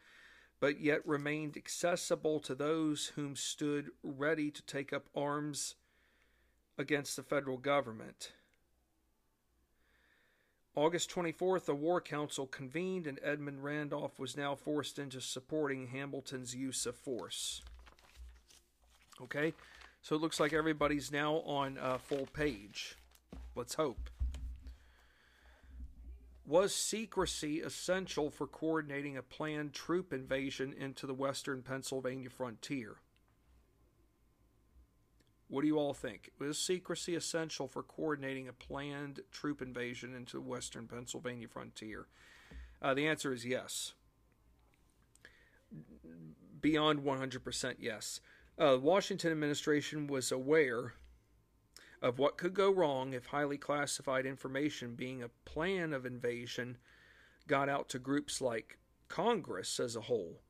but 0.60 0.80
yet 0.80 1.06
remained 1.06 1.58
accessible 1.58 2.40
to 2.40 2.56
those 2.56 3.08
whom 3.16 3.36
stood 3.36 3.92
ready 4.04 4.50
to 4.50 4.62
take 4.64 4.94
up 4.94 5.08
arms 5.16 5.76
against 6.78 7.16
the 7.16 7.24
federal 7.24 7.58
government. 7.58 8.32
August 10.76 11.10
24th, 11.10 11.70
a 11.70 11.74
war 11.74 12.02
council 12.02 12.48
convened, 12.48 13.08
and 13.08 13.20
Edmund 13.24 13.64
Randolph 13.64 14.20
was 14.20 14.36
now 14.36 14.56
forced 14.56 15.00
into 15.00 15.22
supporting 15.22 15.88
Hamilton's 15.88 16.54
use 16.54 16.86
of 16.86 16.98
force. 16.98 17.62
Okay, 19.22 19.54
so 20.02 20.16
it 20.16 20.22
looks 20.22 20.40
like 20.40 20.52
everybody's 20.52 21.14
now 21.14 21.36
on 21.46 21.78
a 21.82 21.98
full 21.98 22.28
page. 22.34 22.96
Let's 23.56 23.76
hope. 23.76 24.10
Was 26.48 26.76
secrecy 26.76 27.62
essential 27.62 28.30
for 28.30 28.46
coordinating 28.46 29.18
a 29.18 29.24
planned 29.24 29.74
troop 29.74 30.14
invasion 30.14 30.74
into 30.74 31.08
the 31.08 31.14
western 31.14 31.64
Pennsylvania 31.64 32.30
frontier? 32.30 32.98
What 35.48 35.62
do 35.62 35.68
you 35.68 35.80
all 35.80 35.94
think? 35.94 36.32
Was 36.40 36.60
secrecy 36.60 37.16
essential 37.16 37.68
for 37.68 37.82
coordinating 37.82 38.48
a 38.48 38.54
planned 38.54 39.22
troop 39.32 39.62
invasion 39.62 40.14
into 40.14 40.38
the 40.38 40.42
western 40.42 40.88
Pennsylvania 40.88 41.48
frontier? 41.48 42.08
Uh, 42.80 42.94
the 42.94 43.08
answer 43.08 43.34
is 43.34 43.46
yes. 43.46 43.94
Beyond 46.62 47.00
100% 47.00 47.76
yes. 47.80 48.22
Uh, 48.58 48.78
Washington 48.80 49.32
administration 49.32 50.08
was 50.08 50.32
aware 50.32 50.94
of 52.06 52.20
what 52.20 52.38
could 52.38 52.54
go 52.54 52.72
wrong 52.72 53.14
if 53.14 53.26
highly 53.26 53.58
classified 53.58 54.26
information 54.26 54.96
being 54.96 55.24
a 55.24 55.50
plan 55.50 55.94
of 55.94 56.06
invasion 56.06 56.78
got 57.48 57.70
out 57.70 57.90
to 57.90 58.00
groups 58.00 58.40
like 58.42 58.78
Congress 59.08 59.80
as 59.80 59.96
a 59.96 60.02
whole 60.02 60.42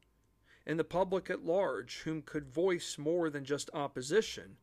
and 0.68 0.80
the 0.80 0.84
public 0.84 1.30
at 1.30 1.46
large, 1.46 2.00
whom 2.00 2.22
could 2.22 2.48
voice 2.48 2.98
more 2.98 3.30
than 3.30 3.46
just 3.46 3.70
opposition 3.74 4.58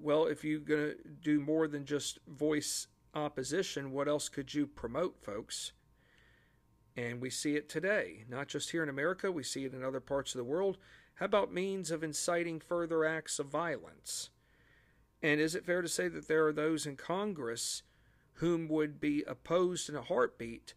well, 0.00 0.26
if 0.26 0.44
you're 0.44 0.60
going 0.60 0.94
to 1.02 1.08
do 1.22 1.40
more 1.40 1.68
than 1.68 1.84
just 1.84 2.18
voice 2.26 2.88
opposition, 3.14 3.92
what 3.92 4.08
else 4.08 4.28
could 4.28 4.52
you 4.52 4.66
promote, 4.66 5.22
folks? 5.22 5.72
And 6.96 7.20
we 7.20 7.30
see 7.30 7.56
it 7.56 7.68
today, 7.68 8.24
not 8.28 8.48
just 8.48 8.70
here 8.70 8.82
in 8.82 8.88
America, 8.88 9.30
we 9.30 9.42
see 9.42 9.64
it 9.64 9.74
in 9.74 9.84
other 9.84 10.00
parts 10.00 10.34
of 10.34 10.38
the 10.38 10.44
world. 10.44 10.78
How 11.14 11.26
about 11.26 11.52
means 11.52 11.90
of 11.90 12.02
inciting 12.02 12.60
further 12.60 13.04
acts 13.04 13.38
of 13.38 13.46
violence? 13.46 14.30
And 15.24 15.40
is 15.40 15.54
it 15.54 15.64
fair 15.64 15.80
to 15.80 15.88
say 15.88 16.08
that 16.08 16.28
there 16.28 16.46
are 16.46 16.52
those 16.52 16.84
in 16.84 16.96
Congress 16.96 17.82
whom 18.34 18.68
would 18.68 19.00
be 19.00 19.24
opposed 19.26 19.88
in 19.88 19.96
a 19.96 20.02
heartbeat 20.02 20.74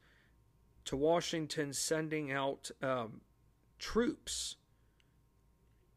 to 0.85 0.95
Washington 0.95 1.73
sending 1.73 2.31
out 2.31 2.71
um, 2.81 3.19
troops? 3.77 4.55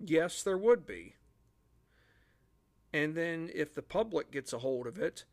Yes, 0.00 0.42
there 0.42 0.58
would 0.58 0.84
be. 0.84 1.14
And 2.92 3.14
then 3.14 3.50
if 3.54 3.72
the 3.72 3.82
public 3.82 4.32
gets 4.32 4.52
a 4.52 4.58
hold 4.58 4.88
of 4.88 4.98
it, 4.98 5.26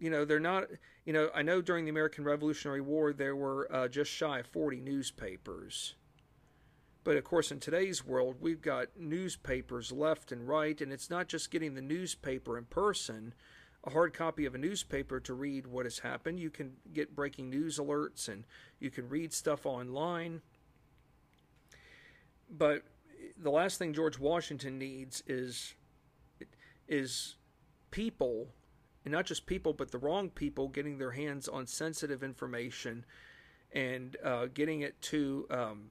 you 0.00 0.10
know, 0.10 0.24
they're 0.24 0.40
not, 0.40 0.64
you 1.04 1.12
know, 1.12 1.30
I 1.36 1.42
know 1.42 1.62
during 1.62 1.84
the 1.84 1.92
American 1.92 2.24
Revolutionary 2.24 2.80
War 2.80 3.12
there 3.12 3.36
were 3.36 3.72
uh, 3.72 3.86
just 3.86 4.10
shy 4.10 4.40
of 4.40 4.46
40 4.48 4.80
newspapers. 4.80 5.94
But 7.06 7.16
of 7.16 7.22
course, 7.22 7.52
in 7.52 7.60
today's 7.60 8.04
world, 8.04 8.38
we've 8.40 8.60
got 8.60 8.88
newspapers 8.98 9.92
left 9.92 10.32
and 10.32 10.48
right, 10.48 10.80
and 10.80 10.92
it's 10.92 11.08
not 11.08 11.28
just 11.28 11.52
getting 11.52 11.76
the 11.76 11.80
newspaper 11.80 12.58
in 12.58 12.64
person, 12.64 13.32
a 13.84 13.90
hard 13.90 14.12
copy 14.12 14.44
of 14.44 14.56
a 14.56 14.58
newspaper 14.58 15.20
to 15.20 15.32
read 15.32 15.68
what 15.68 15.86
has 15.86 16.00
happened. 16.00 16.40
You 16.40 16.50
can 16.50 16.72
get 16.92 17.14
breaking 17.14 17.48
news 17.48 17.78
alerts 17.78 18.26
and 18.26 18.42
you 18.80 18.90
can 18.90 19.08
read 19.08 19.32
stuff 19.32 19.66
online. 19.66 20.42
But 22.50 22.82
the 23.40 23.52
last 23.52 23.78
thing 23.78 23.94
George 23.94 24.18
Washington 24.18 24.76
needs 24.76 25.22
is 25.28 25.76
is 26.88 27.36
people, 27.92 28.48
and 29.04 29.12
not 29.12 29.26
just 29.26 29.46
people, 29.46 29.72
but 29.72 29.92
the 29.92 29.98
wrong 29.98 30.28
people 30.28 30.66
getting 30.66 30.98
their 30.98 31.12
hands 31.12 31.46
on 31.46 31.68
sensitive 31.68 32.24
information 32.24 33.06
and 33.72 34.16
uh, 34.24 34.46
getting 34.46 34.80
it 34.80 35.00
to 35.02 35.46
um, 35.50 35.90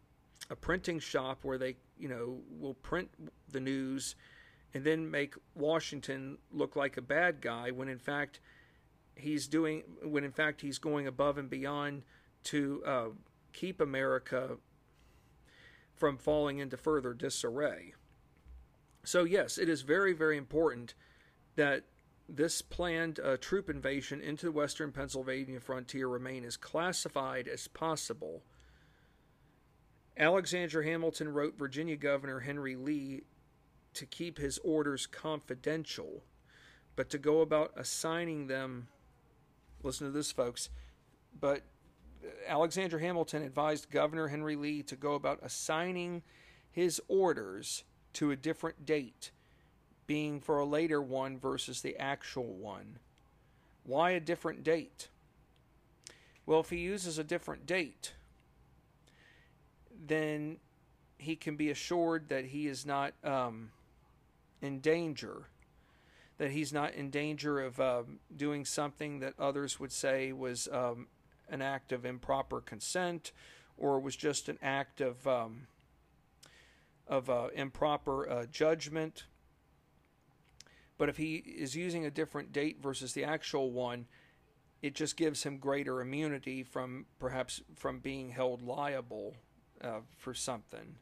a 0.49 0.55
printing 0.55 0.99
shop 0.99 1.39
where 1.43 1.57
they 1.57 1.75
you 1.97 2.07
know, 2.07 2.39
will 2.59 2.73
print 2.75 3.09
the 3.51 3.59
news 3.59 4.15
and 4.73 4.83
then 4.83 5.09
make 5.09 5.35
Washington 5.55 6.37
look 6.51 6.75
like 6.75 6.97
a 6.97 7.01
bad 7.01 7.41
guy 7.41 7.71
when 7.71 7.87
in 7.87 7.99
fact 7.99 8.41
he's 9.15 9.47
doing 9.47 9.83
when 10.03 10.23
in 10.23 10.31
fact 10.31 10.61
he's 10.61 10.77
going 10.77 11.07
above 11.07 11.37
and 11.37 11.49
beyond 11.49 12.03
to 12.43 12.83
uh, 12.85 13.05
keep 13.53 13.79
America 13.79 14.57
from 15.95 16.17
falling 16.17 16.59
into 16.59 16.75
further 16.75 17.13
disarray. 17.13 17.93
So 19.05 19.23
yes, 19.23 19.57
it 19.57 19.69
is 19.69 19.81
very 19.81 20.11
very 20.11 20.37
important 20.37 20.93
that 21.55 21.85
this 22.27 22.61
planned 22.61 23.19
uh, 23.21 23.37
troop 23.37 23.69
invasion 23.69 24.19
into 24.19 24.47
the 24.47 24.51
western 24.51 24.91
Pennsylvania 24.91 25.61
frontier 25.61 26.09
remain 26.09 26.43
as 26.43 26.57
classified 26.57 27.47
as 27.47 27.69
possible. 27.69 28.43
Alexander 30.17 30.83
Hamilton 30.83 31.33
wrote 31.33 31.57
Virginia 31.57 31.97
Governor 31.97 32.39
Henry 32.39 32.75
Lee 32.75 33.23
to 33.93 34.05
keep 34.05 34.37
his 34.37 34.57
orders 34.59 35.07
confidential, 35.07 36.23
but 36.95 37.09
to 37.09 37.17
go 37.17 37.41
about 37.41 37.73
assigning 37.75 38.47
them. 38.47 38.87
Listen 39.83 40.07
to 40.07 40.11
this, 40.11 40.31
folks. 40.31 40.69
But 41.37 41.63
Alexander 42.47 42.99
Hamilton 42.99 43.43
advised 43.43 43.91
Governor 43.91 44.29
Henry 44.29 44.55
Lee 44.55 44.83
to 44.83 44.95
go 44.95 45.15
about 45.15 45.39
assigning 45.43 46.23
his 46.71 47.01
orders 47.07 47.83
to 48.13 48.31
a 48.31 48.35
different 48.37 48.85
date, 48.85 49.31
being 50.07 50.39
for 50.39 50.59
a 50.59 50.65
later 50.65 51.01
one 51.01 51.37
versus 51.37 51.81
the 51.81 51.97
actual 51.97 52.53
one. 52.53 52.99
Why 53.83 54.11
a 54.11 54.19
different 54.19 54.63
date? 54.63 55.09
Well, 56.45 56.61
if 56.61 56.69
he 56.69 56.77
uses 56.77 57.17
a 57.17 57.23
different 57.23 57.65
date, 57.65 58.13
then 60.07 60.57
he 61.17 61.35
can 61.35 61.55
be 61.55 61.69
assured 61.69 62.29
that 62.29 62.45
he 62.45 62.67
is 62.67 62.85
not 62.85 63.13
um, 63.23 63.71
in 64.61 64.79
danger, 64.79 65.47
that 66.37 66.51
he's 66.51 66.73
not 66.73 66.93
in 66.93 67.09
danger 67.09 67.59
of 67.59 67.79
um, 67.79 68.19
doing 68.35 68.65
something 68.65 69.19
that 69.19 69.33
others 69.39 69.79
would 69.79 69.91
say 69.91 70.31
was 70.31 70.67
um, 70.71 71.07
an 71.49 71.61
act 71.61 71.91
of 71.91 72.05
improper 72.05 72.61
consent 72.61 73.31
or 73.77 73.99
was 73.99 74.15
just 74.15 74.49
an 74.49 74.57
act 74.61 75.01
of 75.01 75.25
um, 75.27 75.67
of 77.07 77.29
uh, 77.29 77.47
improper 77.53 78.27
uh, 78.27 78.45
judgment. 78.51 79.25
But 80.97 81.09
if 81.09 81.17
he 81.17 81.35
is 81.35 81.75
using 81.75 82.05
a 82.05 82.11
different 82.11 82.51
date 82.51 82.77
versus 82.81 83.13
the 83.13 83.23
actual 83.23 83.71
one, 83.71 84.07
it 84.81 84.95
just 84.95 85.17
gives 85.17 85.43
him 85.43 85.57
greater 85.57 86.01
immunity 86.01 86.63
from 86.63 87.05
perhaps 87.19 87.61
from 87.75 87.99
being 87.99 88.29
held 88.29 88.61
liable 88.61 89.35
uh, 89.81 89.99
for 90.17 90.33
something. 90.33 90.95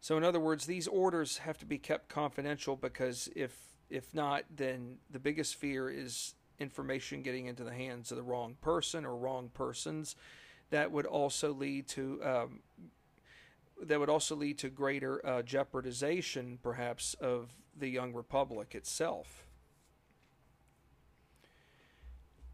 So, 0.00 0.16
in 0.16 0.24
other 0.24 0.40
words, 0.40 0.66
these 0.66 0.86
orders 0.86 1.38
have 1.38 1.58
to 1.58 1.66
be 1.66 1.78
kept 1.78 2.08
confidential 2.08 2.76
because 2.76 3.28
if 3.34 3.56
if 3.90 4.12
not, 4.14 4.44
then 4.54 4.98
the 5.10 5.18
biggest 5.18 5.54
fear 5.56 5.88
is 5.88 6.34
information 6.58 7.22
getting 7.22 7.46
into 7.46 7.64
the 7.64 7.72
hands 7.72 8.10
of 8.10 8.16
the 8.16 8.22
wrong 8.22 8.56
person 8.60 9.04
or 9.04 9.16
wrong 9.16 9.50
persons. 9.54 10.16
That 10.70 10.90
would 10.90 11.06
also 11.06 11.52
lead 11.52 11.88
to 11.88 12.20
um, 12.24 12.60
that 13.82 13.98
would 13.98 14.08
also 14.08 14.36
lead 14.36 14.58
to 14.58 14.68
greater 14.68 15.24
uh, 15.26 15.42
jeopardization, 15.42 16.58
perhaps, 16.62 17.14
of 17.14 17.54
the 17.76 17.88
young 17.88 18.12
republic 18.12 18.74
itself. 18.74 19.43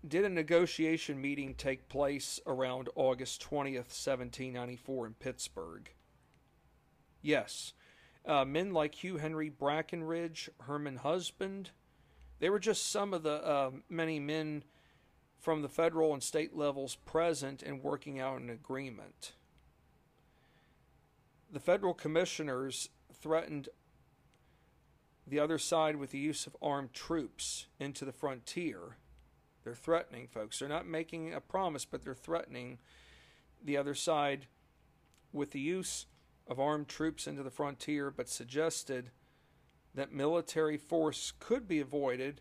Did 0.06 0.24
a 0.24 0.30
negotiation 0.30 1.20
meeting 1.20 1.54
take 1.54 1.88
place 1.88 2.40
around 2.46 2.88
August 2.94 3.42
20th, 3.42 3.92
1794, 3.92 5.06
in 5.06 5.14
Pittsburgh? 5.14 5.90
Yes. 7.20 7.74
Uh, 8.24 8.46
men 8.46 8.72
like 8.72 8.94
Hugh 8.94 9.18
Henry 9.18 9.50
Brackenridge, 9.50 10.48
Herman 10.62 10.96
Husband, 10.96 11.70
they 12.38 12.48
were 12.48 12.58
just 12.58 12.90
some 12.90 13.12
of 13.12 13.22
the 13.22 13.46
uh, 13.46 13.70
many 13.90 14.18
men 14.18 14.64
from 15.38 15.60
the 15.60 15.68
federal 15.68 16.14
and 16.14 16.22
state 16.22 16.56
levels 16.56 16.96
present 16.96 17.62
and 17.62 17.82
working 17.82 18.18
out 18.18 18.40
an 18.40 18.48
agreement. 18.48 19.32
The 21.52 21.60
federal 21.60 21.94
commissioners 21.94 22.88
threatened 23.12 23.68
the 25.26 25.38
other 25.38 25.58
side 25.58 25.96
with 25.96 26.10
the 26.10 26.18
use 26.18 26.46
of 26.46 26.56
armed 26.62 26.94
troops 26.94 27.66
into 27.78 28.04
the 28.06 28.12
frontier. 28.12 28.96
They're 29.64 29.74
threatening 29.74 30.26
folks. 30.26 30.58
They're 30.58 30.68
not 30.68 30.86
making 30.86 31.34
a 31.34 31.40
promise, 31.40 31.84
but 31.84 32.02
they're 32.02 32.14
threatening 32.14 32.78
the 33.62 33.76
other 33.76 33.94
side 33.94 34.46
with 35.32 35.50
the 35.50 35.60
use 35.60 36.06
of 36.46 36.58
armed 36.58 36.88
troops 36.88 37.26
into 37.26 37.42
the 37.42 37.50
frontier, 37.50 38.10
but 38.10 38.28
suggested 38.28 39.10
that 39.94 40.12
military 40.12 40.76
force 40.76 41.32
could 41.38 41.68
be 41.68 41.80
avoided 41.80 42.40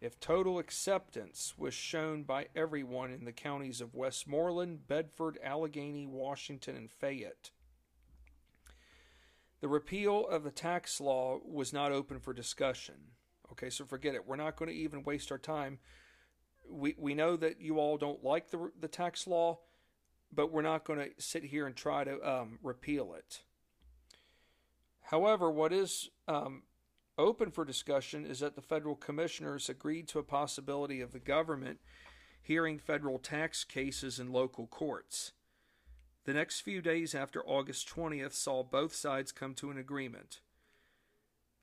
if 0.00 0.20
total 0.20 0.58
acceptance 0.58 1.54
was 1.56 1.74
shown 1.74 2.22
by 2.22 2.46
everyone 2.54 3.10
in 3.10 3.24
the 3.24 3.32
counties 3.32 3.80
of 3.80 3.94
Westmoreland, 3.94 4.86
Bedford, 4.86 5.38
Allegheny, 5.42 6.06
Washington, 6.06 6.76
and 6.76 6.90
Fayette. 6.90 7.50
The 9.60 9.68
repeal 9.68 10.24
of 10.26 10.44
the 10.44 10.52
tax 10.52 11.00
law 11.00 11.40
was 11.44 11.72
not 11.72 11.90
open 11.90 12.20
for 12.20 12.32
discussion. 12.32 12.94
Okay, 13.50 13.70
so 13.70 13.84
forget 13.84 14.14
it. 14.14 14.24
We're 14.24 14.36
not 14.36 14.54
going 14.54 14.68
to 14.68 14.76
even 14.76 15.02
waste 15.02 15.32
our 15.32 15.38
time. 15.38 15.80
We, 16.70 16.94
we 16.98 17.14
know 17.14 17.36
that 17.36 17.60
you 17.60 17.78
all 17.78 17.96
don't 17.96 18.22
like 18.22 18.50
the, 18.50 18.70
the 18.80 18.88
tax 18.88 19.26
law, 19.26 19.58
but 20.32 20.52
we're 20.52 20.62
not 20.62 20.84
going 20.84 20.98
to 20.98 21.10
sit 21.18 21.44
here 21.44 21.66
and 21.66 21.74
try 21.74 22.04
to 22.04 22.20
um, 22.28 22.58
repeal 22.62 23.14
it. 23.14 23.42
However, 25.02 25.50
what 25.50 25.72
is 25.72 26.10
um, 26.26 26.62
open 27.16 27.50
for 27.50 27.64
discussion 27.64 28.26
is 28.26 28.40
that 28.40 28.54
the 28.54 28.62
federal 28.62 28.94
commissioners 28.94 29.68
agreed 29.68 30.06
to 30.08 30.18
a 30.18 30.22
possibility 30.22 31.00
of 31.00 31.12
the 31.12 31.18
government 31.18 31.78
hearing 32.42 32.78
federal 32.78 33.18
tax 33.18 33.64
cases 33.64 34.18
in 34.18 34.32
local 34.32 34.66
courts. 34.66 35.32
The 36.24 36.34
next 36.34 36.60
few 36.60 36.82
days 36.82 37.14
after 37.14 37.42
August 37.44 37.88
20th 37.88 38.34
saw 38.34 38.62
both 38.62 38.94
sides 38.94 39.32
come 39.32 39.54
to 39.54 39.70
an 39.70 39.78
agreement. 39.78 40.40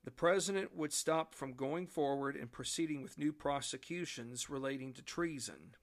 The 0.06 0.12
president 0.12 0.72
would 0.76 0.92
stop 0.92 1.34
from 1.34 1.54
going 1.54 1.88
forward 1.88 2.36
and 2.36 2.50
proceeding 2.50 3.02
with 3.02 3.18
new 3.18 3.32
prosecutions 3.32 4.48
relating 4.48 4.92
to 4.92 5.02
treason, 5.02 5.74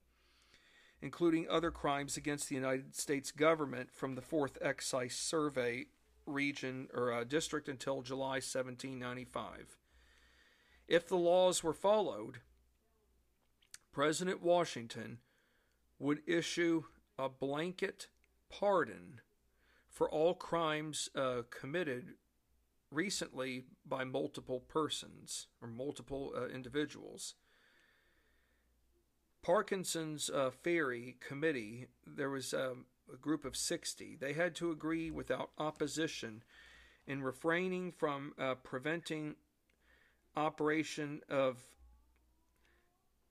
including 1.02 1.46
other 1.46 1.70
crimes 1.70 2.16
against 2.16 2.48
the 2.48 2.54
United 2.54 2.96
States 2.96 3.30
government 3.30 3.90
from 3.92 4.14
the 4.14 4.22
Fourth 4.22 4.56
Excise 4.62 5.14
Survey 5.14 5.88
region 6.24 6.88
or 6.94 7.12
uh, 7.12 7.24
district 7.24 7.68
until 7.68 8.00
July 8.00 8.36
1795. 8.36 9.76
If 10.88 11.06
the 11.06 11.18
laws 11.18 11.62
were 11.62 11.74
followed, 11.74 12.38
President 13.92 14.42
Washington 14.42 15.18
would 15.98 16.22
issue 16.26 16.84
a 17.18 17.28
blanket 17.28 18.08
pardon 18.48 19.20
for 19.90 20.08
all 20.08 20.32
crimes 20.32 21.10
uh, 21.14 21.42
committed 21.50 22.14
recently 22.94 23.64
by 23.86 24.04
multiple 24.04 24.60
persons 24.60 25.46
or 25.60 25.68
multiple 25.68 26.32
uh, 26.36 26.46
individuals. 26.46 27.34
Parkinson's 29.42 30.30
uh, 30.30 30.50
Ferry 30.50 31.16
Committee, 31.20 31.88
there 32.06 32.30
was 32.30 32.54
um, 32.54 32.86
a 33.12 33.16
group 33.16 33.44
of 33.44 33.56
60. 33.56 34.16
They 34.18 34.32
had 34.32 34.54
to 34.56 34.70
agree 34.70 35.10
without 35.10 35.50
opposition 35.58 36.42
in 37.06 37.22
refraining 37.22 37.92
from 37.92 38.32
uh, 38.38 38.54
preventing 38.54 39.34
operation 40.36 41.20
of 41.28 41.58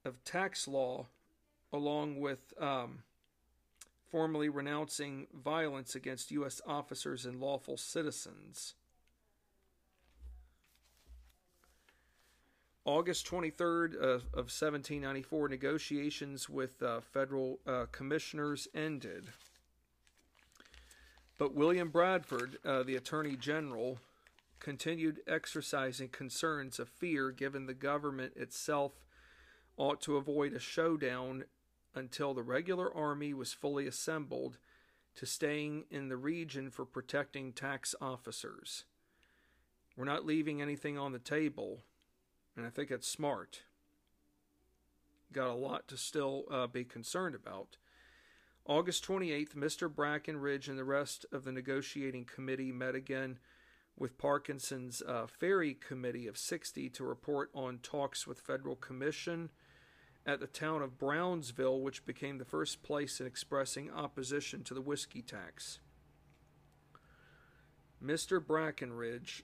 of 0.05 0.24
tax 0.24 0.68
law 0.68 1.07
along 1.72 2.20
with 2.20 2.53
um, 2.59 2.99
formally 4.11 4.47
renouncing 4.47 5.28
violence 5.34 5.95
against 5.95 6.32
U.S. 6.32 6.61
officers 6.68 7.26
and 7.26 7.39
lawful 7.39 7.78
citizens. 7.78 8.76
August 12.86 13.26
23rd 13.28 13.96
of, 13.96 14.24
of 14.34 14.50
1794, 14.52 15.48
negotiations 15.48 16.50
with 16.50 16.84
uh, 16.84 17.00
federal 17.00 17.60
uh, 17.66 17.86
commissioners 17.94 18.68
ended. 18.76 19.28
But 21.38 21.56
William 21.56 21.90
Bradford, 21.90 22.58
uh, 22.66 22.84
the 22.84 22.98
Attorney 22.98 23.38
General, 23.38 24.00
continued 24.60 25.22
exercising 25.28 26.10
concerns 26.10 26.78
of 26.78 26.90
fear 26.90 27.32
given 27.32 27.68
the 27.68 27.74
government 27.74 28.34
itself 28.36 28.92
ought 29.78 30.02
to 30.02 30.18
avoid 30.18 30.54
a 30.54 30.60
showdown 30.60 31.46
until 31.96 32.34
the 32.34 32.44
regular 32.44 32.94
army 32.94 33.34
was 33.34 33.54
fully 33.54 33.88
assembled 33.88 34.58
to 35.16 35.26
staying 35.26 35.86
in 35.90 36.10
the 36.10 36.18
region 36.18 36.70
for 36.70 36.86
protecting 36.86 37.54
tax 37.54 37.96
officers. 38.02 38.84
We're 39.96 40.06
not 40.06 40.26
leaving 40.26 40.62
anything 40.62 40.98
on 40.98 41.12
the 41.12 41.20
table, 41.20 41.80
and 42.56 42.66
I 42.66 42.70
think 42.70 42.91
it's 42.91 43.08
smart. 43.08 43.64
Got 45.32 45.47
a 45.47 45.54
lot 45.54 45.88
to 45.88 45.97
still 45.97 46.45
uh, 46.51 46.68
be 46.68 46.84
concerned 46.84 47.36
about. 47.36 47.78
August 48.66 49.06
28th, 49.06 49.56
Mr. 49.56 49.93
Brackenridge 49.93 50.70
and 50.70 50.78
the 50.78 50.84
rest 50.84 51.26
of 51.32 51.43
the 51.43 51.51
negotiating 51.51 52.26
committee 52.26 52.72
met 52.72 52.95
again 52.95 53.39
with 53.97 54.18
Parkinson's 54.18 55.01
uh, 55.01 55.28
Ferry 55.28 55.74
Committee 55.74 56.28
of 56.28 56.38
60 56.38 56.89
to 56.89 57.04
report 57.04 57.49
on 57.54 57.80
talks 57.80 58.26
with 58.26 58.39
Federal 58.39 58.76
Commission 58.76 59.49
at 60.26 60.39
the 60.39 60.47
town 60.47 60.82
of 60.82 60.97
Brownsville, 60.97 61.82
which 61.82 62.06
became 62.06 62.38
the 62.38 62.45
first 62.45 62.82
place 62.84 63.20
in 63.20 63.28
expressing 63.28 63.91
opposition 63.91 64.64
to 64.64 64.74
the 64.74 64.82
whiskey 64.82 65.22
tax. 65.22 65.80
Mr. 68.04 68.39
Brackenridge 68.39 69.41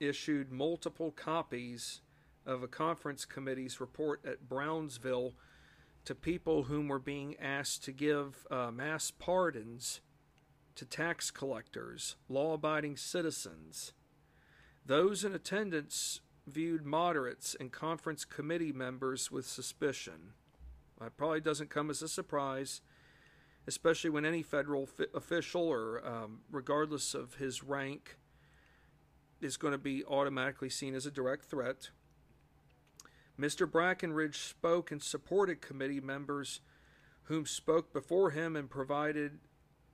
issued 0.00 0.50
multiple 0.50 1.10
copies 1.10 2.00
of 2.48 2.62
a 2.62 2.68
conference 2.68 3.26
committee's 3.26 3.78
report 3.78 4.24
at 4.26 4.48
Brownsville 4.48 5.34
to 6.06 6.14
people 6.14 6.64
whom 6.64 6.88
were 6.88 6.98
being 6.98 7.36
asked 7.38 7.84
to 7.84 7.92
give 7.92 8.46
uh, 8.50 8.70
mass 8.70 9.10
pardons 9.10 10.00
to 10.74 10.86
tax 10.86 11.30
collectors, 11.30 12.16
law 12.28 12.54
abiding 12.54 12.96
citizens. 12.96 13.92
Those 14.86 15.24
in 15.24 15.34
attendance 15.34 16.20
viewed 16.46 16.86
moderates 16.86 17.54
and 17.60 17.70
conference 17.70 18.24
committee 18.24 18.72
members 18.72 19.30
with 19.30 19.46
suspicion. 19.46 20.32
That 20.98 21.18
probably 21.18 21.42
doesn't 21.42 21.68
come 21.68 21.90
as 21.90 22.00
a 22.00 22.08
surprise, 22.08 22.80
especially 23.66 24.08
when 24.08 24.24
any 24.24 24.42
federal 24.42 24.86
fi- 24.86 25.04
official, 25.14 25.68
or 25.68 26.02
um, 26.06 26.40
regardless 26.50 27.12
of 27.12 27.34
his 27.34 27.62
rank, 27.62 28.16
is 29.42 29.58
going 29.58 29.72
to 29.72 29.78
be 29.78 30.02
automatically 30.06 30.70
seen 30.70 30.94
as 30.94 31.04
a 31.04 31.10
direct 31.10 31.44
threat. 31.44 31.90
Mr. 33.38 33.70
Brackenridge 33.70 34.34
spoke 34.34 34.90
and 34.90 35.02
supported 35.02 35.60
committee 35.60 36.00
members 36.00 36.60
whom 37.24 37.46
spoke 37.46 37.92
before 37.92 38.30
him 38.30 38.56
and 38.56 38.70
provided 38.70 39.38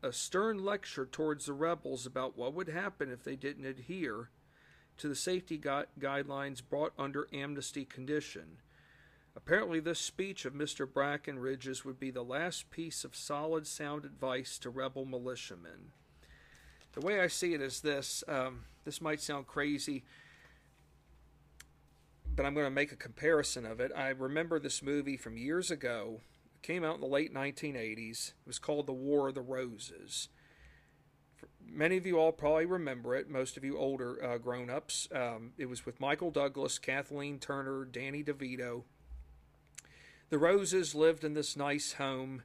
a 0.02 0.12
stern 0.12 0.64
lecture 0.64 1.06
towards 1.06 1.46
the 1.46 1.52
rebels 1.52 2.06
about 2.06 2.38
what 2.38 2.54
would 2.54 2.68
happen 2.68 3.10
if 3.10 3.24
they 3.24 3.36
didn't 3.36 3.64
adhere 3.66 4.30
to 4.96 5.08
the 5.08 5.14
safety 5.14 5.58
gu- 5.58 5.84
guidelines 5.98 6.62
brought 6.62 6.92
under 6.98 7.28
amnesty 7.32 7.84
condition. 7.84 8.58
Apparently, 9.36 9.80
this 9.80 9.98
speech 9.98 10.44
of 10.44 10.52
Mr. 10.54 10.86
Brackenridge's 10.86 11.84
would 11.84 11.98
be 11.98 12.10
the 12.10 12.22
last 12.22 12.70
piece 12.70 13.02
of 13.04 13.16
solid, 13.16 13.66
sound 13.66 14.04
advice 14.04 14.58
to 14.58 14.70
rebel 14.70 15.04
militiamen. 15.04 15.90
The 16.92 17.04
way 17.04 17.20
I 17.20 17.26
see 17.26 17.54
it 17.54 17.60
is 17.60 17.80
this 17.80 18.22
um, 18.28 18.66
this 18.84 19.00
might 19.00 19.20
sound 19.20 19.48
crazy, 19.48 20.04
but 22.34 22.46
I'm 22.46 22.54
going 22.54 22.66
to 22.66 22.70
make 22.70 22.92
a 22.92 22.96
comparison 22.96 23.66
of 23.66 23.80
it. 23.80 23.92
I 23.96 24.08
remember 24.08 24.58
this 24.58 24.82
movie 24.82 25.16
from 25.16 25.36
years 25.36 25.70
ago. 25.70 26.20
It 26.56 26.62
came 26.62 26.84
out 26.84 26.96
in 26.96 27.00
the 27.00 27.06
late 27.06 27.32
1980s. 27.32 28.28
It 28.28 28.46
was 28.46 28.58
called 28.58 28.86
The 28.86 28.92
War 28.92 29.28
of 29.28 29.34
the 29.34 29.42
Roses 29.42 30.28
many 31.66 31.96
of 31.96 32.06
you 32.06 32.18
all 32.18 32.32
probably 32.32 32.66
remember 32.66 33.14
it. 33.14 33.28
Most 33.28 33.56
of 33.56 33.64
you 33.64 33.78
older 33.78 34.22
uh, 34.24 34.38
grown 34.38 34.70
ups. 34.70 35.08
Um, 35.14 35.52
it 35.58 35.66
was 35.66 35.84
with 35.84 36.00
Michael 36.00 36.30
Douglas, 36.30 36.78
Kathleen 36.78 37.38
Turner, 37.38 37.84
Danny 37.84 38.22
DeVito. 38.22 38.82
The 40.30 40.38
Roses 40.38 40.94
lived 40.94 41.24
in 41.24 41.34
this 41.34 41.56
nice 41.56 41.94
home, 41.94 42.42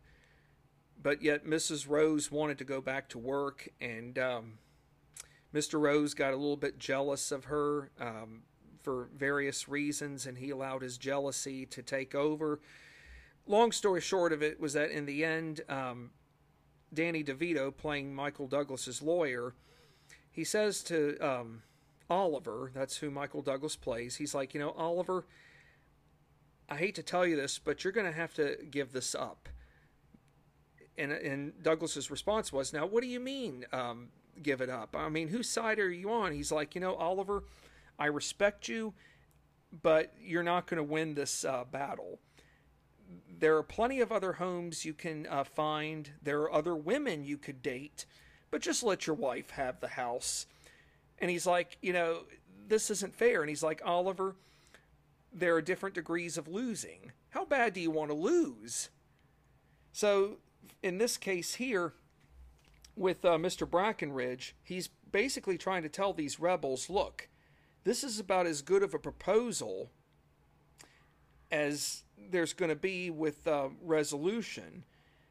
but 1.02 1.22
yet 1.22 1.46
Mrs. 1.46 1.88
Rose 1.88 2.32
wanted 2.32 2.58
to 2.58 2.64
go 2.64 2.82
back 2.82 3.10
to 3.10 3.18
work, 3.18 3.70
and 3.80 4.18
um, 4.20 4.54
Mr. 5.54 5.80
Rose 5.80 6.14
got 6.14 6.34
a 6.34 6.38
little 6.38 6.58
bit 6.58 6.78
jealous 6.78 7.32
of 7.32 7.46
her 7.46 7.92
um, 8.00 8.44
for 8.82 9.10
various 9.16 9.68
reasons, 9.68 10.26
and 10.26 10.38
he 10.38 10.50
allowed 10.50 10.82
his 10.82 10.98
jealousy 10.98 11.66
to 11.68 11.82
take 11.82 12.16
over. 12.16 12.60
Long 13.48 13.72
story 13.72 14.02
short 14.02 14.32
of 14.32 14.44
it 14.44 14.60
was 14.60 14.74
that 14.74 14.92
in 14.92 15.06
the 15.06 15.26
end, 15.26 15.62
um, 15.70 16.12
Danny 16.94 17.24
DeVito 17.24 17.76
playing 17.76 18.14
Michael 18.14 18.48
Douglas's 18.48 19.02
lawyer, 19.02 19.54
he 20.32 20.44
says 20.44 20.84
to 20.84 21.18
um, 21.20 21.64
Oliver, 22.10 22.72
that's 22.74 22.98
who 22.98 23.10
Michael 23.10 23.42
Douglas 23.42 23.76
plays, 23.76 24.16
he's 24.16 24.34
like, 24.34 24.54
you 24.54 24.60
know, 24.60 24.72
Oliver, 24.72 25.26
I 26.70 26.76
hate 26.76 26.96
to 26.96 27.04
tell 27.04 27.26
you 27.26 27.36
this, 27.36 27.58
but 27.58 27.84
you're 27.84 27.94
going 27.94 28.06
to 28.06 28.14
have 28.14 28.34
to 28.36 28.58
give 28.70 28.92
this 28.92 29.16
up. 29.16 29.50
And, 30.98 31.12
and 31.12 31.64
Douglas's 31.64 32.12
response 32.12 32.54
was, 32.54 32.74
now, 32.74 32.86
what 32.86 33.02
do 33.02 33.08
you 33.08 33.20
mean, 33.20 33.66
um, 33.72 34.10
give 34.44 34.62
it 34.62 34.70
up? 34.70 34.96
I 34.96 35.10
mean, 35.10 35.30
whose 35.30 35.50
side 35.50 35.80
are 35.80 35.90
you 35.90 36.12
on? 36.12 36.32
He's 36.34 36.52
like, 36.52 36.76
you 36.76 36.82
know, 36.82 36.94
Oliver, 36.96 37.44
I 38.00 38.08
respect 38.08 38.68
you, 38.68 38.94
but 39.84 40.14
you're 40.20 40.44
not 40.44 40.66
going 40.66 40.78
to 40.78 40.84
win 40.84 41.14
this 41.14 41.46
uh, 41.46 41.66
battle 41.72 42.20
there 43.40 43.56
are 43.56 43.64
plenty 43.64 44.02
of 44.02 44.12
other 44.12 44.34
homes 44.34 44.86
you 44.86 44.94
can 44.94 45.26
uh, 45.28 45.44
find. 45.44 46.12
There 46.22 46.42
are 46.42 46.54
other 46.54 46.76
women 46.76 47.24
you 47.24 47.38
could 47.38 47.62
date, 47.62 48.06
but 48.52 48.62
just 48.62 48.84
let 48.84 49.08
your 49.08 49.16
wife 49.16 49.52
have 49.52 49.80
the 49.80 49.90
house. 49.90 50.46
And 51.20 51.32
he's 51.32 51.46
like, 51.46 51.78
you 51.82 51.94
know, 51.94 52.24
this 52.68 52.90
isn't 52.90 53.16
fair. 53.16 53.42
And 53.42 53.50
he's 53.50 53.64
like, 53.64 53.82
Oliver, 53.86 54.36
there 55.34 55.56
are 55.56 55.62
different 55.62 55.96
degrees 55.96 56.38
of 56.38 56.48
losing. 56.48 57.12
How 57.30 57.46
bad 57.46 57.74
do 57.74 57.80
you 57.80 57.92
want 57.92 58.10
to 58.10 58.16
lose? 58.16 58.90
So, 59.92 60.38
in 60.84 60.98
this 60.98 61.18
case 61.18 61.56
here, 61.56 61.94
with 62.96 63.24
uh, 63.24 63.38
Mr. 63.38 63.68
Brackenridge, 63.68 64.52
he's 64.64 64.90
basically 65.12 65.58
trying 65.58 65.84
to 65.84 65.90
tell 65.90 66.14
these 66.14 66.40
rebels 66.40 66.90
look, 66.90 67.29
this 67.90 68.04
is 68.04 68.20
about 68.20 68.46
as 68.46 68.62
good 68.62 68.84
of 68.84 68.94
a 68.94 69.00
proposal 69.00 69.90
as 71.50 72.04
there's 72.30 72.54
going 72.54 72.70
to 72.70 72.76
be 72.76 73.10
with 73.10 73.48
uh, 73.48 73.70
resolution. 73.82 74.84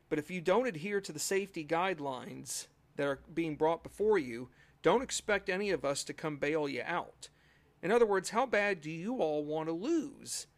But 0.08 0.18
if 0.18 0.28
you 0.28 0.40
don't 0.40 0.66
adhere 0.66 1.00
to 1.02 1.12
the 1.12 1.20
safety 1.20 1.64
guidelines 1.64 2.66
that 2.96 3.06
are 3.06 3.20
being 3.32 3.54
brought 3.54 3.84
before 3.84 4.18
you, 4.18 4.48
don't 4.82 5.02
expect 5.02 5.48
any 5.48 5.70
of 5.70 5.84
us 5.84 6.02
to 6.02 6.12
come 6.12 6.38
bail 6.38 6.68
you 6.68 6.82
out. 6.84 7.28
In 7.80 7.92
other 7.92 8.04
words, 8.04 8.30
how 8.30 8.44
bad 8.44 8.80
do 8.80 8.90
you 8.90 9.18
all 9.18 9.44
want 9.44 9.68
to 9.68 9.72
lose? 9.72 10.48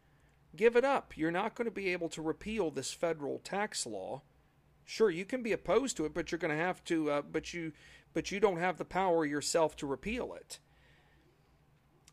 Give 0.55 0.75
it 0.75 0.83
up. 0.83 1.15
You're 1.15 1.29
not 1.29 1.53
going 1.53 1.65
to 1.65 1.71
be 1.71 1.89
able 1.89 2.09
to 2.09 2.21
repeal 2.23 2.71
this 2.71 2.91
federal 2.91 3.37
tax 3.37 3.85
law. 3.85 4.23
Sure, 4.85 5.11
you 5.11 5.23
can 5.23 5.43
be 5.43 5.51
opposed 5.51 5.97
to 5.97 6.05
it, 6.05 6.15
but 6.15 6.31
you're 6.31 6.39
going 6.39 6.57
to 6.57 6.63
have 6.63 6.83
to. 6.85 7.11
Uh, 7.11 7.21
but 7.21 7.53
you, 7.53 7.73
but 8.11 8.31
you 8.31 8.39
don't 8.39 8.57
have 8.57 8.79
the 8.79 8.85
power 8.85 9.23
yourself 9.23 9.75
to 9.75 9.85
repeal 9.85 10.33
it. 10.33 10.57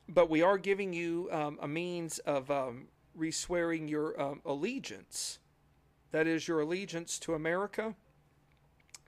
But 0.09 0.30
we 0.30 0.42
are 0.42 0.56
giving 0.56 0.92
you 0.92 1.28
um, 1.30 1.59
a 1.61 1.68
means 1.68 2.18
of 2.20 2.50
um, 2.50 2.88
reswearing 3.18 3.90
your 3.90 4.20
um, 4.20 4.40
allegiance. 4.44 5.38
That 6.11 6.26
is, 6.26 6.48
your 6.48 6.61
allegiance 6.61 7.18
to 7.20 7.34
America, 7.34 7.94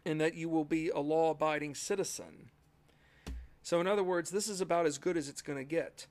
and 0.04 0.20
that 0.20 0.34
you 0.34 0.50
will 0.50 0.66
be 0.66 0.90
a 0.90 1.00
law 1.00 1.30
abiding 1.30 1.74
citizen. 1.74 2.50
So, 3.62 3.80
in 3.80 3.86
other 3.86 4.04
words, 4.04 4.30
this 4.30 4.48
is 4.48 4.60
about 4.60 4.86
as 4.86 4.98
good 4.98 5.16
as 5.16 5.28
it's 5.28 5.42
going 5.42 5.58
to 5.58 5.64
get. 5.64 6.06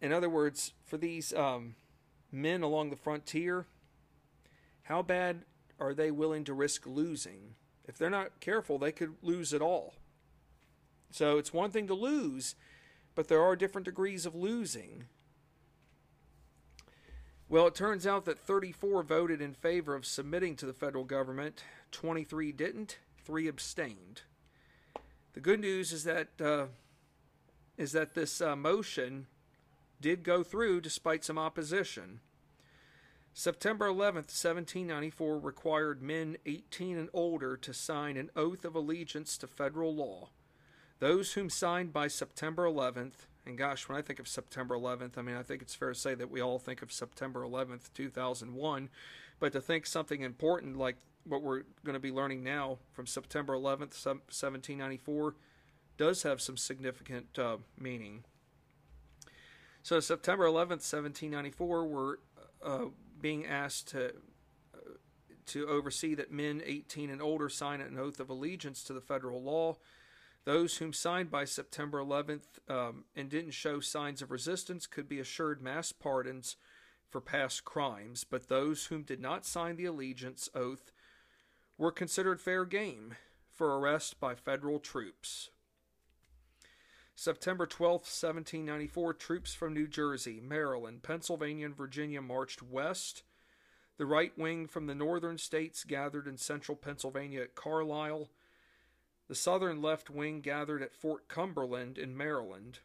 In 0.00 0.12
other 0.12 0.28
words, 0.28 0.72
for 0.84 0.96
these 0.96 1.32
um, 1.32 1.74
men 2.30 2.62
along 2.62 2.90
the 2.90 2.96
frontier, 2.96 3.66
how 4.82 5.02
bad 5.02 5.44
are 5.80 5.94
they 5.94 6.10
willing 6.10 6.44
to 6.44 6.54
risk 6.54 6.86
losing? 6.86 7.54
If 7.86 7.98
they're 7.98 8.10
not 8.10 8.40
careful, 8.40 8.78
they 8.78 8.92
could 8.92 9.14
lose 9.22 9.52
it 9.52 9.62
all. 9.62 9.94
So, 11.10 11.38
it's 11.38 11.52
one 11.52 11.70
thing 11.70 11.88
to 11.88 11.94
lose, 11.94 12.54
but 13.14 13.28
there 13.28 13.42
are 13.42 13.56
different 13.56 13.84
degrees 13.84 14.26
of 14.26 14.34
losing. 14.34 15.04
Well, 17.48 17.66
it 17.66 17.74
turns 17.74 18.06
out 18.06 18.24
that 18.24 18.38
34 18.38 19.02
voted 19.02 19.40
in 19.40 19.54
favor 19.54 19.94
of 19.94 20.06
submitting 20.06 20.56
to 20.56 20.66
the 20.66 20.72
federal 20.72 21.04
government, 21.04 21.62
23 21.92 22.52
didn't, 22.52 22.98
3 23.24 23.48
abstained. 23.48 24.22
The 25.34 25.40
good 25.40 25.60
news 25.60 25.92
is 25.92 26.04
that 26.04 26.28
uh, 26.40 26.66
is 27.76 27.92
that 27.92 28.14
this 28.14 28.40
uh, 28.40 28.54
motion 28.54 29.26
did 30.00 30.22
go 30.22 30.42
through 30.42 30.80
despite 30.80 31.24
some 31.24 31.38
opposition. 31.38 32.20
September 33.32 33.88
11th, 33.88 34.30
1794 34.30 35.38
required 35.40 36.00
men 36.00 36.36
18 36.46 36.96
and 36.96 37.08
older 37.12 37.56
to 37.56 37.74
sign 37.74 38.16
an 38.16 38.30
oath 38.36 38.64
of 38.64 38.76
allegiance 38.76 39.36
to 39.38 39.48
federal 39.48 39.92
law. 39.92 40.28
Those 41.00 41.32
whom 41.32 41.50
signed 41.50 41.92
by 41.92 42.08
September 42.08 42.64
11th 42.64 43.26
and 43.46 43.58
gosh, 43.58 43.88
when 43.88 43.98
I 43.98 44.02
think 44.02 44.18
of 44.18 44.28
September 44.28 44.74
11th, 44.74 45.18
I 45.18 45.22
mean, 45.22 45.36
I 45.36 45.42
think 45.42 45.60
it's 45.60 45.74
fair 45.74 45.90
to 45.90 45.94
say 45.94 46.14
that 46.14 46.30
we 46.30 46.40
all 46.40 46.58
think 46.58 46.80
of 46.80 46.92
September 46.92 47.42
11th, 47.42 47.92
2001. 47.92 48.88
But 49.38 49.52
to 49.52 49.60
think 49.60 49.86
something 49.86 50.22
important 50.22 50.78
like 50.78 50.96
what 51.24 51.42
we're 51.42 51.64
going 51.84 51.94
to 51.94 52.00
be 52.00 52.12
learning 52.12 52.42
now 52.42 52.78
from 52.92 53.06
September 53.06 53.54
11th, 53.54 54.04
1794, 54.04 55.34
does 55.96 56.22
have 56.22 56.40
some 56.40 56.56
significant 56.56 57.38
uh, 57.38 57.58
meaning. 57.78 58.24
So, 59.82 60.00
September 60.00 60.46
11th, 60.46 60.80
1794, 60.80 61.84
we're 61.84 62.16
uh, 62.64 62.86
being 63.20 63.46
asked 63.46 63.88
to 63.88 64.06
uh, 64.74 64.78
to 65.46 65.68
oversee 65.68 66.14
that 66.14 66.32
men 66.32 66.62
18 66.64 67.10
and 67.10 67.20
older 67.20 67.50
sign 67.50 67.82
an 67.82 67.98
oath 67.98 68.18
of 68.18 68.30
allegiance 68.30 68.82
to 68.84 68.94
the 68.94 69.02
federal 69.02 69.42
law 69.42 69.76
those 70.44 70.76
whom 70.76 70.92
signed 70.92 71.30
by 71.30 71.44
September 71.44 71.98
11th 71.98 72.58
um, 72.68 73.04
and 73.16 73.30
didn't 73.30 73.52
show 73.52 73.80
signs 73.80 74.20
of 74.20 74.30
resistance 74.30 74.86
could 74.86 75.08
be 75.08 75.18
assured 75.18 75.62
mass 75.62 75.92
pardons 75.92 76.56
for 77.08 77.20
past 77.20 77.64
crimes, 77.64 78.24
but 78.24 78.48
those 78.48 78.86
whom 78.86 79.02
did 79.02 79.20
not 79.20 79.46
sign 79.46 79.76
the 79.76 79.84
allegiance 79.86 80.48
oath 80.54 80.92
were 81.78 81.92
considered 81.92 82.40
fair 82.40 82.64
game 82.64 83.14
for 83.52 83.78
arrest 83.78 84.20
by 84.20 84.34
federal 84.34 84.78
troops. 84.78 85.50
September 87.16 87.64
12, 87.64 87.92
1794, 87.92 89.14
troops 89.14 89.54
from 89.54 89.72
New 89.72 89.86
Jersey, 89.86 90.40
Maryland, 90.42 91.04
Pennsylvania, 91.04 91.66
and 91.66 91.76
Virginia 91.76 92.20
marched 92.20 92.60
west. 92.60 93.22
The 93.96 94.06
right 94.06 94.36
wing 94.36 94.66
from 94.66 94.88
the 94.88 94.94
northern 94.96 95.38
states 95.38 95.84
gathered 95.84 96.26
in 96.26 96.36
central 96.36 96.76
Pennsylvania 96.76 97.42
at 97.42 97.54
Carlisle. 97.54 98.30
The 99.28 99.34
southern 99.34 99.80
left 99.80 100.10
wing 100.10 100.40
gathered 100.40 100.82
at 100.82 100.94
Fort 100.94 101.28
Cumberland 101.28 101.96
in 101.96 102.16
Maryland. 102.16 102.80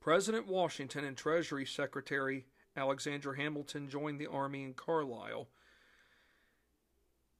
President 0.00 0.46
Washington 0.46 1.04
and 1.04 1.16
Treasury 1.16 1.66
Secretary 1.66 2.46
Alexander 2.76 3.34
Hamilton 3.34 3.88
joined 3.88 4.18
the 4.18 4.28
army 4.28 4.64
in 4.64 4.72
Carlisle. 4.72 5.48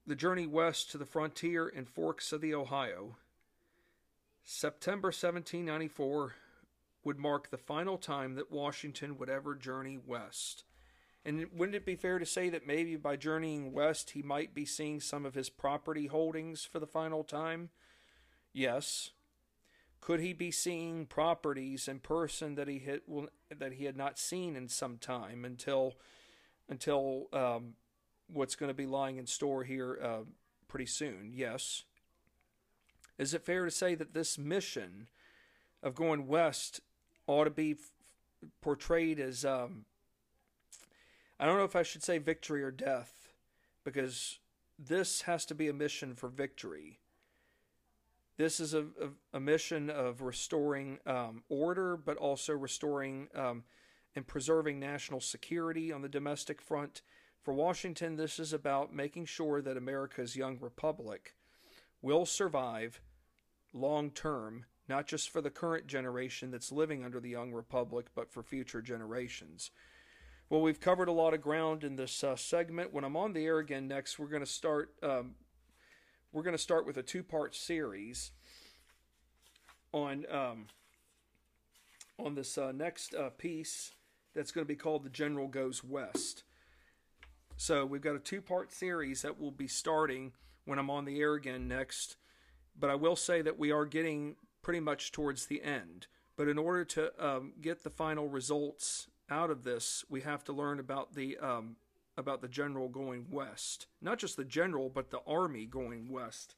The 0.06 0.16
journey 0.16 0.46
west 0.46 0.90
to 0.90 0.98
the 0.98 1.06
frontier 1.06 1.68
and 1.68 1.88
forks 1.88 2.32
of 2.32 2.40
the 2.40 2.54
Ohio. 2.54 3.16
September 4.42 5.08
1794 5.08 6.34
would 7.04 7.18
mark 7.18 7.50
the 7.50 7.56
final 7.56 7.96
time 7.96 8.34
that 8.34 8.50
Washington 8.50 9.16
would 9.16 9.30
ever 9.30 9.54
journey 9.54 9.98
west. 10.04 10.64
And 11.24 11.46
wouldn't 11.52 11.76
it 11.76 11.84
be 11.84 11.96
fair 11.96 12.18
to 12.18 12.24
say 12.24 12.48
that 12.48 12.66
maybe 12.66 12.96
by 12.96 13.16
journeying 13.16 13.72
west 13.72 14.10
he 14.10 14.22
might 14.22 14.54
be 14.54 14.64
seeing 14.64 15.00
some 15.00 15.26
of 15.26 15.34
his 15.34 15.50
property 15.50 16.06
holdings 16.06 16.64
for 16.64 16.78
the 16.78 16.86
final 16.86 17.24
time? 17.24 17.70
Yes. 18.52 19.10
Could 20.00 20.20
he 20.20 20.32
be 20.32 20.50
seeing 20.50 21.04
properties 21.04 21.86
in 21.86 21.98
person 21.98 22.54
that 22.54 22.68
he 22.68 22.78
had 22.78 23.02
well, 23.06 23.28
that 23.54 23.74
he 23.74 23.84
had 23.84 23.96
not 23.96 24.18
seen 24.18 24.56
in 24.56 24.68
some 24.68 24.96
time 24.96 25.44
until 25.44 25.94
until 26.70 27.26
um, 27.34 27.74
what's 28.32 28.54
going 28.54 28.70
to 28.70 28.74
be 28.74 28.86
lying 28.86 29.18
in 29.18 29.26
store 29.26 29.62
here 29.64 29.98
uh, 30.02 30.24
pretty 30.68 30.86
soon? 30.86 31.32
Yes. 31.34 31.84
Is 33.18 33.34
it 33.34 33.44
fair 33.44 33.66
to 33.66 33.70
say 33.70 33.94
that 33.94 34.14
this 34.14 34.38
mission 34.38 35.08
of 35.82 35.94
going 35.94 36.26
west 36.26 36.80
ought 37.26 37.44
to 37.44 37.50
be 37.50 37.76
portrayed 38.62 39.20
as 39.20 39.44
um, 39.44 39.84
I 41.40 41.46
don't 41.46 41.56
know 41.56 41.64
if 41.64 41.74
I 41.74 41.82
should 41.82 42.02
say 42.02 42.18
victory 42.18 42.62
or 42.62 42.70
death 42.70 43.32
because 43.82 44.40
this 44.78 45.22
has 45.22 45.46
to 45.46 45.54
be 45.54 45.68
a 45.68 45.72
mission 45.72 46.14
for 46.14 46.28
victory. 46.28 47.00
This 48.36 48.60
is 48.60 48.74
a, 48.74 48.80
a, 48.82 49.36
a 49.38 49.40
mission 49.40 49.88
of 49.88 50.20
restoring 50.20 50.98
um, 51.06 51.42
order, 51.48 51.96
but 51.96 52.18
also 52.18 52.52
restoring 52.52 53.28
um, 53.34 53.64
and 54.14 54.26
preserving 54.26 54.78
national 54.78 55.20
security 55.20 55.90
on 55.90 56.02
the 56.02 56.10
domestic 56.10 56.60
front. 56.60 57.00
For 57.42 57.54
Washington, 57.54 58.16
this 58.16 58.38
is 58.38 58.52
about 58.52 58.94
making 58.94 59.24
sure 59.24 59.62
that 59.62 59.78
America's 59.78 60.36
young 60.36 60.58
republic 60.60 61.36
will 62.02 62.26
survive 62.26 63.00
long 63.72 64.10
term, 64.10 64.66
not 64.90 65.06
just 65.06 65.30
for 65.30 65.40
the 65.40 65.48
current 65.48 65.86
generation 65.86 66.50
that's 66.50 66.70
living 66.70 67.02
under 67.02 67.18
the 67.18 67.30
young 67.30 67.50
republic, 67.50 68.08
but 68.14 68.30
for 68.30 68.42
future 68.42 68.82
generations. 68.82 69.70
Well, 70.50 70.62
we've 70.62 70.80
covered 70.80 71.06
a 71.06 71.12
lot 71.12 71.32
of 71.32 71.40
ground 71.40 71.84
in 71.84 71.94
this 71.94 72.24
uh, 72.24 72.34
segment. 72.34 72.92
When 72.92 73.04
I'm 73.04 73.16
on 73.16 73.34
the 73.34 73.46
air 73.46 73.58
again 73.58 73.86
next, 73.86 74.18
we're 74.18 74.26
going 74.26 74.42
to 74.42 74.50
start 74.50 74.92
um, 75.00 75.36
we're 76.32 76.42
going 76.42 76.56
to 76.56 76.58
start 76.58 76.84
with 76.86 76.96
a 76.96 77.04
two 77.04 77.22
part 77.22 77.54
series 77.54 78.32
on 79.92 80.26
um, 80.28 80.66
on 82.18 82.34
this 82.34 82.58
uh, 82.58 82.72
next 82.72 83.14
uh, 83.14 83.30
piece 83.30 83.94
that's 84.34 84.50
going 84.50 84.64
to 84.64 84.68
be 84.68 84.74
called 84.74 85.04
The 85.04 85.10
General 85.10 85.46
Goes 85.46 85.84
West. 85.84 86.42
So 87.56 87.86
we've 87.86 88.02
got 88.02 88.16
a 88.16 88.18
two 88.20 88.42
part 88.42 88.72
series 88.72 89.22
that 89.22 89.38
will 89.38 89.52
be 89.52 89.68
starting 89.68 90.32
when 90.64 90.80
I'm 90.80 90.90
on 90.90 91.04
the 91.04 91.20
air 91.20 91.34
again 91.34 91.68
next. 91.68 92.16
But 92.76 92.90
I 92.90 92.96
will 92.96 93.14
say 93.14 93.40
that 93.40 93.56
we 93.56 93.70
are 93.70 93.86
getting 93.86 94.34
pretty 94.62 94.80
much 94.80 95.12
towards 95.12 95.46
the 95.46 95.62
end. 95.62 96.08
But 96.36 96.48
in 96.48 96.58
order 96.58 96.84
to 96.86 97.24
um, 97.24 97.52
get 97.60 97.84
the 97.84 97.90
final 97.90 98.28
results 98.28 99.06
out 99.30 99.50
of 99.50 99.64
this, 99.64 100.04
we 100.08 100.22
have 100.22 100.44
to 100.44 100.52
learn 100.52 100.78
about 100.78 101.14
the 101.14 101.38
um, 101.38 101.76
about 102.16 102.42
the 102.42 102.48
general 102.48 102.88
going 102.88 103.26
west. 103.30 103.86
Not 104.00 104.18
just 104.18 104.36
the 104.36 104.44
general, 104.44 104.88
but 104.88 105.10
the 105.10 105.22
army 105.26 105.66
going 105.66 106.08
west. 106.08 106.54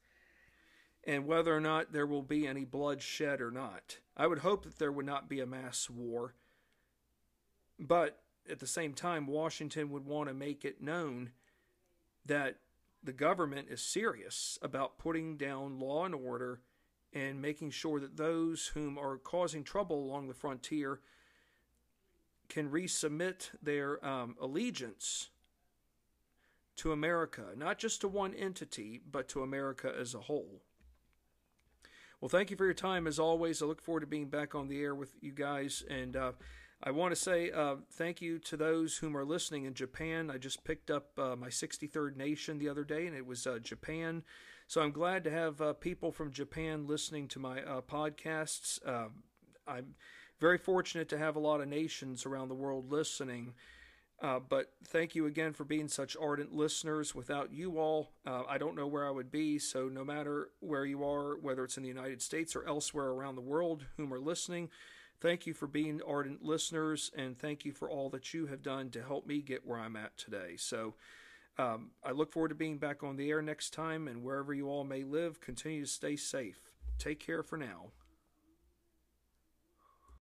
And 1.05 1.27
whether 1.27 1.55
or 1.55 1.61
not 1.61 1.93
there 1.93 2.07
will 2.07 2.23
be 2.23 2.47
any 2.47 2.65
bloodshed 2.65 3.41
or 3.41 3.51
not. 3.51 3.99
I 4.17 4.27
would 4.27 4.41
hope 4.41 4.65
that 4.65 4.79
there 4.79 4.93
would 4.93 5.07
not 5.07 5.29
be 5.29 5.41
a 5.41 5.47
mass 5.47 5.91
war. 5.91 6.35
But 7.79 8.21
at 8.49 8.61
the 8.61 8.67
same 8.67 8.95
time, 8.95 9.27
Washington 9.27 9.91
would 9.91 10.05
want 10.05 10.29
to 10.29 10.35
make 10.35 10.65
it 10.65 10.81
known 10.81 11.31
that 12.25 12.59
the 13.03 13.13
government 13.13 13.67
is 13.69 13.83
serious 13.83 14.59
about 14.63 14.99
putting 14.99 15.37
down 15.37 15.81
law 15.81 16.05
and 16.05 16.15
order 16.15 16.61
and 17.13 17.43
making 17.43 17.71
sure 17.71 17.99
that 18.01 18.17
those 18.17 18.69
whom 18.69 18.97
are 18.97 19.17
causing 19.17 19.65
trouble 19.65 20.05
along 20.05 20.29
the 20.29 20.35
frontier 20.35 21.01
can 22.53 22.69
resubmit 22.69 23.51
their 23.63 24.05
um, 24.05 24.37
allegiance 24.39 25.31
to 26.77 26.93
America, 26.93 27.47
not 27.57 27.79
just 27.79 28.03
to 28.03 28.09
one 28.09 28.35
entity, 28.35 29.01
but 29.11 29.27
to 29.29 29.43
America 29.43 29.93
as 29.99 30.15
a 30.15 30.21
whole. 30.21 30.61
Well, 32.21 32.29
thank 32.29 32.51
you 32.51 32.57
for 32.57 32.67
your 32.67 32.75
time 32.75 33.07
as 33.07 33.19
always. 33.19 33.63
I 33.63 33.67
look 33.67 33.81
forward 33.81 34.01
to 34.01 34.07
being 34.07 34.29
back 34.29 34.55
on 34.55 34.69
the 34.69 34.81
air 34.81 34.95
with 34.95 35.15
you 35.23 35.33
guys. 35.33 35.83
And 35.89 36.15
uh, 36.15 36.33
I 36.83 36.91
want 36.91 37.13
to 37.13 37.21
say 37.21 37.51
uh, 37.51 37.77
thank 37.93 38.21
you 38.21 38.39
to 38.41 38.57
those 38.57 38.99
whom 38.99 39.17
are 39.17 39.25
listening 39.25 39.65
in 39.65 39.73
Japan. 39.73 40.31
I 40.31 40.37
just 40.37 40.63
picked 40.63 40.91
up 40.91 41.19
uh, 41.19 41.35
my 41.37 41.49
63rd 41.49 42.17
nation 42.17 42.59
the 42.59 42.69
other 42.69 42.85
day, 42.85 43.07
and 43.07 43.17
it 43.17 43.27
was 43.27 43.47
uh, 43.47 43.59
Japan. 43.61 44.25
So 44.69 44.83
I'm 44.83 44.93
glad 44.93 45.25
to 45.25 45.31
have 45.31 45.61
uh, 45.61 45.73
people 45.73 46.13
from 46.13 46.31
Japan 46.31 46.87
listening 46.87 47.29
to 47.29 47.39
my 47.39 47.63
uh, 47.63 47.81
podcasts. 47.81 48.79
I'm 49.67 49.95
very 50.43 50.59
fortunate 50.59 51.09
to 51.09 51.17
have 51.17 51.37
a 51.37 51.39
lot 51.39 51.61
of 51.61 51.69
nations 51.69 52.27
around 52.27 52.49
the 52.49 52.55
world 52.55 52.91
listening. 52.91 53.55
Uh, 54.21 54.41
but 54.41 54.73
thank 54.89 55.15
you 55.15 55.27
again 55.27 55.53
for 55.53 55.63
being 55.63 55.87
such 55.87 56.17
ardent 56.21 56.53
listeners. 56.53 57.15
Without 57.15 57.53
you 57.53 57.79
all, 57.79 58.11
uh, 58.27 58.43
I 58.49 58.59
don't 58.59 58.75
know 58.75 58.89
where 58.89 59.07
I 59.07 59.11
would 59.11 59.31
be. 59.31 59.61
So, 59.61 59.89
no 59.89 60.05
matter 60.05 60.49
where 60.59 60.85
you 60.85 61.05
are, 61.05 61.39
whether 61.39 61.63
it's 61.63 61.77
in 61.77 61.85
the 61.85 61.89
United 61.89 62.21
States 62.21 62.57
or 62.57 62.67
elsewhere 62.67 63.11
around 63.11 63.37
the 63.37 63.41
world, 63.41 63.85
whom 63.97 64.13
are 64.13 64.19
listening, 64.19 64.69
thank 65.21 65.47
you 65.47 65.55
for 65.55 65.69
being 65.69 66.01
ardent 66.07 66.45
listeners 66.45 67.13
and 67.17 67.39
thank 67.39 67.65
you 67.65 67.71
for 67.73 67.89
all 67.89 68.11
that 68.11 68.35
you 68.35 68.47
have 68.47 68.63
done 68.63 68.91
to 68.91 69.03
help 69.03 69.27
me 69.29 69.43
get 69.43 69.65
where 69.65 69.79
I'm 69.79 69.95
at 69.95 70.19
today. 70.19 70.57
So, 70.57 70.95
um, 71.57 71.93
I 72.05 72.11
look 72.11 72.33
forward 72.33 72.49
to 72.49 72.57
being 72.57 72.79
back 72.79 73.05
on 73.05 73.17
the 73.17 73.31
air 73.31 73.43
next 73.43 73.71
time, 73.73 74.09
and 74.09 74.25
wherever 74.25 74.53
you 74.53 74.69
all 74.69 74.83
may 74.85 75.05
live, 75.05 75.41
continue 75.41 75.85
to 75.85 75.91
stay 75.91 76.17
safe. 76.17 76.73
Take 76.99 77.21
care 77.21 77.45
for 77.45 77.57
now. 77.57 77.93